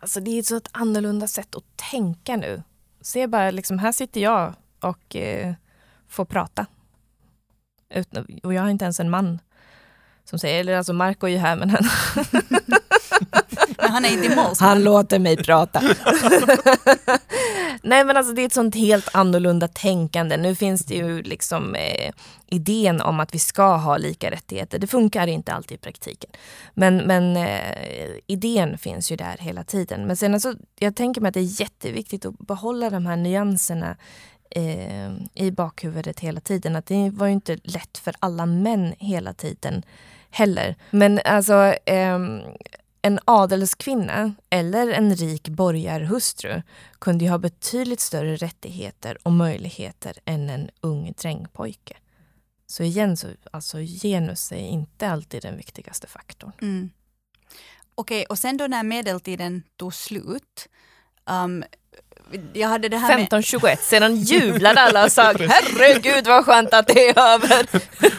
Alltså 0.04 0.20
det 0.20 0.32
är 0.32 0.40
ett 0.40 0.46
så 0.46 0.62
annorlunda 0.72 1.28
sätt 1.28 1.56
att 1.56 1.78
tänka 1.92 2.36
nu. 2.36 2.64
Se 3.02 3.28
bara, 3.28 3.52
liksom, 3.52 3.80
här 3.80 3.92
sitter 3.92 4.22
jag 4.22 4.54
och 4.80 5.16
eh, 5.16 5.54
får 6.08 6.26
prata. 6.26 6.66
Utan, 7.90 8.28
och 8.44 8.54
jag 8.54 8.62
har 8.62 8.70
inte 8.70 8.86
ens 8.86 9.00
en 9.00 9.10
man 9.10 9.40
som 10.24 10.40
säger, 10.40 10.60
eller 10.60 10.78
alltså 10.78 10.94
Marco 10.94 11.28
är 11.28 11.32
ju 11.32 11.38
här 11.38 11.56
men 11.56 11.70
han... 11.70 11.84
men 13.78 13.92
han 13.92 14.06
är 14.06 14.10
inte 14.10 14.36
måls. 14.36 14.60
Han 14.60 14.84
låter 14.84 15.20
mig 15.20 15.38
prata. 15.38 15.82
Nej 17.84 18.06
men 18.06 18.18
alltså 18.18 18.34
det 18.34 18.42
är 18.42 18.46
ett 18.46 18.54
sånt 18.54 18.76
helt 18.76 19.16
annorlunda 19.16 19.68
tänkande. 19.68 20.38
Nu 20.38 20.56
finns 20.56 20.86
det 20.86 20.96
ju 20.96 21.22
liksom 21.22 21.76
eh, 21.76 22.12
idén 22.48 23.02
om 23.02 23.20
att 23.20 23.36
vi 23.36 23.40
ska 23.40 23.76
ha 23.76 23.98
lika 23.98 24.32
rättigheter. 24.32 24.80
Det 24.80 24.88
funkar 24.88 25.28
inte 25.28 25.54
alltid 25.54 25.76
i 25.76 25.82
praktiken. 25.82 26.30
Men, 26.74 26.98
men 26.98 27.38
eh, 27.38 28.10
idén 28.28 28.78
finns 28.78 29.12
ju 29.12 29.16
där 29.16 29.38
hela 29.40 29.64
tiden. 29.64 30.08
Men 30.08 30.18
sen 30.18 30.34
alltså, 30.34 30.54
jag 30.80 30.96
tänker 30.96 31.22
mig 31.22 31.28
att 31.30 31.34
det 31.34 31.40
är 31.40 31.62
jätteviktigt 31.62 32.26
att 32.26 32.38
behålla 32.38 32.90
de 32.90 33.06
här 33.06 33.16
nyanserna 33.16 33.96
eh, 34.50 35.12
i 35.34 35.52
bakhuvudet 35.52 36.20
hela 36.20 36.42
tiden. 36.42 36.76
Att 36.76 36.86
det 36.86 37.10
var 37.10 37.28
ju 37.28 37.34
inte 37.34 37.58
lätt 37.64 37.98
för 37.98 38.16
alla 38.20 38.46
män 38.46 38.94
hela 39.00 39.34
tiden 39.34 39.84
heller. 40.30 40.76
Men 40.92 41.20
alltså 41.26 41.76
eh, 41.86 42.20
en 43.06 43.20
adelskvinna 43.26 44.34
eller 44.50 44.88
en 44.88 45.16
rik 45.16 45.50
borgarhustru 45.50 46.62
kunde 47.00 47.26
ju 47.26 47.32
ha 47.32 47.38
betydligt 47.38 48.00
större 48.00 48.36
rättigheter 48.36 49.18
och 49.24 49.32
möjligheter 49.32 50.18
än 50.26 50.50
en 50.50 50.70
ung 50.82 51.14
drängpojke. 51.22 51.98
Så 52.68 52.84
igen, 52.84 53.18
så, 53.18 53.28
alltså 53.52 53.78
genus 53.78 54.52
är 54.52 54.56
inte 54.56 55.10
alltid 55.10 55.42
den 55.42 55.58
viktigaste 55.58 56.08
faktorn. 56.08 56.52
Mm. 56.62 56.90
Okej, 57.96 58.22
okay, 58.22 58.26
och 58.30 58.40
sen 58.40 58.58
då 58.58 58.68
när 58.68 58.84
medeltiden 58.84 59.64
tog 59.78 59.94
slut, 59.94 60.68
um, 61.26 61.64
jag 62.54 62.68
hade 62.68 62.90
det 62.90 62.98
här 62.98 63.10
1521, 63.10 63.84
sedan 63.84 64.16
jublade 64.16 64.82
alla 64.82 65.06
och 65.06 65.12
sa 65.12 65.22
herregud 65.40 66.28
vad 66.28 66.46
skönt 66.46 66.74
att 66.74 66.88
det 66.88 67.10
är 67.10 67.20
över. 67.34 67.68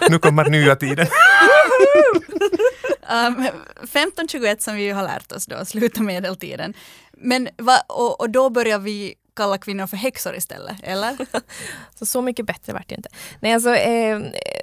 nu 0.11 0.18
kommer 0.18 0.45
nya 0.45 0.76
tiden. 0.76 1.07
Ehm, 3.09 3.37
um, 3.37 3.45
1521 3.83 4.63
som 4.63 4.75
vi 4.75 4.91
har 4.91 5.03
lärt 5.03 5.33
oss 5.33 5.47
då, 5.47 5.65
sluta 5.65 6.03
medeltiden. 6.03 6.75
Men 7.13 7.49
va, 7.59 7.79
och, 7.89 8.21
och 8.21 8.31
då 8.31 8.51
börjar 8.51 8.79
vi 8.79 9.15
kalla 9.37 9.59
kvinnor 9.59 9.87
för 9.87 9.97
häxor 9.97 10.37
istället, 10.37 10.77
eller? 10.83 11.17
så, 11.95 12.07
så 12.07 12.23
mycket 12.23 12.47
bättre 12.47 12.73
vart 12.73 12.89
det 12.89 12.95
inte. 12.95 13.09
Nej, 13.41 13.53
alltså, 13.53 13.75
eh, 13.75 14.21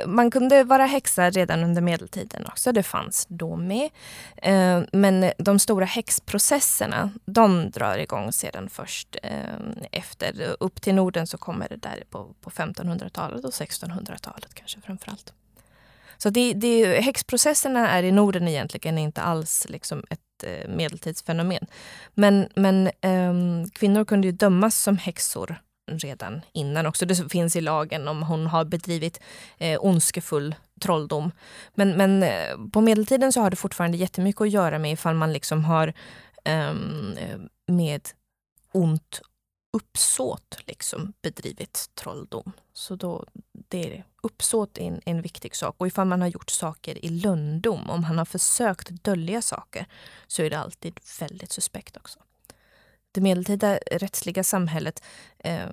man 0.08 0.32
kunde 0.32 0.64
vara 0.64 0.86
häxa 0.86 1.30
redan 1.30 1.64
under 1.64 1.82
medeltiden 1.82 2.46
också, 2.46 2.72
det 2.72 2.84
fanns 2.84 3.26
då 3.30 3.56
med. 3.56 3.90
Eh, 4.38 4.82
men 4.92 5.32
de 5.38 5.60
stora 5.60 5.86
häxprocesserna, 5.86 7.12
de 7.26 7.72
drar 7.72 7.98
igång 7.98 8.32
sedan 8.32 8.70
först 8.70 9.16
eh, 9.24 9.90
efter. 9.92 10.56
Upp 10.60 10.82
till 10.82 10.96
Norden 10.96 11.28
så 11.28 11.38
kommer 11.38 11.70
det 11.70 11.78
där 11.78 12.04
på, 12.10 12.34
på 12.42 12.50
1500-talet 12.50 13.46
och 13.46 13.52
1600-talet 13.52 14.54
kanske 14.54 14.82
framförallt. 14.82 15.34
Så 16.22 16.30
det, 16.30 16.54
det, 16.54 17.02
häxprocesserna 17.02 17.90
är 17.90 18.04
i 18.04 18.12
Norden 18.12 18.48
egentligen 18.48 18.98
inte 18.98 19.22
alls 19.22 19.66
liksom 19.70 20.04
ett 20.10 20.44
eh, 20.44 20.70
medeltidsfenomen. 20.70 21.66
Men, 22.14 22.48
men 22.56 22.92
um, 23.02 23.70
kvinnor 23.70 24.06
kunde 24.06 24.28
ju 24.28 24.32
dömas 24.32 24.76
som 24.76 24.98
häxor 24.98 25.56
redan 25.92 26.42
innan 26.54 26.86
också. 26.86 27.06
Det 27.06 27.32
finns 27.32 27.56
i 27.56 27.62
lagen 27.62 28.08
om 28.08 28.24
hon 28.24 28.48
har 28.48 28.66
bedrivit 28.66 29.20
eh, 29.58 29.86
ondskefull 29.86 30.56
trolldom. 30.82 31.32
Men, 31.74 31.98
men 31.98 32.24
eh, 32.24 32.58
på 32.74 32.82
medeltiden 32.82 33.34
så 33.34 33.42
har 33.42 33.50
det 33.50 33.56
fortfarande 33.56 33.98
jättemycket 33.98 34.42
att 34.42 34.52
göra 34.52 34.80
med 34.80 34.92
ifall 34.92 35.16
man 35.16 35.34
liksom 35.34 35.66
har 35.66 35.94
eh, 36.44 36.74
med 37.68 38.10
ont 38.72 39.22
uppsåt 39.78 40.58
liksom 40.66 41.14
bedrivit 41.22 41.90
trolldom. 41.96 42.52
Så 42.82 42.96
då, 42.96 43.26
det 43.52 43.94
är 43.94 44.04
uppsåt 44.22 44.78
är 44.78 44.82
en, 44.82 45.02
en 45.06 45.22
viktig 45.22 45.56
sak. 45.56 45.76
Och 45.78 45.88
ifall 45.88 46.08
man 46.08 46.22
har 46.22 46.28
gjort 46.28 46.50
saker 46.50 47.06
i 47.06 47.10
lönndom, 47.10 47.90
om 47.90 48.04
han 48.04 48.18
har 48.18 48.26
försökt 48.26 48.90
dölja 48.90 49.42
saker, 49.42 49.86
så 50.28 50.44
är 50.44 50.50
det 50.50 50.60
alltid 50.60 51.00
väldigt 51.20 51.52
suspekt 51.52 51.98
också 51.98 52.20
det 53.12 53.22
medeltida 53.22 53.80
rättsliga 53.92 54.44
samhället 54.44 55.04
eh, 55.40 55.66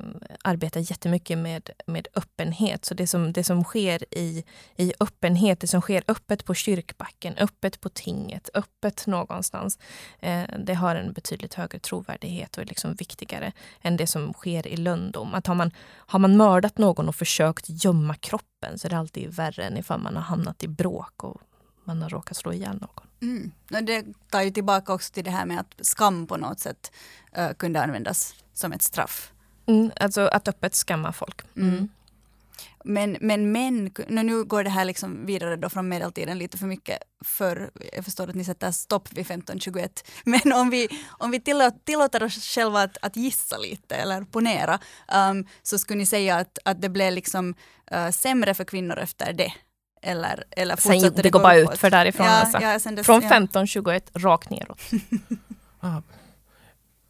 arbetar 0.45 0.81
jättemycket 0.81 1.39
med, 1.39 1.71
med 1.87 2.09
öppenhet. 2.15 2.85
Så 2.85 2.95
det 2.95 3.07
som, 3.07 3.33
det 3.33 3.45
som 3.45 3.65
sker 3.65 4.05
i, 4.11 4.45
i 4.77 4.93
öppenhet, 5.01 5.61
det 5.61 5.67
som 5.67 5.81
sker 5.81 6.03
öppet 6.09 6.45
på 6.45 6.55
kyrkbacken, 6.55 7.35
öppet 7.39 7.81
på 7.81 7.89
tinget, 7.89 8.51
öppet 8.55 9.07
någonstans, 9.07 9.79
eh, 10.21 10.43
det 10.59 10.75
har 10.75 10.97
en 10.97 11.13
betydligt 11.13 11.55
högre 11.55 11.79
trovärdighet 11.79 12.57
och 12.57 12.63
är 12.63 12.67
liksom 12.67 12.95
viktigare 12.95 13.53
än 13.83 13.97
det 13.97 14.07
som 14.07 14.33
sker 14.33 14.67
i 14.67 14.77
lönndom. 14.77 15.35
Att 15.35 15.47
har, 15.47 15.55
man, 15.55 15.71
har 15.97 16.19
man 16.19 16.37
mördat 16.37 16.79
någon 16.79 17.09
och 17.09 17.17
försökt 17.17 17.85
gömma 17.85 18.15
kroppen 18.15 18.79
så 18.79 18.89
är 18.89 18.91
det 18.91 18.99
alltid 18.99 19.35
värre 19.35 19.65
än 19.65 19.77
ifall 19.77 20.01
man 20.01 20.17
har 20.17 20.23
hamnat 20.23 20.65
i 20.65 20.69
bråk 20.69 21.25
och 21.25 21.41
man 21.85 22.03
har 22.03 22.09
råkat 22.09 22.37
slå 22.37 22.53
ihjäl 22.53 22.81
någon. 22.81 23.08
Mm. 23.23 23.53
Det 23.69 24.05
tar 24.31 24.43
ju 24.43 24.51
tillbaka 24.51 24.93
också 24.93 25.13
till 25.13 25.25
det 25.25 25.31
här 25.31 25.47
med 25.47 25.61
att 25.61 25.87
skam 25.87 26.27
på 26.27 26.37
något 26.37 26.61
sätt 26.61 26.93
uh, 27.39 27.53
kunde 27.53 27.83
användas 27.83 28.35
som 28.55 28.73
ett 28.73 28.83
straff. 28.83 29.33
Mm, 29.67 29.91
alltså 30.01 30.21
att 30.21 30.49
öppet 30.49 30.75
skamma 30.75 31.13
folk. 31.13 31.41
Mm. 31.57 31.69
mm. 31.69 31.89
Men, 32.85 33.17
men 33.21 33.53
män, 33.53 33.91
nu 34.09 34.45
går 34.45 34.65
det 34.65 34.71
här 34.71 34.85
liksom 34.85 35.27
vidare 35.27 35.57
då 35.57 35.69
från 35.69 35.89
medeltiden 35.89 36.39
lite 36.39 36.59
för 36.59 36.67
mycket 36.67 36.99
för 37.25 37.71
jag 37.93 38.05
förstår 38.05 38.29
att 38.29 38.35
ni 38.35 38.45
sätter 38.45 38.71
stopp 38.71 39.13
vid 39.13 39.27
1521. 39.27 40.11
Men 40.25 40.53
om 40.53 40.71
vi, 40.71 40.89
om 41.09 41.31
vi 41.31 41.41
tillåter, 41.41 41.79
tillåter 41.85 42.23
oss 42.23 42.55
själva 42.55 42.83
att, 42.83 42.97
att 43.03 43.17
gissa 43.17 43.59
lite 43.59 43.97
eller 43.97 44.25
ponera 44.25 44.79
um, 45.31 45.47
så 45.63 45.79
skulle 45.79 45.99
ni 45.99 46.07
säga 46.07 46.37
att, 46.37 46.59
att 46.65 46.83
det 46.83 46.89
blev 46.89 47.13
liksom 47.13 47.55
uh, 47.95 48.11
sämre 48.11 48.55
för 48.55 48.65
kvinnor 48.65 48.99
efter 48.99 49.33
det 49.33 49.53
eller, 50.03 50.45
eller 50.51 50.77
sen 50.77 51.01
det, 51.01 51.23
det 51.23 51.31
går 51.31 51.41
bara 51.41 51.57
ut 51.57 51.79
för 51.79 51.91
därifrån. 51.91 52.27
Ja, 52.27 52.33
alltså. 52.33 52.59
ja, 52.61 52.73
dess, 52.73 53.07
Från 53.07 53.19
1521 53.19 54.11
rakt 54.15 54.51
neråt. 54.51 54.81
ah, 55.81 56.03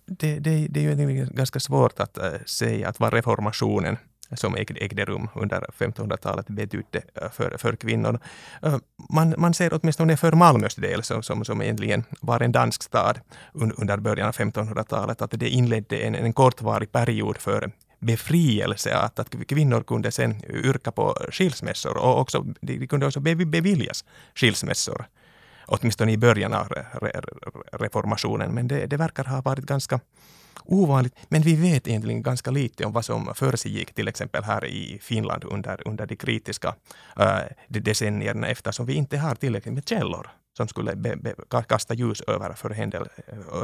det, 0.06 0.38
det, 0.38 0.66
det, 0.70 0.80
är 0.84 1.10
ju 1.10 1.26
ganska 1.30 1.60
svårt 1.60 2.00
att 2.00 2.18
äh, 2.18 2.30
säga 2.46 2.88
att 2.88 3.00
vad 3.00 3.12
reformationen 3.12 3.96
som 4.34 4.56
ägde, 4.56 5.04
rum 5.04 5.28
under 5.34 5.60
1500-talet 5.78 6.46
betydde 6.48 7.02
äh, 7.14 7.30
för, 7.30 7.56
för 7.58 7.76
kvinnor. 7.76 8.20
Äh, 8.62 8.76
man, 9.10 9.34
man 9.38 9.54
ser 9.54 9.78
åtminstone 9.80 10.16
för 10.16 10.32
Malmös 10.32 10.74
del, 10.74 11.02
som, 11.02 11.22
som, 11.22 11.44
som 11.44 11.62
egentligen 11.62 12.04
var 12.20 12.40
en 12.40 12.52
dansk 12.52 12.82
stad 12.82 13.20
under 13.52 13.96
början 13.96 14.28
av 14.28 14.34
1500-talet, 14.34 15.22
att 15.22 15.30
det 15.30 15.48
inledde 15.48 15.98
en, 15.98 16.14
en 16.14 16.32
kortvarig 16.32 16.92
period 16.92 17.36
för 17.36 17.72
befrielse, 17.98 18.94
att, 18.94 19.18
att 19.18 19.46
kvinnor 19.48 19.82
kunde 19.82 20.10
sen 20.10 20.42
yrka 20.48 20.92
på 20.92 21.16
skilsmässor 21.30 21.96
och 21.96 22.20
också, 22.20 22.46
de 22.60 22.86
kunde 22.86 23.06
också 23.06 23.20
beviljas 23.20 24.04
skilsmässor. 24.34 25.06
Åtminstone 25.66 26.12
i 26.12 26.16
början 26.16 26.54
av 26.54 26.68
reformationen, 27.72 28.54
men 28.54 28.68
det, 28.68 28.86
det 28.86 28.96
verkar 28.96 29.24
ha 29.24 29.40
varit 29.40 29.64
ganska 29.66 30.00
ovanligt. 30.64 31.14
Men 31.28 31.42
vi 31.42 31.54
vet 31.54 31.88
egentligen 31.88 32.22
ganska 32.22 32.50
lite 32.50 32.84
om 32.84 32.92
vad 32.92 33.04
som 33.04 33.34
försiggick 33.34 33.94
till 33.94 34.08
exempel 34.08 34.44
här 34.44 34.64
i 34.64 34.98
Finland 35.02 35.44
under, 35.44 35.88
under 35.88 36.06
de 36.06 36.16
kritiska 36.16 36.74
äh, 37.16 37.38
decennierna 37.68 38.46
eftersom 38.46 38.86
vi 38.86 38.94
inte 38.94 39.18
har 39.18 39.34
tillräckligt 39.34 39.74
med 39.74 39.88
källor 39.88 40.30
som 40.56 40.68
skulle 40.68 40.96
be, 40.96 41.16
be, 41.16 41.34
kasta 41.68 41.94
ljus 41.94 42.20
över, 42.20 42.52
för 42.52 42.70
händel, 42.70 43.08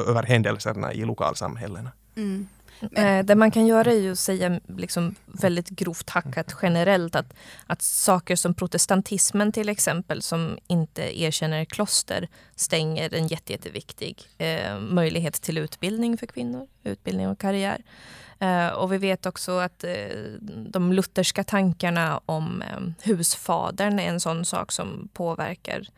över 0.08 0.22
händelserna 0.22 0.92
i 0.92 1.04
lokalsamhällena. 1.04 1.92
Mm. 2.16 2.46
Eh, 2.80 3.24
det 3.24 3.34
man 3.34 3.50
kan 3.50 3.66
göra 3.66 3.92
är 3.92 4.00
ju 4.00 4.12
att 4.12 4.18
säga 4.18 4.60
liksom 4.78 5.14
väldigt 5.26 5.68
grovt 5.68 6.10
hackat 6.10 6.56
generellt 6.62 7.14
att, 7.14 7.34
att 7.66 7.82
saker 7.82 8.36
som 8.36 8.54
protestantismen 8.54 9.52
till 9.52 9.68
exempel 9.68 10.22
som 10.22 10.58
inte 10.66 11.20
erkänner 11.20 11.64
kloster 11.64 12.28
stänger 12.56 13.14
en 13.14 13.26
jätte, 13.26 13.52
jätteviktig 13.52 14.28
eh, 14.38 14.78
möjlighet 14.78 15.34
till 15.34 15.58
utbildning 15.58 16.18
för 16.18 16.26
kvinnor, 16.26 16.66
utbildning 16.84 17.28
och 17.28 17.38
karriär. 17.38 17.82
Eh, 18.38 18.68
och 18.68 18.92
vi 18.92 18.98
vet 18.98 19.26
också 19.26 19.58
att 19.58 19.84
eh, 19.84 20.16
de 20.68 20.92
lutherska 20.92 21.44
tankarna 21.44 22.20
om 22.26 22.62
eh, 22.62 23.08
husfadern 23.10 23.98
är 23.98 24.08
en 24.08 24.20
sån 24.20 24.44
sak 24.44 24.72
som 24.72 25.08
påverkar 25.12 25.88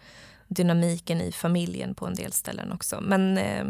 dynamiken 0.49 1.21
i 1.21 1.33
familjen 1.33 1.95
på 1.95 2.07
en 2.07 2.15
del 2.15 2.33
ställen 2.33 2.73
också. 2.73 3.01
Men 3.01 3.39
eh, 3.39 3.65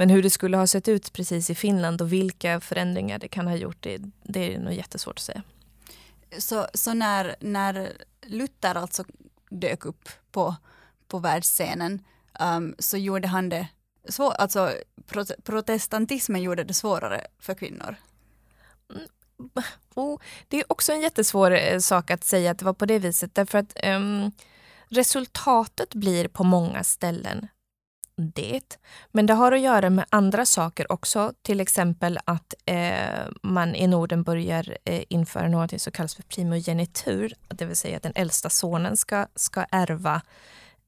men 0.00 0.10
hur 0.10 0.22
det 0.22 0.30
skulle 0.30 0.56
ha 0.56 0.66
sett 0.66 0.88
ut 0.88 1.12
precis 1.12 1.50
i 1.50 1.54
Finland 1.54 2.02
och 2.02 2.12
vilka 2.12 2.60
förändringar 2.60 3.18
det 3.18 3.28
kan 3.28 3.46
ha 3.46 3.56
gjort, 3.56 3.76
det, 3.80 4.00
det 4.22 4.54
är 4.54 4.58
nog 4.58 4.72
jättesvårt 4.72 5.18
att 5.18 5.24
säga. 5.24 5.42
Så, 6.38 6.66
så 6.74 6.94
när, 6.94 7.36
när 7.40 7.92
Luther 8.26 8.74
alltså 8.74 9.04
dök 9.50 9.84
upp 9.84 10.08
på, 10.32 10.56
på 11.08 11.18
världsscenen 11.18 12.02
um, 12.40 12.74
så 12.78 12.96
gjorde 12.96 13.28
han 13.28 13.48
det 13.48 13.68
svår, 14.08 14.32
alltså 14.32 14.72
protestantismen 15.42 16.42
gjorde 16.42 16.64
det 16.64 16.74
svårare 16.74 17.26
för 17.38 17.54
kvinnor? 17.54 17.96
Mm. 18.90 19.08
Oh, 19.94 20.20
det 20.48 20.56
är 20.56 20.72
också 20.72 20.92
en 20.92 21.00
jättesvår 21.00 21.50
eh, 21.50 21.78
sak 21.78 22.10
att 22.10 22.24
säga 22.24 22.50
att 22.50 22.58
det 22.58 22.64
var 22.64 22.74
på 22.74 22.86
det 22.86 22.98
viset 22.98 23.34
därför 23.34 23.58
att 23.58 23.76
um, 23.84 24.32
resultatet 24.88 25.94
blir 25.94 26.28
på 26.28 26.44
många 26.44 26.84
ställen 26.84 27.48
det. 28.20 28.78
Men 29.12 29.26
det 29.26 29.34
har 29.34 29.52
att 29.52 29.60
göra 29.60 29.90
med 29.90 30.04
andra 30.10 30.46
saker 30.46 30.92
också. 30.92 31.32
Till 31.42 31.60
exempel 31.60 32.18
att 32.24 32.54
eh, 32.66 33.26
man 33.42 33.74
i 33.74 33.86
Norden 33.86 34.22
börjar 34.22 34.76
eh, 34.84 35.02
införa 35.08 35.48
något 35.48 35.80
som 35.80 35.92
kallas 35.92 36.14
för 36.14 36.22
primogenitur. 36.22 37.34
Det 37.48 37.64
vill 37.64 37.76
säga 37.76 37.96
att 37.96 38.02
den 38.02 38.12
äldsta 38.14 38.50
sonen 38.50 38.96
ska, 38.96 39.26
ska 39.34 39.64
ärva 39.70 40.22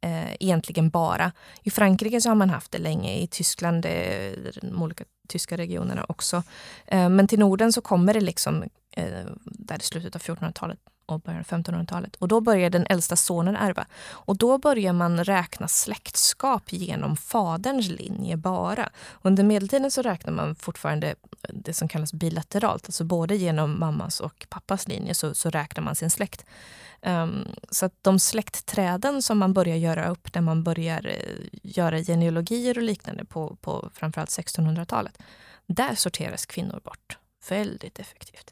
eh, 0.00 0.32
egentligen 0.40 0.90
bara. 0.90 1.32
I 1.62 1.70
Frankrike 1.70 2.20
så 2.20 2.28
har 2.28 2.34
man 2.34 2.50
haft 2.50 2.72
det 2.72 2.78
länge, 2.78 3.18
i 3.18 3.26
Tyskland, 3.26 3.86
eh, 3.86 4.32
de 4.62 4.82
olika 4.82 5.04
tyska 5.28 5.56
regionerna 5.56 6.06
också. 6.08 6.42
Eh, 6.86 7.08
men 7.08 7.28
till 7.28 7.38
Norden 7.38 7.72
så 7.72 7.80
kommer 7.80 8.14
det 8.14 8.20
liksom 8.20 8.62
eh, 8.96 9.26
där 9.44 9.76
i 9.76 9.82
slutet 9.82 10.14
av 10.14 10.22
1400-talet 10.22 10.78
och 11.12 11.20
början 11.20 11.40
av 11.40 11.46
1500-talet. 11.46 12.16
Och 12.16 12.28
då 12.28 12.40
börjar 12.40 12.70
den 12.70 12.86
äldsta 12.86 13.16
sonen 13.16 13.56
ärva. 13.56 13.86
Och 14.10 14.36
då 14.36 14.58
börjar 14.58 14.92
man 14.92 15.24
räkna 15.24 15.68
släktskap 15.68 16.72
genom 16.72 17.16
faderns 17.16 17.88
linje 17.88 18.36
bara. 18.36 18.90
Under 19.22 19.44
medeltiden 19.44 19.90
så 19.90 20.02
räknar 20.02 20.32
man 20.32 20.54
fortfarande 20.54 21.14
det 21.48 21.74
som 21.74 21.88
kallas 21.88 22.12
bilateralt, 22.12 22.86
alltså 22.86 23.04
både 23.04 23.36
genom 23.36 23.80
mammas 23.80 24.20
och 24.20 24.46
pappas 24.48 24.88
linje 24.88 25.14
så, 25.14 25.34
så 25.34 25.50
räknar 25.50 25.84
man 25.84 25.94
sin 25.94 26.10
släkt. 26.10 26.44
Um, 27.06 27.48
så 27.70 27.86
att 27.86 27.94
de 28.02 28.18
släktträden 28.18 29.22
som 29.22 29.38
man 29.38 29.52
börjar 29.52 29.76
göra 29.76 30.08
upp 30.08 30.34
när 30.34 30.42
man 30.42 30.62
börjar 30.62 31.06
uh, 31.06 31.46
göra 31.62 31.98
genealogier 31.98 32.78
och 32.78 32.84
liknande 32.84 33.24
på, 33.24 33.56
på 33.60 33.90
framförallt 33.94 34.30
1600-talet, 34.30 35.18
där 35.66 35.94
sorteras 35.94 36.46
kvinnor 36.46 36.80
bort 36.84 37.18
väldigt 37.48 37.98
effektivt. 37.98 38.50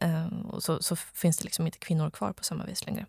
Um, 0.00 0.40
och 0.40 0.62
så, 0.62 0.82
så, 0.82 0.96
finns 0.96 1.38
det 1.38 1.44
liksom 1.44 1.66
inte 1.66 1.78
kvinnor 1.78 2.10
kvar 2.10 2.32
på 2.32 2.44
samma 2.44 2.64
vis 2.64 2.86
längre. 2.86 3.06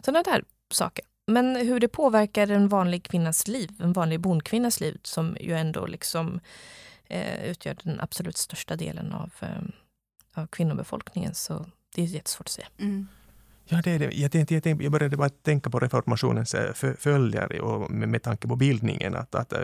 Sådana 0.00 0.22
där 0.22 0.44
saker. 0.70 1.04
Men 1.26 1.56
hur 1.56 1.80
det 1.80 1.88
påverkar 1.88 2.50
en 2.50 2.68
vanlig 2.68 3.04
kvinnas 3.04 3.48
liv, 3.48 3.70
en 3.78 3.92
vanlig 3.92 4.20
bondkvinnas 4.20 4.80
liv 4.80 5.00
som 5.02 5.36
ju 5.40 5.54
ändå 5.54 5.86
liksom 5.86 6.40
eh, 7.04 7.44
utgör 7.44 7.76
den 7.82 8.00
absolut 8.00 8.36
största 8.36 8.76
delen 8.76 9.12
av, 9.12 9.30
eh, 9.40 9.62
av 10.34 10.46
kvinnobefolkningen. 10.46 11.34
Så 11.34 11.66
det 11.94 12.02
är 12.02 12.06
jättesvårt 12.06 12.46
att 12.46 12.52
säga. 12.52 12.68
Mm. 12.78 13.08
Ja, 13.64 13.80
det 13.84 13.90
är 13.90 13.98
det. 13.98 14.12
Jag, 14.12 14.32
tänkte, 14.32 14.54
jag, 14.54 14.62
tänkte, 14.62 14.84
jag 14.84 14.92
började 14.92 15.16
bara 15.16 15.28
tänka 15.28 15.70
på 15.70 15.78
reformationens 15.78 16.54
eh, 16.54 16.94
följare 16.98 17.60
och 17.60 17.90
med, 17.90 18.08
med 18.08 18.22
tanke 18.22 18.48
på 18.48 18.56
bildningen. 18.56 19.16
Att, 19.16 19.34
att, 19.34 19.52
eh, 19.52 19.60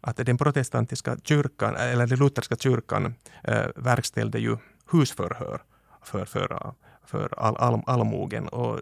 att 0.00 0.16
den 0.16 0.38
protestantiska 0.38 1.16
kyrkan, 1.24 1.76
eller 1.76 2.06
den 2.06 2.18
lutherska 2.18 2.56
kyrkan, 2.56 3.14
äh, 3.44 3.66
verkställde 3.76 4.38
ju 4.38 4.56
husförhör 4.92 5.62
för, 6.02 6.24
för, 6.24 6.74
för 7.04 7.34
all, 7.38 7.56
all, 7.56 7.82
allmogen. 7.86 8.48
Och 8.48 8.80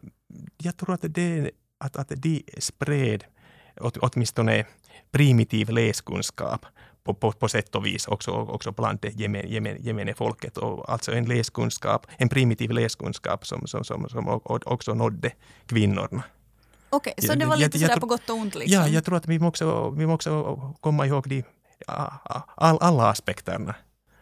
jag 0.59 0.77
tror 0.77 0.95
att, 0.95 1.01
det, 1.03 1.51
att, 1.79 1.97
att 1.97 2.09
de 2.17 2.45
spred 2.59 3.25
åtminstone 3.81 4.67
primitiv 5.11 5.71
läskunskap 5.71 6.67
på, 7.05 7.15
på, 7.15 7.33
på 7.33 7.49
sätt 7.49 7.75
och 7.75 7.87
vis 7.87 8.09
också, 8.09 8.31
också 8.31 8.73
bland 8.73 8.99
det 9.01 9.15
gemene, 9.21 9.49
gemene, 9.49 9.79
gemene 9.81 10.15
folket. 10.15 10.57
Och 10.57 10.93
alltså 10.93 11.13
en 11.13 11.25
läskunskap, 11.25 12.07
en 12.17 12.29
primitiv 12.29 12.71
läskunskap 12.71 13.47
som, 13.47 13.67
som, 13.67 13.85
som, 13.85 14.09
som 14.09 14.41
också 14.45 14.95
nådde 14.95 15.33
kvinnorna. 15.67 16.23
Okej, 16.93 17.13
okay, 17.17 17.29
så 17.29 17.35
det 17.35 17.47
var 17.47 17.57
lite 17.57 17.79
jag, 17.79 17.89
sådär 17.89 18.01
på 18.01 18.07
gott 18.07 18.31
och 18.31 18.37
ont? 18.37 18.55
Liksom. 18.55 18.81
Ja, 18.81 18.89
jag 18.89 19.05
tror 19.05 19.17
att 19.17 19.27
vi 19.27 19.39
måste, 19.39 19.65
vi 19.97 20.07
måste 20.07 20.31
komma 20.81 21.07
ihåg 21.07 21.29
de, 21.29 21.45
all, 21.87 22.79
alla 22.81 23.11
aspekterna 23.11 23.75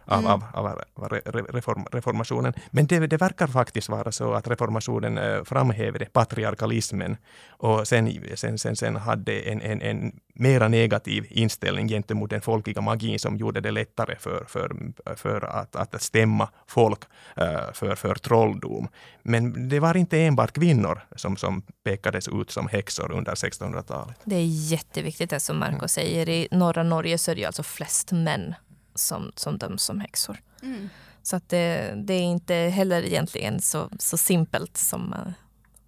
av, 0.09 0.19
mm. 0.19 0.43
av, 0.53 0.67
av 0.95 1.09
reform, 1.49 1.87
reformationen. 1.93 2.53
Men 2.71 2.87
det, 2.87 3.07
det, 3.07 3.17
verkar 3.17 3.47
faktiskt 3.47 3.89
vara 3.89 4.13
så 4.13 4.33
att 4.33 4.49
reformationen 4.49 5.19
äh, 5.19 5.45
framhävde 5.45 6.05
patriarkalismen 6.05 7.17
och 7.49 7.89
sen, 7.89 8.23
sen, 8.35 8.59
sen, 8.59 8.77
sen 8.77 8.97
hade 8.97 9.41
en, 9.41 9.61
en, 9.61 9.83
en 9.83 10.13
mera 10.35 10.69
negativ 10.69 11.27
inställning 11.31 11.89
gentemot 11.89 12.31
den 12.31 12.41
folkliga 12.41 12.81
magin 12.81 13.19
som 13.19 13.37
gjorde 13.37 13.61
det 13.61 13.71
lättare 13.71 14.17
för, 14.19 14.45
för, 14.49 14.77
för 15.17 15.45
att, 15.45 15.77
att 15.77 16.03
stämma 16.03 16.49
folk 16.67 17.01
äh, 17.37 17.73
för, 17.73 17.95
för 17.95 18.15
trolldom. 18.15 18.89
Men 19.23 19.69
det 19.69 19.81
var 19.81 19.97
inte 19.97 20.19
enbart 20.21 20.53
kvinnor 20.53 21.01
som, 21.17 21.37
som 21.37 21.63
pekades 21.85 22.29
ut 22.29 22.51
som 22.51 22.69
häxor 22.69 23.13
under 23.13 23.35
1600-talet. 23.35 24.17
Det 24.25 24.37
är 24.37 24.47
jätteviktigt 24.47 25.31
det 25.31 25.41
som 25.41 25.59
Marco 25.59 25.75
mm. 25.75 25.89
säger. 25.89 26.29
I 26.29 26.49
norra 26.51 26.83
Norge 26.83 27.19
så 27.19 27.31
är 27.31 27.35
det 27.35 27.45
alltså 27.45 27.63
flest 27.63 28.13
män 28.13 28.55
som, 28.99 29.33
som 29.35 29.59
döms 29.59 29.83
som 29.83 30.01
häxor. 30.01 30.43
Mm. 30.63 30.89
Så 31.23 31.37
att 31.37 31.49
det, 31.49 31.95
det, 31.97 32.15
är 32.15 32.23
inte 32.23 32.55
heller 32.55 33.03
egentligen 33.03 33.61
så, 33.61 33.91
så 33.99 34.17
simpelt 34.17 34.77
som 34.77 35.11
man, 35.11 35.35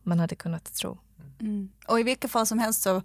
man 0.02 0.18
hade 0.18 0.34
kunnat 0.34 0.74
tro. 0.74 0.98
Mm. 1.40 1.70
Och 1.86 2.00
i 2.00 2.02
vilket 2.02 2.30
fall 2.30 2.46
som 2.46 2.58
helst 2.58 2.82
så 2.82 3.02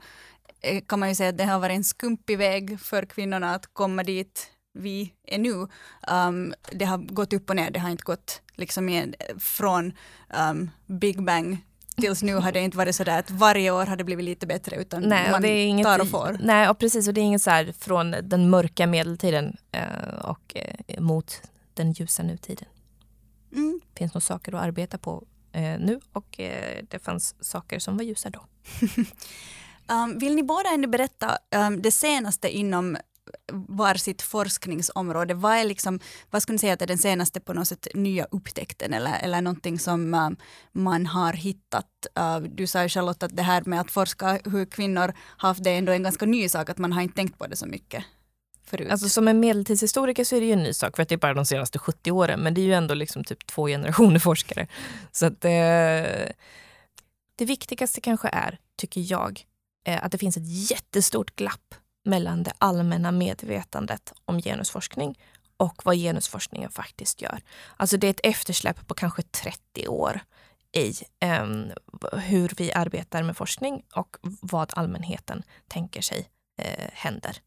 eh, 0.61 0.83
kan 0.87 0.99
man 0.99 1.09
ju 1.09 1.15
säga 1.15 1.29
att 1.29 1.37
det 1.37 1.45
har 1.45 1.59
varit 1.59 1.75
en 1.75 1.83
skumpig 1.83 2.37
väg 2.37 2.79
för 2.79 3.05
kvinnorna 3.05 3.55
att 3.55 3.73
komma 3.73 4.03
dit 4.03 4.51
vi 4.73 5.13
är 5.27 5.37
nu. 5.37 5.67
Um, 6.11 6.53
det 6.71 6.85
har 6.85 6.97
gått 6.97 7.33
upp 7.33 7.49
och 7.49 7.55
ner, 7.55 7.71
det 7.71 7.79
har 7.79 7.89
inte 7.89 8.03
gått 8.03 8.41
liksom 8.55 8.85
med, 8.85 9.15
från 9.39 9.93
um, 10.49 10.71
Big 10.85 11.23
Bang 11.23 11.65
tills 11.95 12.23
nu 12.23 12.35
har 12.35 12.51
det 12.51 12.59
inte 12.59 12.77
varit 12.77 12.95
sådär 12.95 13.19
att 13.19 13.31
varje 13.31 13.71
år 13.71 13.85
har 13.85 13.95
det 13.95 14.03
blivit 14.03 14.25
lite 14.25 14.47
bättre 14.47 14.75
utan 14.75 15.03
nej, 15.03 15.31
man 15.31 15.45
inget, 15.45 15.85
tar 15.85 15.99
och 15.99 16.07
får. 16.07 16.37
Nej, 16.39 16.69
och 16.69 16.79
precis 16.79 17.07
och 17.07 17.13
det 17.13 17.21
är 17.21 17.25
inget 17.25 17.41
så 17.41 17.49
här 17.49 17.73
från 17.79 18.15
den 18.23 18.49
mörka 18.49 18.87
medeltiden 18.87 19.57
eh, 19.71 20.19
och 20.21 20.55
eh, 20.55 21.01
mot 21.01 21.41
den 21.73 21.91
ljusa 21.91 22.23
nutiden. 22.23 22.67
Mm. 23.51 23.81
Det 23.93 23.99
finns 23.99 24.13
nog 24.13 24.23
saker 24.23 24.55
att 24.55 24.61
arbeta 24.61 24.97
på 24.97 25.23
eh, 25.51 25.61
nu 25.61 25.99
och 26.13 26.39
eh, 26.39 26.83
det 26.89 26.99
fanns 26.99 27.35
saker 27.39 27.79
som 27.79 27.97
var 27.97 28.03
ljusa 28.03 28.29
då. 28.29 28.39
um, 29.93 30.19
vill 30.19 30.35
ni 30.35 30.43
båda 30.43 30.69
ännu 30.69 30.87
berätta 30.87 31.37
um, 31.55 31.81
det 31.81 31.91
senaste 31.91 32.57
inom 32.57 32.97
var 33.51 33.95
sitt 33.95 34.21
forskningsområde. 34.21 35.34
Vad 35.34 35.57
är 35.57 35.63
liksom, 35.63 35.99
vad 36.30 36.41
skulle 36.41 36.53
ni 36.53 36.59
säga 36.59 36.73
att 36.73 36.82
är 36.82 36.88
den 36.88 36.97
senaste 36.97 37.39
på 37.39 37.53
något 37.53 37.67
sätt 37.67 37.88
nya 37.93 38.28
upptäckten 38.32 38.93
eller, 38.93 39.19
eller 39.21 39.41
någonting 39.41 39.80
som 39.80 40.13
uh, 40.13 40.30
man 40.71 41.05
har 41.05 41.34
hittat? 41.34 41.89
Uh, 42.19 42.39
du 42.39 42.67
sa 42.67 42.84
ju 42.84 42.89
Charlotte 42.89 43.23
att 43.23 43.36
det 43.36 43.43
här 43.43 43.63
med 43.65 43.82
att 43.82 43.91
forska 43.91 44.39
hur 44.45 44.65
kvinnor 44.65 45.13
haft 45.38 45.63
det 45.63 45.69
är 45.69 45.78
ändå 45.78 45.91
en 45.91 46.03
ganska 46.03 46.26
ny 46.26 46.49
sak, 46.49 46.69
att 46.69 46.78
man 46.78 46.93
har 46.93 47.01
inte 47.01 47.15
tänkt 47.15 47.39
på 47.39 47.47
det 47.47 47.55
så 47.55 47.65
mycket. 47.65 48.03
Förut. 48.67 48.91
Alltså 48.91 49.09
som 49.09 49.28
en 49.28 49.39
medeltidshistoriker 49.39 50.23
så 50.23 50.36
är 50.36 50.39
det 50.39 50.45
ju 50.45 50.53
en 50.53 50.63
ny 50.63 50.73
sak 50.73 50.95
för 50.95 51.03
att 51.03 51.09
det 51.09 51.15
är 51.15 51.19
bara 51.19 51.34
de 51.34 51.45
senaste 51.45 51.80
70 51.80 52.11
åren 52.11 52.39
men 52.39 52.53
det 52.53 52.61
är 52.61 52.65
ju 52.65 52.73
ändå 52.73 52.93
liksom 52.93 53.23
typ 53.23 53.47
två 53.47 53.67
generationer 53.67 54.19
forskare. 54.30 54.67
Så 55.11 55.26
att 55.26 55.45
eh, 55.45 56.32
det 57.36 57.45
viktigaste 57.45 58.01
kanske 58.01 58.28
är, 58.28 58.59
tycker 58.78 59.11
jag, 59.11 59.45
eh, 59.88 60.05
att 60.05 60.11
det 60.11 60.17
finns 60.17 60.38
ett 60.38 60.69
jättestort 60.71 61.36
glapp 61.36 61.76
mellan 62.05 62.43
det 62.43 62.53
allmänna 62.57 63.11
medvetandet 63.11 64.13
om 64.25 64.41
genusforskning 64.41 65.19
och 65.57 65.85
vad 65.85 65.95
genusforskningen 65.95 66.71
faktiskt 66.71 67.21
gör. 67.21 67.39
Alltså 67.77 67.97
det 67.97 68.07
är 68.07 68.11
ett 68.11 68.19
eftersläpp 68.23 68.87
på 68.87 68.93
kanske 68.93 69.21
30 69.21 69.87
år 69.87 70.19
i 70.71 70.93
eh, 71.19 71.45
hur 72.19 72.53
vi 72.57 72.73
arbetar 72.73 73.23
med 73.23 73.37
forskning 73.37 73.83
och 73.95 74.17
vad 74.41 74.71
allmänheten 74.75 75.43
tänker 75.67 76.01
sig 76.01 76.29
eh, 76.61 76.89
händer. 76.93 77.37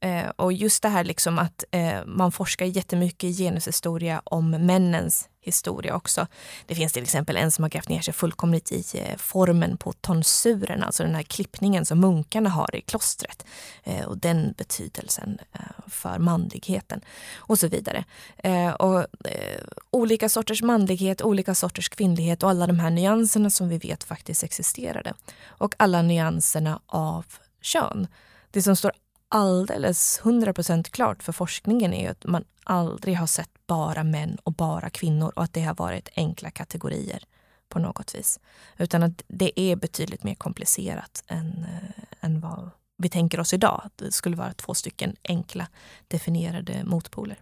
Eh, 0.00 0.28
och 0.36 0.52
just 0.52 0.82
det 0.82 0.88
här 0.88 1.04
liksom 1.04 1.38
att 1.38 1.64
eh, 1.70 2.04
man 2.06 2.32
forskar 2.32 2.66
jättemycket 2.66 3.24
i 3.24 3.32
genushistoria 3.32 4.22
om 4.24 4.50
männens 4.50 5.28
historia 5.42 5.96
också. 5.96 6.26
Det 6.66 6.74
finns 6.74 6.92
till 6.92 7.02
exempel 7.02 7.36
en 7.36 7.50
som 7.50 7.64
har 7.64 7.68
grävt 7.68 7.88
ner 7.88 8.00
sig 8.00 8.14
fullkomligt 8.14 8.72
i 8.72 8.84
eh, 8.94 9.16
formen 9.16 9.76
på 9.76 9.92
tonsuren, 9.92 10.82
alltså 10.82 11.02
den 11.02 11.14
här 11.14 11.22
klippningen 11.22 11.86
som 11.86 12.00
munkarna 12.00 12.50
har 12.50 12.76
i 12.76 12.80
klostret 12.80 13.46
eh, 13.84 14.04
och 14.04 14.18
den 14.18 14.54
betydelsen 14.58 15.38
eh, 15.52 15.60
för 15.86 16.18
manligheten 16.18 17.00
och 17.36 17.58
så 17.58 17.68
vidare. 17.68 18.04
Eh, 18.36 18.70
och 18.70 19.00
eh, 19.24 19.60
olika 19.90 20.28
sorters 20.28 20.62
manlighet, 20.62 21.22
olika 21.22 21.54
sorters 21.54 21.88
kvinnlighet 21.88 22.42
och 22.42 22.50
alla 22.50 22.66
de 22.66 22.78
här 22.78 22.90
nyanserna 22.90 23.50
som 23.50 23.68
vi 23.68 23.78
vet 23.78 24.04
faktiskt 24.04 24.42
existerade. 24.42 25.14
Och 25.46 25.74
alla 25.78 26.02
nyanserna 26.02 26.80
av 26.86 27.26
kön. 27.62 28.06
Det 28.50 28.62
som 28.62 28.76
står 28.76 28.92
alldeles 29.30 30.20
100% 30.22 30.90
klart 30.90 31.22
för 31.22 31.32
forskningen 31.32 31.92
är 31.92 32.10
att 32.10 32.24
man 32.24 32.44
aldrig 32.64 33.16
har 33.16 33.26
sett 33.26 33.50
bara 33.66 34.04
män 34.04 34.38
och 34.42 34.52
bara 34.52 34.90
kvinnor 34.90 35.32
och 35.36 35.44
att 35.44 35.52
det 35.52 35.62
har 35.62 35.74
varit 35.74 36.08
enkla 36.16 36.50
kategorier 36.50 37.24
på 37.68 37.78
något 37.78 38.14
vis. 38.14 38.40
Utan 38.78 39.02
att 39.02 39.22
det 39.28 39.60
är 39.60 39.76
betydligt 39.76 40.22
mer 40.22 40.34
komplicerat 40.34 41.24
än, 41.26 41.64
äh, 41.64 42.04
än 42.20 42.40
vad 42.40 42.70
vi 42.96 43.08
tänker 43.08 43.40
oss 43.40 43.54
idag. 43.54 43.80
Att 43.84 43.98
det 43.98 44.12
skulle 44.12 44.36
vara 44.36 44.52
två 44.52 44.74
stycken 44.74 45.16
enkla 45.24 45.66
definierade 46.08 46.84
motpoler. 46.84 47.38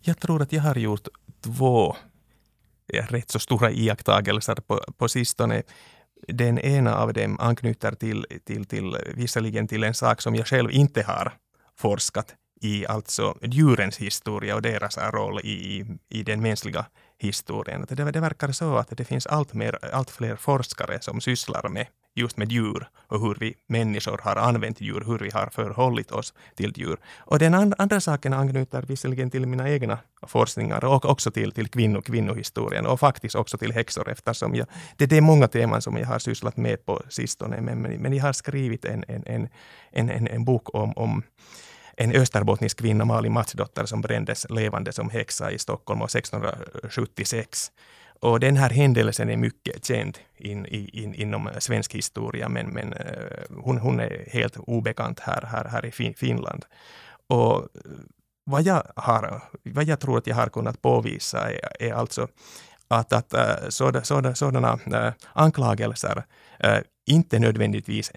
Jag 0.00 0.18
tror 0.18 0.42
att 0.42 0.52
jag 0.52 0.62
har 0.62 0.78
gjort 0.78 1.08
två 1.40 1.96
eh, 2.92 3.06
rätt 3.06 3.30
så 3.30 3.38
stora 3.38 3.70
iakttagelser 3.70 4.54
på, 4.54 4.84
på 4.96 5.08
sistone. 5.08 5.62
Den 6.28 6.58
ena 6.58 6.96
av 6.96 7.12
dem 7.12 7.40
anknyter 7.40 7.92
till, 7.92 8.26
till, 8.44 8.64
till 8.64 8.96
visserligen 9.14 9.68
till 9.68 9.84
en 9.84 9.94
sak 9.94 10.22
som 10.22 10.34
jag 10.34 10.46
själv 10.46 10.70
inte 10.70 11.02
har 11.02 11.32
forskat 11.76 12.34
i 12.60 12.86
alltså 12.86 13.38
djurens 13.42 13.96
historia 13.96 14.54
och 14.54 14.62
deras 14.62 14.98
roll 14.98 15.40
i, 15.40 15.86
i 16.08 16.22
den 16.22 16.42
mänskliga 16.42 16.86
historien. 17.18 17.86
Det, 17.88 17.94
det 17.94 18.20
verkar 18.20 18.52
så 18.52 18.76
att 18.76 18.96
det 18.96 19.04
finns 19.04 19.26
allt, 19.26 19.54
mer, 19.54 19.78
allt 19.92 20.10
fler 20.10 20.36
forskare 20.36 21.00
som 21.00 21.20
sysslar 21.20 21.68
med 21.68 21.86
just 22.16 22.36
med 22.36 22.52
djur 22.52 22.88
och 23.08 23.20
hur 23.20 23.36
vi 23.40 23.54
människor 23.66 24.20
har 24.22 24.36
använt 24.36 24.80
djur, 24.80 25.02
hur 25.06 25.18
vi 25.18 25.30
har 25.30 25.46
förhållit 25.52 26.10
oss 26.12 26.34
till 26.54 26.72
djur. 26.76 26.96
Och 27.18 27.38
den 27.38 27.54
andra 27.54 28.00
saken 28.00 28.32
anknyter 28.32 28.82
visserligen 28.82 29.30
till 29.30 29.46
mina 29.46 29.70
egna 29.70 29.98
forskningar 30.26 30.84
och 30.84 31.04
också 31.04 31.30
till, 31.30 31.52
till 31.52 31.68
kvinno, 31.68 32.02
kvinnohistorien 32.02 32.86
och 32.86 33.00
faktiskt 33.00 33.34
också 33.34 33.58
till 33.58 33.72
häxor 33.72 34.08
eftersom 34.08 34.54
jag, 34.54 34.66
det, 34.96 35.06
det 35.06 35.16
är 35.16 35.20
många 35.20 35.48
teman 35.48 35.82
som 35.82 35.96
jag 35.96 36.06
har 36.06 36.18
sysslat 36.18 36.56
med 36.56 36.86
på 36.86 37.02
sistone. 37.08 37.60
Men, 37.60 37.82
men, 37.82 37.92
men 37.92 38.12
jag 38.12 38.24
har 38.24 38.32
skrivit 38.32 38.84
en, 38.84 39.04
en, 39.08 39.26
en, 39.26 39.48
en, 40.10 40.28
en 40.28 40.44
bok 40.44 40.74
om, 40.74 40.92
om 40.92 41.22
en 41.96 42.12
österbottnisk 42.12 42.78
kvinna, 42.78 43.04
Malin 43.04 43.32
Matsdotter, 43.32 43.86
som 43.86 44.00
brändes 44.00 44.46
levande 44.50 44.92
som 44.92 45.10
häxa 45.10 45.50
i 45.50 45.58
Stockholm 45.58 46.02
1676. 46.02 47.70
Och 48.20 48.40
den 48.40 48.56
här 48.56 48.70
händelsen 48.70 49.30
är 49.30 49.36
mycket 49.36 49.84
känd 49.84 50.18
in, 50.36 50.66
in, 50.66 51.14
inom 51.14 51.50
svensk 51.58 51.94
historia, 51.94 52.48
men, 52.48 52.66
men 52.66 52.92
eh, 52.92 53.42
hon, 53.58 53.78
hon 53.78 54.00
är 54.00 54.30
helt 54.30 54.56
obekant 54.56 55.20
här, 55.20 55.42
här, 55.42 55.64
här 55.64 55.86
i 55.86 56.14
Finland. 56.14 56.64
Och 57.26 57.56
eh, 57.56 57.68
vad 58.44 58.62
jag, 58.62 58.82
har, 58.96 59.42
vad 59.62 59.84
jag 59.84 60.00
tror 60.00 60.18
att 60.18 60.26
jag 60.26 60.36
har 60.36 60.48
kunnat 60.48 60.82
påvisa 60.82 61.52
är, 61.52 61.82
är 61.82 61.92
alltså 61.92 62.28
att, 62.88 63.12
att 63.12 63.34
eh, 63.34 63.68
sådana, 63.68 64.04
sådana, 64.04 64.34
sådana 64.34 64.78
anklagelser 65.32 66.24
inte 67.06 67.38
nödvändigtvis 67.38 68.12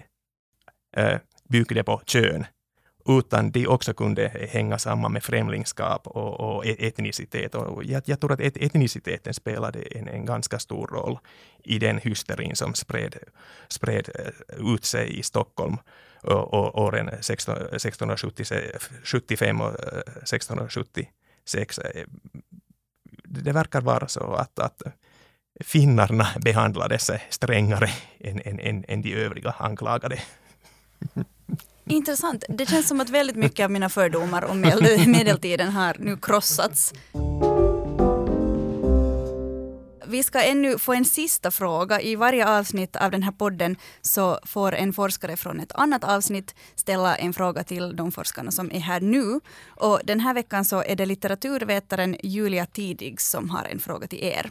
byggde 1.48 1.84
på 1.84 2.02
kön, 2.06 2.46
utan 3.08 3.50
de 3.50 3.66
också 3.66 3.94
kunde 3.94 4.48
hänga 4.50 4.78
samman 4.78 5.12
med 5.12 5.22
främlingskap 5.22 6.06
och, 6.06 6.40
och 6.40 6.66
e- 6.66 6.86
etnicitet. 6.86 7.54
Och 7.54 7.84
jag, 7.84 8.02
jag, 8.06 8.20
tror 8.20 8.32
att 8.32 8.40
etniciteten 8.40 9.34
spelade 9.34 9.82
en, 9.82 10.08
en, 10.08 10.26
ganska 10.26 10.58
stor 10.58 10.86
roll 10.86 11.18
i 11.64 11.78
den 11.78 11.98
hysterin 11.98 12.56
som 12.56 12.74
spred, 12.74 13.16
spred 13.68 14.08
eh, 14.14 14.26
ut 14.74 14.84
sig 14.84 15.18
i 15.18 15.22
Stockholm 15.22 15.76
och, 16.22 16.78
åren 16.78 17.08
1675 17.08 19.60
och 19.60 19.74
1676. 19.74 21.80
Det 23.24 23.52
verkar 23.52 23.80
vara 23.80 24.08
så 24.08 24.34
att, 24.34 24.58
att 24.58 24.82
finnarna 25.60 26.28
behandlades 26.44 27.10
strängare 27.30 27.90
än, 28.20 28.40
än, 28.44 28.60
än, 28.60 28.84
än 28.88 29.02
de 29.02 29.14
övriga 29.14 29.54
anklagade. 29.58 30.18
Intressant. 31.90 32.44
Det 32.48 32.66
känns 32.66 32.88
som 32.88 33.00
att 33.00 33.10
väldigt 33.10 33.36
mycket 33.36 33.64
av 33.64 33.70
mina 33.70 33.88
fördomar 33.88 34.44
om 34.44 34.60
medeltiden 35.06 35.68
har 35.72 35.96
nu 35.98 36.16
krossats. 36.16 36.92
Vi 40.06 40.22
ska 40.22 40.42
ännu 40.42 40.78
få 40.78 40.92
en 40.92 41.04
sista 41.04 41.50
fråga. 41.50 42.00
I 42.00 42.16
varje 42.16 42.58
avsnitt 42.58 42.96
av 42.96 43.10
den 43.10 43.22
här 43.22 43.32
podden 43.32 43.76
så 44.02 44.38
får 44.44 44.74
en 44.74 44.92
forskare 44.92 45.36
från 45.36 45.60
ett 45.60 45.72
annat 45.72 46.04
avsnitt 46.04 46.54
ställa 46.74 47.16
en 47.16 47.32
fråga 47.32 47.64
till 47.64 47.96
de 47.96 48.12
forskarna 48.12 48.50
som 48.50 48.70
är 48.72 48.80
här 48.80 49.00
nu. 49.00 49.40
Och 49.66 50.00
den 50.04 50.20
här 50.20 50.34
veckan 50.34 50.64
så 50.64 50.82
är 50.82 50.96
det 50.96 51.06
litteraturvetaren 51.06 52.16
Julia 52.22 52.66
Tidig 52.66 53.20
som 53.20 53.50
har 53.50 53.64
en 53.64 53.78
fråga 53.78 54.06
till 54.06 54.24
er. 54.24 54.50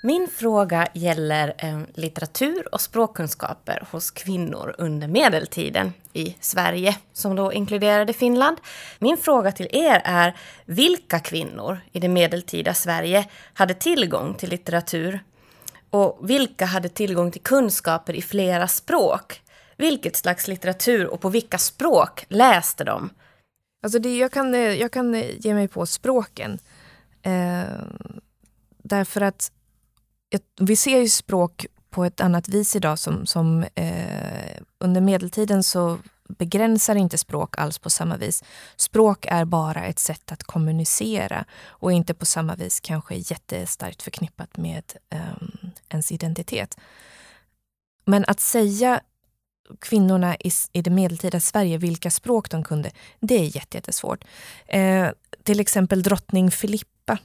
Min 0.00 0.28
fråga 0.28 0.88
gäller 0.94 1.54
eh, 1.58 1.80
litteratur 1.94 2.74
och 2.74 2.80
språkkunskaper 2.80 3.86
hos 3.90 4.10
kvinnor 4.10 4.74
under 4.78 5.08
medeltiden 5.08 5.92
i 6.12 6.36
Sverige, 6.40 6.96
som 7.12 7.36
då 7.36 7.52
inkluderade 7.52 8.12
Finland. 8.12 8.58
Min 8.98 9.16
fråga 9.16 9.52
till 9.52 9.68
er 9.72 10.02
är 10.04 10.36
vilka 10.64 11.20
kvinnor 11.20 11.80
i 11.92 12.00
det 12.00 12.08
medeltida 12.08 12.74
Sverige 12.74 13.28
hade 13.54 13.74
tillgång 13.74 14.34
till 14.34 14.50
litteratur? 14.50 15.20
Och 15.90 16.30
vilka 16.30 16.64
hade 16.66 16.88
tillgång 16.88 17.30
till 17.30 17.42
kunskaper 17.42 18.12
i 18.12 18.22
flera 18.22 18.68
språk? 18.68 19.42
Vilket 19.76 20.16
slags 20.16 20.48
litteratur 20.48 21.06
och 21.06 21.20
på 21.20 21.28
vilka 21.28 21.58
språk 21.58 22.24
läste 22.28 22.84
de? 22.84 23.10
Alltså 23.82 23.98
det, 23.98 24.16
jag, 24.16 24.32
kan, 24.32 24.54
eh, 24.54 24.60
jag 24.60 24.92
kan 24.92 25.14
eh, 25.14 25.38
ge 25.38 25.54
mig 25.54 25.68
på 25.68 25.86
språken. 25.86 26.58
Eh, 27.22 27.62
därför 28.82 29.20
att 29.20 29.52
vi 30.60 30.76
ser 30.76 30.98
ju 30.98 31.08
språk 31.08 31.66
på 31.90 32.04
ett 32.04 32.20
annat 32.20 32.48
vis 32.48 32.76
idag. 32.76 32.98
Som, 32.98 33.26
som 33.26 33.64
eh, 33.74 34.60
under 34.78 35.00
medeltiden 35.00 35.62
så 35.62 35.98
begränsar 36.28 36.94
inte 36.94 37.18
språk 37.18 37.58
alls 37.58 37.78
på 37.78 37.90
samma 37.90 38.16
vis. 38.16 38.44
Språk 38.76 39.26
är 39.28 39.44
bara 39.44 39.84
ett 39.84 39.98
sätt 39.98 40.32
att 40.32 40.42
kommunicera 40.42 41.44
och 41.68 41.92
inte 41.92 42.14
på 42.14 42.26
samma 42.26 42.54
vis 42.54 42.80
kanske 42.80 43.14
jättestarkt 43.14 44.02
förknippat 44.02 44.56
med 44.56 44.82
um, 45.10 45.70
ens 45.88 46.12
identitet. 46.12 46.78
Men 48.04 48.24
att 48.28 48.40
säga 48.40 49.00
kvinnorna 49.80 50.36
i, 50.36 50.50
i 50.72 50.82
det 50.82 50.90
medeltida 50.90 51.40
Sverige 51.40 51.78
vilka 51.78 52.10
språk 52.10 52.50
de 52.50 52.64
kunde, 52.64 52.90
det 53.20 53.34
är 53.34 53.56
jättesvårt. 53.56 54.24
Eh, 54.66 55.08
till 55.42 55.60
exempel 55.60 56.02
drottning 56.02 56.50
Filippa 56.50 57.18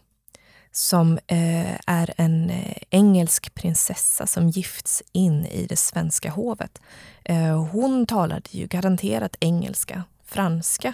som 0.76 1.20
eh, 1.28 1.76
är 1.88 2.14
en 2.18 2.50
eh, 2.50 2.78
engelsk 2.90 3.56
prinsessa 3.56 4.28
som 4.28 4.50
gifts 4.50 5.04
in 5.12 5.46
i 5.46 5.66
det 5.66 5.76
svenska 5.76 6.32
hovet. 6.32 6.82
Eh, 7.26 7.66
hon 7.66 8.06
talade 8.06 8.50
ju 8.52 8.68
garanterat 8.68 9.36
engelska, 9.40 10.04
franska. 10.26 10.94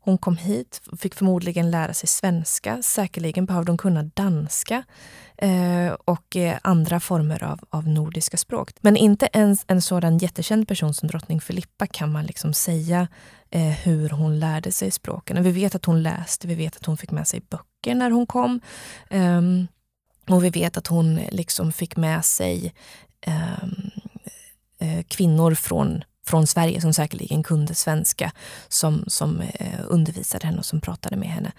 Hon 0.00 0.18
kom 0.18 0.36
hit, 0.36 0.82
fick 0.98 1.14
förmodligen 1.14 1.70
lära 1.70 1.94
sig 1.94 2.08
svenska. 2.08 2.82
Säkerligen 2.82 3.46
behövde 3.46 3.72
hon 3.72 3.78
kunna 3.78 4.02
danska 4.02 4.84
eh, 5.36 5.92
och 6.04 6.36
eh, 6.36 6.58
andra 6.62 7.00
former 7.00 7.44
av, 7.44 7.60
av 7.70 7.88
nordiska 7.88 8.36
språk. 8.36 8.70
Men 8.80 8.96
inte 8.96 9.28
ens 9.32 9.64
en 9.66 9.82
sådan 9.82 10.18
jättekänd 10.18 10.68
person 10.68 10.94
som 10.94 11.08
drottning 11.08 11.40
Filippa 11.40 11.86
kan 11.86 12.12
man 12.12 12.24
liksom 12.26 12.52
säga 12.54 13.08
hur 13.50 14.08
hon 14.08 14.38
lärde 14.38 14.72
sig 14.72 14.90
språken. 14.90 15.42
Vi 15.42 15.50
vet 15.50 15.74
att 15.74 15.84
hon 15.84 16.02
läste, 16.02 16.46
vi 16.48 16.54
vet 16.54 16.76
att 16.76 16.86
hon 16.86 16.96
fick 16.96 17.10
med 17.10 17.28
sig 17.28 17.40
böcker 17.40 17.94
när 17.94 18.10
hon 18.10 18.26
kom. 18.26 18.60
Um, 19.10 19.68
och 20.28 20.44
vi 20.44 20.50
vet 20.50 20.76
att 20.76 20.86
hon 20.86 21.16
liksom 21.16 21.72
fick 21.72 21.96
med 21.96 22.24
sig 22.24 22.74
um, 23.26 23.90
uh, 24.82 25.02
kvinnor 25.02 25.54
från 25.54 26.04
från 26.26 26.46
Sverige 26.46 26.80
som 26.80 26.92
säkerligen 26.92 27.42
kunde 27.42 27.74
svenska 27.74 28.32
som, 28.68 29.04
som 29.06 29.40
eh, 29.40 29.80
undervisade 29.88 30.46
henne 30.46 30.58
och 30.58 30.66
som 30.66 30.80
pratade 30.80 31.16
med 31.16 31.28
henne. 31.28 31.52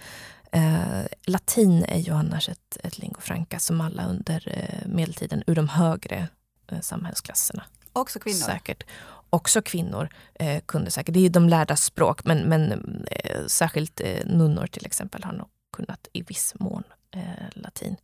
Eh, 0.51 1.05
latin 1.25 1.83
är 1.83 1.99
ju 1.99 2.13
annars 2.13 2.49
ett, 2.49 2.77
ett 2.83 2.97
lingua 2.97 3.21
franca 3.21 3.59
som 3.59 3.81
alla 3.81 4.05
under 4.05 4.43
eh, 4.47 4.87
medeltiden 4.87 5.43
ur 5.47 5.55
de 5.55 5.69
högre 5.69 6.27
eh, 6.71 6.79
samhällsklasserna. 6.79 7.63
Också 7.93 8.19
kvinnor? 8.19 8.37
Säkert. 8.37 8.83
Också 9.29 9.61
kvinnor 9.61 10.09
eh, 10.35 10.61
kunde 10.65 10.91
säkert. 10.91 11.13
Det 11.13 11.19
är 11.19 11.21
ju 11.21 11.29
de 11.29 11.49
lärda 11.49 11.75
språk 11.75 12.25
men, 12.25 12.39
men 12.39 12.71
eh, 13.11 13.45
särskilt 13.47 14.01
eh, 14.01 14.25
nunnor 14.25 14.67
till 14.67 14.85
exempel 14.85 15.23
har 15.23 15.33
nog 15.33 15.47
kunnat 15.77 16.07
i 16.13 16.21
viss 16.21 16.53
mån 16.59 16.83
eh, 17.11 17.21
latin. 17.51 17.95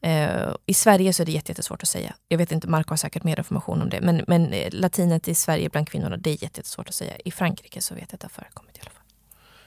Eh, 0.00 0.54
I 0.66 0.74
Sverige 0.74 1.12
så 1.12 1.22
är 1.22 1.26
det 1.26 1.32
jättesvårt 1.32 1.82
att 1.82 1.88
säga. 1.88 2.14
Jag 2.28 2.38
vet 2.38 2.52
inte, 2.52 2.68
Marco 2.68 2.90
har 2.90 2.96
säkert 2.96 3.24
mer 3.24 3.38
information 3.38 3.82
om 3.82 3.88
det. 3.88 4.00
Men, 4.00 4.24
men 4.26 4.52
eh, 4.52 4.68
latinet 4.72 5.28
i 5.28 5.34
Sverige 5.34 5.68
bland 5.68 5.88
kvinnorna, 5.88 6.16
det 6.16 6.30
är 6.30 6.42
jättesvårt 6.42 6.88
att 6.88 6.94
säga. 6.94 7.16
I 7.24 7.30
Frankrike 7.30 7.80
så 7.80 7.94
vet 7.94 8.04
jag 8.08 8.14
att 8.14 8.20
det 8.20 8.24
har 8.24 8.42
förekommit 8.44 8.76
i 8.76 8.80
alla 8.80 8.90
fall. 8.90 9.04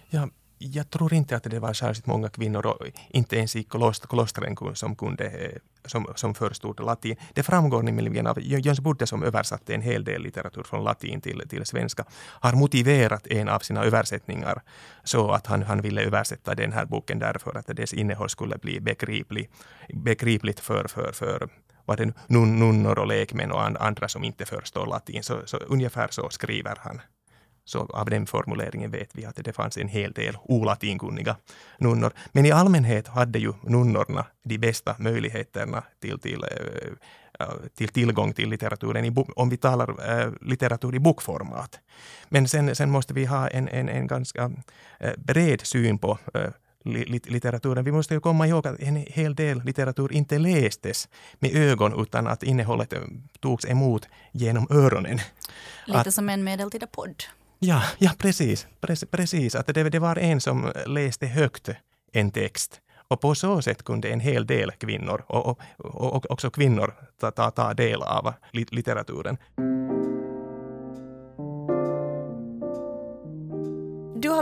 Ja, 0.10 0.30
jag 0.64 0.90
tror 0.90 1.14
inte 1.14 1.36
att 1.36 1.44
det 1.44 1.60
var 1.60 1.74
särskilt 1.74 2.06
många 2.06 2.30
kvinnor, 2.30 2.66
och 2.66 2.88
inte 3.10 3.36
ens 3.36 3.56
i 3.56 3.64
klostren, 4.10 4.56
som, 4.74 4.96
kunde, 4.96 5.26
eh, 5.26 5.60
som, 5.86 6.08
som 6.16 6.36
förstod 6.36 6.80
latin. 6.80 7.16
Det 7.34 7.44
framgår 7.44 7.84
nämligen 7.84 8.28
av 8.28 8.42
Jöns 8.42 8.80
Budde 8.80 9.08
som 9.08 9.24
översatte 9.24 9.74
en 9.74 9.82
hel 9.82 10.04
del 10.04 10.22
litteratur 10.22 10.64
från 10.64 10.84
latin 10.84 11.22
till, 11.22 11.44
till 11.50 11.66
svenska, 11.66 12.06
har 12.16 12.54
motiverat 12.54 13.28
en 13.28 13.50
av 13.50 13.60
sina 13.60 13.84
översättningar 13.84 14.62
så 15.04 15.32
att 15.32 15.48
han, 15.48 15.64
han 15.64 15.82
ville 15.82 16.02
översätta 16.02 16.56
den 16.56 16.74
här 16.74 16.86
boken 16.86 17.20
därför 17.20 17.58
att 17.58 17.68
dess 17.68 17.94
innehåll 17.94 18.30
skulle 18.30 18.58
bli 18.58 18.80
begriplig, 18.80 19.50
begripligt 19.94 20.60
för, 20.60 20.88
för, 20.88 21.12
för 21.12 21.50
vad 21.86 21.98
det, 21.98 22.14
nunnor 22.28 23.00
och 23.00 23.08
lekmän 23.08 23.52
och 23.52 23.86
andra 23.86 24.08
som 24.08 24.24
inte 24.24 24.46
förstår 24.46 24.86
latin. 24.86 25.24
Så, 25.24 25.40
så 25.46 25.58
ungefär 25.58 26.08
så 26.12 26.30
skriver 26.30 26.78
han. 26.80 27.02
Så 27.66 27.80
av 27.80 28.10
den 28.10 28.26
formuleringen 28.28 28.92
vet 28.92 29.16
vi 29.16 29.26
att 29.26 29.36
det 29.36 29.54
fanns 29.54 29.78
en 29.78 29.88
hel 29.88 30.12
del 30.12 30.38
olatinkunniga 30.44 31.36
nunnor. 31.78 32.12
Men 32.32 32.46
i 32.46 32.52
allmänhet 32.52 33.08
hade 33.08 33.40
ju 33.40 33.54
nunnorna 33.62 34.26
de 34.44 34.58
bästa 34.58 34.96
möjligheterna 35.00 35.84
till, 36.00 36.20
till, 36.20 36.44
äh, 37.40 37.48
till 37.76 37.90
tillgång 37.90 38.34
till 38.34 38.50
litteraturen, 38.50 39.06
i, 39.06 39.26
om 39.36 39.50
vi 39.50 39.58
talar 39.58 40.22
äh, 40.22 40.32
litteratur 40.42 40.96
i 40.96 41.00
bokformat. 41.00 41.80
Men 42.30 42.48
sen, 42.48 42.76
sen 42.76 42.90
måste 42.90 43.14
vi 43.14 43.26
ha 43.26 43.48
en, 43.48 43.68
en, 43.68 43.90
en 43.90 44.08
ganska 44.08 44.52
bred 45.18 45.62
syn 45.62 45.98
på 45.98 46.20
litteraturen. 46.84 47.84
Vi 47.84 47.92
måste 47.92 48.14
ju 48.14 48.20
komma 48.20 48.48
ihåg 48.48 48.68
att 48.68 48.80
en 48.80 48.96
hel 48.96 49.36
del 49.36 49.64
litteratur 49.64 50.14
inte 50.14 50.40
lästes 50.40 51.10
med 51.40 51.56
ögon 51.56 52.02
utan 52.02 52.28
att 52.28 52.44
innehållet 52.44 52.94
togs 53.40 53.66
emot 53.66 54.08
genom 54.32 54.68
öronen. 54.70 55.20
Lite 55.86 56.00
att, 56.00 56.14
som 56.14 56.30
en 56.30 56.44
medeltida 56.44 56.88
podd. 56.88 57.24
Ja, 57.66 57.84
ja 57.98 58.12
precis. 58.18 58.68
precis. 59.12 59.56
Att 59.56 59.68
det, 59.68 59.90
det 59.90 60.00
var 60.00 60.16
en 60.16 60.42
som 60.42 60.72
läste 60.86 61.28
högt 61.28 61.70
en 62.12 62.32
text. 62.32 62.82
Och 63.08 63.22
på 63.22 63.36
så 63.36 63.62
sätt 63.62 63.84
kunde 63.84 64.10
en 64.10 64.20
hel 64.20 64.48
del 64.48 64.72
kvinnor, 64.72 65.24
och, 65.28 65.48
och, 65.48 65.60
och 65.78 66.32
också 66.32 66.50
kvinnor, 66.50 66.94
ta, 67.20 67.32
ta, 67.32 67.52
ta 67.52 67.74
del 67.74 68.02
av 68.02 68.34
litteraturen. 68.52 69.38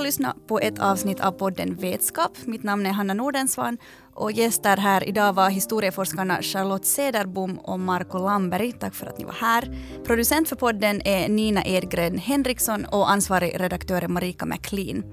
Har 0.02 0.06
lyssnat 0.06 0.48
på 0.48 0.60
ett 0.60 0.80
avsnitt 0.80 1.20
av 1.20 1.32
podden 1.32 1.76
Vetskap. 1.76 2.38
Mitt 2.46 2.64
namn 2.64 2.86
är 2.86 2.92
Hanna 2.92 3.14
Nordensvan 3.14 3.78
och 4.14 4.32
gäster 4.32 4.78
här 4.78 5.10
idag 5.10 5.34
var 5.34 5.50
historieforskarna 5.50 6.42
Charlotte 6.42 6.86
Cederbom 6.86 7.60
och 7.60 7.80
Marco 7.80 8.18
Lamberg. 8.18 8.72
Tack 8.72 8.96
för 8.96 9.06
att 9.06 9.18
ni 9.18 9.26
var 9.26 9.34
här. 9.34 9.78
Producent 10.04 10.50
för 10.50 10.56
podden 10.56 11.02
är 11.06 11.30
Nina 11.30 11.64
Edgren 11.66 12.18
Henriksson 12.18 12.86
och 12.86 13.12
ansvarig 13.12 13.60
redaktör 13.60 14.02
är 14.02 14.08
Marika 14.08 14.46
McLean. 14.46 15.04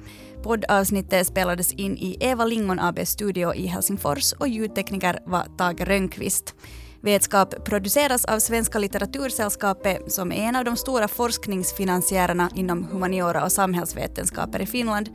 Poddavsnittet 0.42 1.26
spelades 1.26 1.72
in 1.72 1.96
i 1.96 2.16
Eva 2.20 2.44
Lingon 2.44 2.80
ABs 2.80 3.10
studio 3.10 3.54
i 3.54 3.66
Helsingfors 3.66 4.32
och 4.32 4.48
ljudtekniker 4.48 5.18
var 5.26 5.46
Tage 5.58 5.80
Rönnqvist. 5.80 6.54
Vetskap 7.00 7.64
produceras 7.64 8.24
av 8.24 8.38
Svenska 8.38 8.78
litteratursällskapet 8.78 10.12
som 10.12 10.32
är 10.32 10.36
en 10.36 10.56
av 10.56 10.64
de 10.64 10.76
stora 10.76 11.08
forskningsfinansiärerna 11.08 12.50
inom 12.54 12.84
humaniora 12.84 13.44
och 13.44 13.52
samhällsvetenskaper 13.52 14.60
i 14.60 14.66
Finland 14.66 15.08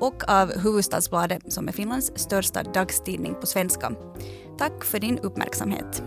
och 0.00 0.22
av 0.28 0.48
Hufvudstadsbladet 0.48 1.52
som 1.52 1.68
är 1.68 1.72
Finlands 1.72 2.12
största 2.16 2.62
dagstidning 2.62 3.34
på 3.40 3.46
svenska. 3.46 3.92
Tack 4.58 4.84
för 4.84 4.98
din 4.98 5.18
uppmärksamhet. 5.18 6.02